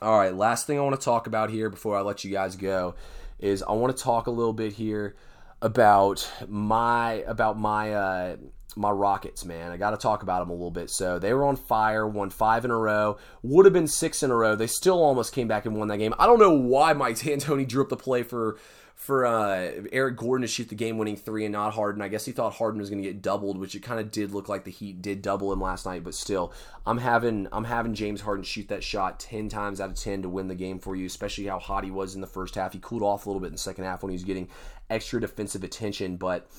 All 0.01 0.19
right, 0.19 0.36
last 0.36 0.67
thing 0.67 0.77
I 0.77 0.82
want 0.82 0.99
to 0.99 1.03
talk 1.03 1.25
about 1.25 1.49
here 1.49 1.69
before 1.69 1.95
I 1.95 2.01
let 2.01 2.25
you 2.25 2.32
guys 2.32 2.58
go 2.58 2.95
is 3.39 3.63
I 3.63 3.71
want 3.71 3.95
to 3.95 4.03
talk 4.03 4.27
a 4.27 4.32
little 4.32 4.51
bit 4.51 4.73
here 4.73 5.15
about 5.62 6.29
my 6.47 7.23
about 7.25 7.58
my 7.58 7.93
uh, 7.93 8.36
my 8.75 8.89
Rockets, 8.89 9.45
man. 9.45 9.71
I 9.71 9.77
got 9.77 9.91
to 9.91 9.97
talk 9.97 10.23
about 10.23 10.39
them 10.39 10.49
a 10.49 10.53
little 10.53 10.71
bit. 10.71 10.89
So 10.89 11.19
they 11.19 11.33
were 11.33 11.45
on 11.45 11.55
fire, 11.55 12.07
won 12.07 12.29
five 12.29 12.65
in 12.65 12.71
a 12.71 12.77
row, 12.77 13.17
would 13.41 13.65
have 13.65 13.73
been 13.73 13.88
six 13.88 14.23
in 14.23 14.31
a 14.31 14.36
row. 14.36 14.55
They 14.55 14.67
still 14.67 15.01
almost 15.01 15.33
came 15.33 15.47
back 15.47 15.65
and 15.65 15.75
won 15.75 15.88
that 15.89 15.97
game. 15.97 16.13
I 16.17 16.25
don't 16.25 16.39
know 16.39 16.53
why 16.53 16.93
Mike 16.93 17.17
D'Antoni 17.19 17.67
drew 17.67 17.83
up 17.83 17.89
the 17.89 17.97
play 17.97 18.23
for 18.23 18.57
for 18.95 19.25
uh, 19.25 19.71
Eric 19.91 20.15
Gordon 20.15 20.43
to 20.43 20.47
shoot 20.47 20.69
the 20.69 20.75
game-winning 20.75 21.17
three 21.17 21.43
and 21.43 21.51
not 21.51 21.73
Harden. 21.73 22.01
I 22.01 22.07
guess 22.07 22.23
he 22.23 22.31
thought 22.31 22.53
Harden 22.53 22.79
was 22.79 22.89
going 22.89 23.01
to 23.01 23.07
get 23.07 23.21
doubled, 23.21 23.57
which 23.57 23.75
it 23.75 23.81
kind 23.81 23.99
of 23.99 24.12
did 24.12 24.31
look 24.31 24.47
like 24.47 24.63
the 24.63 24.71
Heat 24.71 25.01
did 25.01 25.21
double 25.21 25.51
him 25.51 25.59
last 25.59 25.86
night. 25.86 26.05
But 26.05 26.13
still, 26.13 26.53
I'm 26.86 26.99
having 26.99 27.47
I'm 27.51 27.65
having 27.65 27.95
James 27.95 28.21
Harden 28.21 28.45
shoot 28.45 28.69
that 28.69 28.83
shot 28.83 29.19
ten 29.19 29.49
times 29.49 29.81
out 29.81 29.89
of 29.89 29.95
ten 29.95 30.21
to 30.21 30.29
win 30.29 30.47
the 30.47 30.55
game 30.55 30.79
for 30.79 30.95
you. 30.95 31.05
Especially 31.05 31.45
how 31.45 31.59
hot 31.59 31.83
he 31.83 31.91
was 31.91 32.15
in 32.15 32.21
the 32.21 32.27
first 32.27 32.55
half. 32.55 32.73
He 32.73 32.79
cooled 32.79 33.03
off 33.03 33.25
a 33.25 33.29
little 33.29 33.41
bit 33.41 33.47
in 33.47 33.53
the 33.53 33.59
second 33.59 33.83
half 33.83 34.03
when 34.03 34.12
he 34.12 34.15
was 34.15 34.23
getting 34.23 34.47
extra 34.89 35.19
defensive 35.19 35.63
attention, 35.63 36.15
but. 36.17 36.49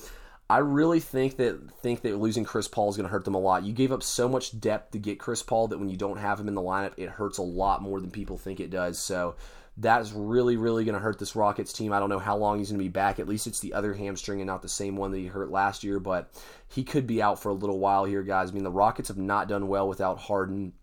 I 0.49 0.59
really 0.59 0.99
think 0.99 1.37
that 1.37 1.59
think 1.81 2.01
that 2.01 2.17
losing 2.17 2.43
Chris 2.43 2.67
Paul 2.67 2.89
is 2.89 2.97
going 2.97 3.07
to 3.07 3.11
hurt 3.11 3.25
them 3.25 3.33
a 3.33 3.39
lot. 3.39 3.63
You 3.63 3.73
gave 3.73 3.91
up 3.91 4.03
so 4.03 4.29
much 4.29 4.59
depth 4.59 4.91
to 4.91 4.99
get 4.99 5.19
Chris 5.19 5.41
Paul 5.41 5.69
that 5.69 5.79
when 5.79 5.89
you 5.89 5.97
don't 5.97 6.17
have 6.17 6.39
him 6.39 6.47
in 6.47 6.53
the 6.53 6.61
lineup, 6.61 6.93
it 6.97 7.09
hurts 7.09 7.39
a 7.39 7.43
lot 7.43 7.81
more 7.81 7.99
than 7.99 8.11
people 8.11 8.37
think 8.37 8.59
it 8.59 8.69
does. 8.69 8.99
So 8.99 9.35
that 9.77 10.01
is 10.01 10.13
really, 10.13 10.55
really 10.55 10.85
going 10.85 10.93
to 10.93 11.01
hurt 11.01 11.17
this 11.17 11.35
Rockets 11.35 11.73
team. 11.73 11.91
I 11.91 11.99
don't 11.99 12.09
know 12.09 12.19
how 12.19 12.37
long 12.37 12.59
he's 12.59 12.69
going 12.69 12.77
to 12.77 12.85
be 12.85 12.89
back. 12.89 13.19
At 13.19 13.27
least 13.27 13.47
it's 13.47 13.59
the 13.59 13.73
other 13.73 13.95
hamstring 13.95 14.39
and 14.39 14.47
not 14.47 14.61
the 14.61 14.69
same 14.69 14.95
one 14.95 15.11
that 15.11 15.17
he 15.17 15.25
hurt 15.25 15.49
last 15.49 15.83
year, 15.83 15.99
but 15.99 16.31
he 16.69 16.83
could 16.83 17.07
be 17.07 17.23
out 17.23 17.41
for 17.41 17.49
a 17.49 17.53
little 17.53 17.79
while 17.79 18.05
here, 18.05 18.21
guys. 18.21 18.51
I 18.51 18.53
mean, 18.53 18.63
the 18.63 18.71
Rockets 18.71 19.07
have 19.07 19.17
not 19.17 19.49
done 19.49 19.67
well 19.67 19.87
without 19.87 20.19
Harden 20.19 20.73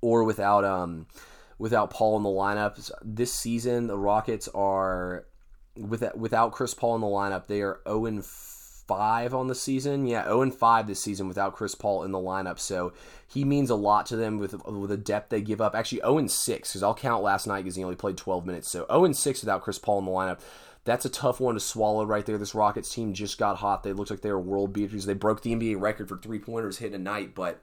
or 0.00 0.22
without 0.22 0.64
um 0.64 1.06
without 1.58 1.90
Paul 1.90 2.16
in 2.16 2.22
the 2.22 2.28
lineup. 2.28 2.90
This 3.02 3.32
season, 3.32 3.88
the 3.88 3.98
Rockets 3.98 4.48
are 4.54 5.26
with 5.76 6.04
without 6.14 6.52
Chris 6.52 6.74
Paul 6.74 6.94
in 6.94 7.00
the 7.00 7.06
lineup, 7.08 7.46
they 7.46 7.60
are 7.60 7.80
0 7.88 8.22
5 8.86 9.34
on 9.34 9.48
the 9.48 9.54
season. 9.54 10.06
Yeah, 10.06 10.24
0 10.24 10.42
and 10.42 10.54
5 10.54 10.86
this 10.86 11.02
season 11.02 11.28
without 11.28 11.54
Chris 11.54 11.74
Paul 11.74 12.02
in 12.02 12.12
the 12.12 12.18
lineup. 12.18 12.58
So 12.58 12.92
he 13.26 13.44
means 13.44 13.70
a 13.70 13.74
lot 13.74 14.06
to 14.06 14.16
them 14.16 14.38
with 14.38 14.54
with 14.66 14.90
the 14.90 14.96
depth 14.96 15.30
they 15.30 15.40
give 15.40 15.60
up. 15.60 15.74
Actually, 15.74 16.00
0 16.00 16.18
and 16.18 16.30
6 16.30 16.68
because 16.68 16.82
I'll 16.82 16.94
count 16.94 17.22
last 17.22 17.46
night 17.46 17.62
because 17.62 17.76
he 17.76 17.84
only 17.84 17.96
played 17.96 18.16
12 18.16 18.46
minutes. 18.46 18.70
So 18.70 18.86
0 18.90 19.06
and 19.06 19.16
6 19.16 19.40
without 19.40 19.62
Chris 19.62 19.78
Paul 19.78 20.00
in 20.00 20.04
the 20.04 20.10
lineup. 20.10 20.40
That's 20.84 21.06
a 21.06 21.10
tough 21.10 21.40
one 21.40 21.54
to 21.54 21.60
swallow 21.60 22.04
right 22.04 22.26
there. 22.26 22.36
This 22.36 22.54
Rockets 22.54 22.92
team 22.92 23.14
just 23.14 23.38
got 23.38 23.56
hot. 23.56 23.82
They 23.82 23.94
looked 23.94 24.10
like 24.10 24.20
they 24.20 24.30
were 24.30 24.40
world 24.40 24.74
beaters. 24.74 25.06
They 25.06 25.14
broke 25.14 25.42
the 25.42 25.54
NBA 25.54 25.80
record 25.80 26.08
for 26.08 26.18
three 26.18 26.38
pointers 26.38 26.78
hit 26.78 26.92
a 26.92 26.98
night, 26.98 27.34
but 27.34 27.62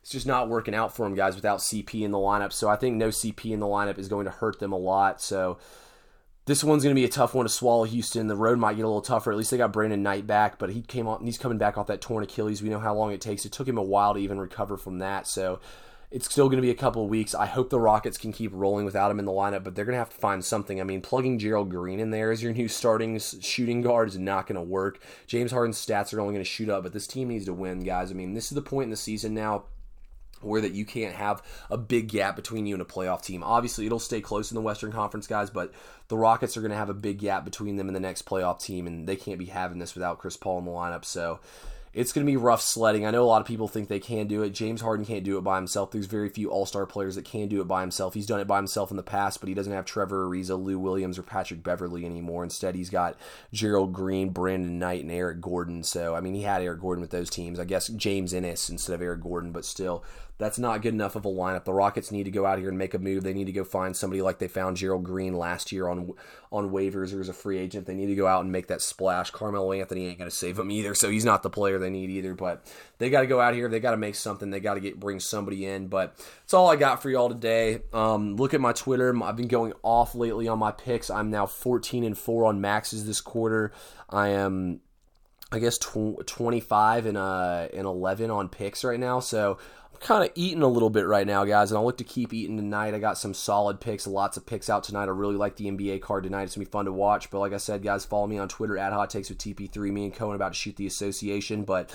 it's 0.00 0.10
just 0.10 0.26
not 0.26 0.48
working 0.48 0.74
out 0.74 0.96
for 0.96 1.04
them 1.04 1.14
guys 1.14 1.34
without 1.34 1.60
CP 1.60 2.02
in 2.02 2.10
the 2.10 2.18
lineup. 2.18 2.52
So 2.52 2.70
I 2.70 2.76
think 2.76 2.96
no 2.96 3.08
CP 3.08 3.50
in 3.52 3.60
the 3.60 3.66
lineup 3.66 3.98
is 3.98 4.08
going 4.08 4.24
to 4.24 4.30
hurt 4.30 4.60
them 4.60 4.72
a 4.72 4.78
lot. 4.78 5.20
So 5.20 5.58
this 6.46 6.62
one's 6.62 6.82
going 6.82 6.94
to 6.94 7.00
be 7.00 7.06
a 7.06 7.10
tough 7.10 7.34
one 7.34 7.46
to 7.46 7.50
swallow. 7.50 7.84
Houston, 7.84 8.26
the 8.26 8.36
road 8.36 8.58
might 8.58 8.76
get 8.76 8.84
a 8.84 8.88
little 8.88 9.00
tougher. 9.00 9.32
At 9.32 9.38
least 9.38 9.50
they 9.50 9.56
got 9.56 9.72
Brandon 9.72 10.02
Knight 10.02 10.26
back, 10.26 10.58
but 10.58 10.70
he 10.70 10.82
came 10.82 11.08
on. 11.08 11.24
He's 11.24 11.38
coming 11.38 11.58
back 11.58 11.78
off 11.78 11.86
that 11.86 12.02
torn 12.02 12.22
Achilles. 12.22 12.62
We 12.62 12.68
know 12.68 12.80
how 12.80 12.94
long 12.94 13.12
it 13.12 13.20
takes. 13.20 13.44
It 13.44 13.52
took 13.52 13.66
him 13.66 13.78
a 13.78 13.82
while 13.82 14.14
to 14.14 14.20
even 14.20 14.38
recover 14.38 14.76
from 14.76 14.98
that. 14.98 15.26
So 15.26 15.60
it's 16.10 16.30
still 16.30 16.48
going 16.48 16.58
to 16.58 16.62
be 16.62 16.70
a 16.70 16.74
couple 16.74 17.02
of 17.02 17.08
weeks. 17.08 17.34
I 17.34 17.46
hope 17.46 17.70
the 17.70 17.80
Rockets 17.80 18.18
can 18.18 18.32
keep 18.32 18.52
rolling 18.54 18.84
without 18.84 19.10
him 19.10 19.18
in 19.18 19.24
the 19.24 19.32
lineup, 19.32 19.64
but 19.64 19.74
they're 19.74 19.86
going 19.86 19.94
to 19.94 19.98
have 19.98 20.10
to 20.10 20.16
find 20.16 20.44
something. 20.44 20.80
I 20.80 20.84
mean, 20.84 21.00
plugging 21.00 21.38
Gerald 21.38 21.70
Green 21.70 21.98
in 21.98 22.10
there 22.10 22.30
as 22.30 22.42
your 22.42 22.52
new 22.52 22.68
starting 22.68 23.18
shooting 23.18 23.80
guard 23.80 24.08
is 24.08 24.18
not 24.18 24.46
going 24.46 24.56
to 24.56 24.62
work. 24.62 25.00
James 25.26 25.50
Harden's 25.50 25.84
stats 25.84 26.12
are 26.12 26.20
only 26.20 26.34
going 26.34 26.44
to 26.44 26.50
shoot 26.50 26.68
up, 26.68 26.82
but 26.82 26.92
this 26.92 27.06
team 27.06 27.28
needs 27.28 27.46
to 27.46 27.54
win, 27.54 27.80
guys. 27.84 28.10
I 28.10 28.14
mean, 28.14 28.34
this 28.34 28.52
is 28.52 28.54
the 28.54 28.62
point 28.62 28.84
in 28.84 28.90
the 28.90 28.96
season 28.96 29.32
now 29.32 29.64
where 30.44 30.60
that 30.60 30.72
you 30.72 30.84
can't 30.84 31.14
have 31.14 31.42
a 31.70 31.78
big 31.78 32.08
gap 32.08 32.36
between 32.36 32.66
you 32.66 32.74
and 32.74 32.82
a 32.82 32.86
playoff 32.86 33.22
team. 33.22 33.42
Obviously, 33.42 33.86
it'll 33.86 33.98
stay 33.98 34.20
close 34.20 34.50
in 34.50 34.54
the 34.54 34.60
Western 34.60 34.92
Conference, 34.92 35.26
guys, 35.26 35.50
but 35.50 35.72
the 36.08 36.16
Rockets 36.16 36.56
are 36.56 36.60
going 36.60 36.70
to 36.70 36.76
have 36.76 36.90
a 36.90 36.94
big 36.94 37.18
gap 37.18 37.44
between 37.44 37.76
them 37.76 37.88
and 37.88 37.96
the 37.96 38.00
next 38.00 38.26
playoff 38.26 38.60
team, 38.60 38.86
and 38.86 39.06
they 39.06 39.16
can't 39.16 39.38
be 39.38 39.46
having 39.46 39.78
this 39.78 39.94
without 39.94 40.18
Chris 40.18 40.36
Paul 40.36 40.58
in 40.58 40.64
the 40.64 40.70
lineup. 40.70 41.04
So 41.04 41.40
it's 41.94 42.12
going 42.12 42.26
to 42.26 42.30
be 42.30 42.36
rough 42.36 42.60
sledding. 42.60 43.06
I 43.06 43.12
know 43.12 43.22
a 43.22 43.26
lot 43.26 43.40
of 43.40 43.46
people 43.46 43.68
think 43.68 43.88
they 43.88 44.00
can 44.00 44.26
do 44.26 44.42
it. 44.42 44.50
James 44.50 44.80
Harden 44.80 45.06
can't 45.06 45.22
do 45.22 45.38
it 45.38 45.42
by 45.42 45.56
himself. 45.56 45.92
There's 45.92 46.06
very 46.06 46.28
few 46.28 46.50
All 46.50 46.66
Star 46.66 46.86
players 46.86 47.14
that 47.14 47.24
can 47.24 47.46
do 47.46 47.60
it 47.60 47.68
by 47.68 47.82
himself. 47.82 48.14
He's 48.14 48.26
done 48.26 48.40
it 48.40 48.48
by 48.48 48.56
himself 48.56 48.90
in 48.90 48.96
the 48.96 49.02
past, 49.04 49.38
but 49.38 49.48
he 49.48 49.54
doesn't 49.54 49.72
have 49.72 49.84
Trevor 49.84 50.26
Ariza, 50.26 50.60
Lou 50.60 50.78
Williams, 50.78 51.18
or 51.18 51.22
Patrick 51.22 51.62
Beverley 51.62 52.04
anymore. 52.04 52.42
Instead, 52.42 52.74
he's 52.74 52.90
got 52.90 53.16
Gerald 53.52 53.92
Green, 53.92 54.30
Brandon 54.30 54.78
Knight, 54.78 55.02
and 55.02 55.12
Eric 55.12 55.40
Gordon. 55.40 55.84
So, 55.84 56.16
I 56.16 56.20
mean, 56.20 56.34
he 56.34 56.42
had 56.42 56.62
Eric 56.62 56.80
Gordon 56.80 57.00
with 57.00 57.10
those 57.10 57.30
teams. 57.30 57.60
I 57.60 57.64
guess 57.64 57.86
James 57.88 58.34
Ennis 58.34 58.68
instead 58.68 58.94
of 58.94 59.02
Eric 59.02 59.22
Gordon, 59.22 59.52
but 59.52 59.64
still, 59.64 60.02
that's 60.36 60.58
not 60.58 60.82
good 60.82 60.94
enough 60.94 61.14
of 61.14 61.24
a 61.24 61.28
lineup. 61.28 61.64
The 61.64 61.72
Rockets 61.72 62.10
need 62.10 62.24
to 62.24 62.30
go 62.30 62.44
out 62.44 62.58
here 62.58 62.68
and 62.68 62.76
make 62.76 62.92
a 62.92 62.98
move. 62.98 63.22
They 63.22 63.32
need 63.32 63.44
to 63.44 63.52
go 63.52 63.62
find 63.62 63.96
somebody 63.96 64.20
like 64.20 64.40
they 64.40 64.48
found 64.48 64.76
Gerald 64.76 65.04
Green 65.04 65.34
last 65.34 65.70
year 65.70 65.88
on 65.88 66.12
on 66.50 66.70
waivers 66.70 67.14
or 67.14 67.20
as 67.20 67.28
a 67.28 67.32
free 67.32 67.58
agent. 67.58 67.86
They 67.86 67.94
need 67.94 68.06
to 68.06 68.16
go 68.16 68.26
out 68.26 68.42
and 68.42 68.50
make 68.50 68.66
that 68.66 68.82
splash. 68.82 69.30
Carmelo 69.30 69.72
Anthony 69.72 70.06
ain't 70.06 70.18
going 70.18 70.30
to 70.30 70.36
save 70.36 70.56
them 70.56 70.72
either, 70.72 70.94
so 70.94 71.08
he's 71.08 71.24
not 71.24 71.42
the 71.44 71.50
player 71.50 71.78
they 71.78 71.90
need 71.90 72.10
either. 72.10 72.34
But 72.34 72.66
they 72.98 73.10
got 73.10 73.20
to 73.20 73.26
go 73.28 73.40
out 73.40 73.54
here. 73.54 73.68
They 73.68 73.80
got 73.80 73.92
to 73.92 73.96
make 73.96 74.16
something. 74.16 74.50
They 74.50 74.60
got 74.60 74.74
to 74.74 74.80
get 74.80 74.98
bring 74.98 75.20
somebody 75.20 75.66
in. 75.66 75.86
But 75.86 76.16
that's 76.16 76.54
all 76.54 76.68
I 76.68 76.76
got 76.76 77.00
for 77.00 77.10
y'all 77.10 77.28
today. 77.28 77.82
Um, 77.92 78.34
look 78.34 78.54
at 78.54 78.60
my 78.60 78.72
Twitter. 78.72 79.14
I've 79.22 79.36
been 79.36 79.48
going 79.48 79.72
off 79.84 80.16
lately 80.16 80.48
on 80.48 80.58
my 80.58 80.72
picks. 80.72 81.10
I'm 81.10 81.30
now 81.30 81.46
14 81.46 82.02
and 82.02 82.18
four 82.18 82.46
on 82.46 82.60
maxes 82.60 83.06
this 83.06 83.20
quarter. 83.20 83.70
I 84.10 84.28
am 84.30 84.80
I 85.52 85.60
guess 85.60 85.78
tw- 85.78 86.26
25 86.26 87.06
and 87.06 87.16
uh 87.16 87.68
and 87.72 87.86
11 87.86 88.30
on 88.30 88.48
picks 88.48 88.82
right 88.82 88.98
now. 88.98 89.20
So 89.20 89.58
kind 90.00 90.24
of 90.24 90.30
eating 90.34 90.62
a 90.62 90.68
little 90.68 90.90
bit 90.90 91.06
right 91.06 91.26
now, 91.26 91.44
guys, 91.44 91.70
and 91.70 91.78
I'll 91.78 91.84
look 91.84 91.98
to 91.98 92.04
keep 92.04 92.32
eating 92.32 92.56
tonight. 92.56 92.94
I 92.94 92.98
got 92.98 93.18
some 93.18 93.34
solid 93.34 93.80
picks, 93.80 94.06
lots 94.06 94.36
of 94.36 94.46
picks 94.46 94.68
out 94.68 94.84
tonight. 94.84 95.04
I 95.04 95.12
really 95.12 95.36
like 95.36 95.56
the 95.56 95.66
NBA 95.66 96.00
card 96.00 96.24
tonight. 96.24 96.44
It's 96.44 96.56
gonna 96.56 96.66
be 96.66 96.70
fun 96.70 96.84
to 96.84 96.92
watch. 96.92 97.30
But 97.30 97.40
like 97.40 97.52
I 97.52 97.58
said, 97.58 97.82
guys, 97.82 98.04
follow 98.04 98.26
me 98.26 98.38
on 98.38 98.48
Twitter 98.48 98.76
at 98.78 98.92
Hot 98.92 99.10
Takes 99.10 99.28
with 99.28 99.38
TP3. 99.38 99.92
Me 99.92 100.04
and 100.04 100.14
Cohen 100.14 100.34
about 100.34 100.52
to 100.52 100.58
shoot 100.58 100.76
the 100.76 100.86
association, 100.86 101.64
but 101.64 101.92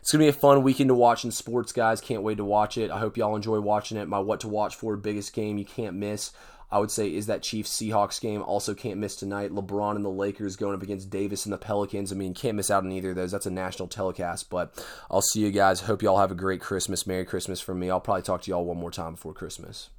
it's 0.00 0.10
gonna 0.10 0.24
be 0.24 0.28
a 0.28 0.32
fun 0.32 0.62
weekend 0.62 0.88
to 0.88 0.94
watch 0.94 1.24
in 1.24 1.30
sports, 1.30 1.72
guys. 1.72 2.00
Can't 2.00 2.22
wait 2.22 2.36
to 2.38 2.44
watch 2.44 2.78
it. 2.78 2.90
I 2.90 2.98
hope 2.98 3.16
y'all 3.16 3.36
enjoy 3.36 3.60
watching 3.60 3.98
it. 3.98 4.08
My 4.08 4.18
what 4.18 4.40
to 4.40 4.48
watch 4.48 4.74
for 4.74 4.96
biggest 4.96 5.32
game 5.32 5.58
you 5.58 5.64
can't 5.64 5.96
miss. 5.96 6.32
I 6.72 6.78
would 6.78 6.90
say 6.90 7.12
is 7.12 7.26
that 7.26 7.42
Chiefs 7.42 7.76
Seahawks 7.76 8.20
game. 8.20 8.42
Also, 8.42 8.74
can't 8.74 8.98
miss 8.98 9.16
tonight. 9.16 9.50
LeBron 9.50 9.96
and 9.96 10.04
the 10.04 10.10
Lakers 10.10 10.56
going 10.56 10.74
up 10.74 10.82
against 10.82 11.10
Davis 11.10 11.44
and 11.44 11.52
the 11.52 11.58
Pelicans. 11.58 12.12
I 12.12 12.14
mean, 12.14 12.34
can't 12.34 12.56
miss 12.56 12.70
out 12.70 12.84
on 12.84 12.92
either 12.92 13.10
of 13.10 13.16
those. 13.16 13.32
That's 13.32 13.46
a 13.46 13.50
national 13.50 13.88
telecast. 13.88 14.50
But 14.50 14.84
I'll 15.10 15.22
see 15.22 15.40
you 15.40 15.50
guys. 15.50 15.80
Hope 15.82 16.02
y'all 16.02 16.18
have 16.18 16.30
a 16.30 16.36
great 16.36 16.60
Christmas. 16.60 17.06
Merry 17.06 17.24
Christmas 17.24 17.60
from 17.60 17.78
me. 17.80 17.90
I'll 17.90 18.00
probably 18.00 18.22
talk 18.22 18.42
to 18.42 18.50
y'all 18.50 18.64
one 18.64 18.78
more 18.78 18.90
time 18.90 19.14
before 19.14 19.34
Christmas. 19.34 19.90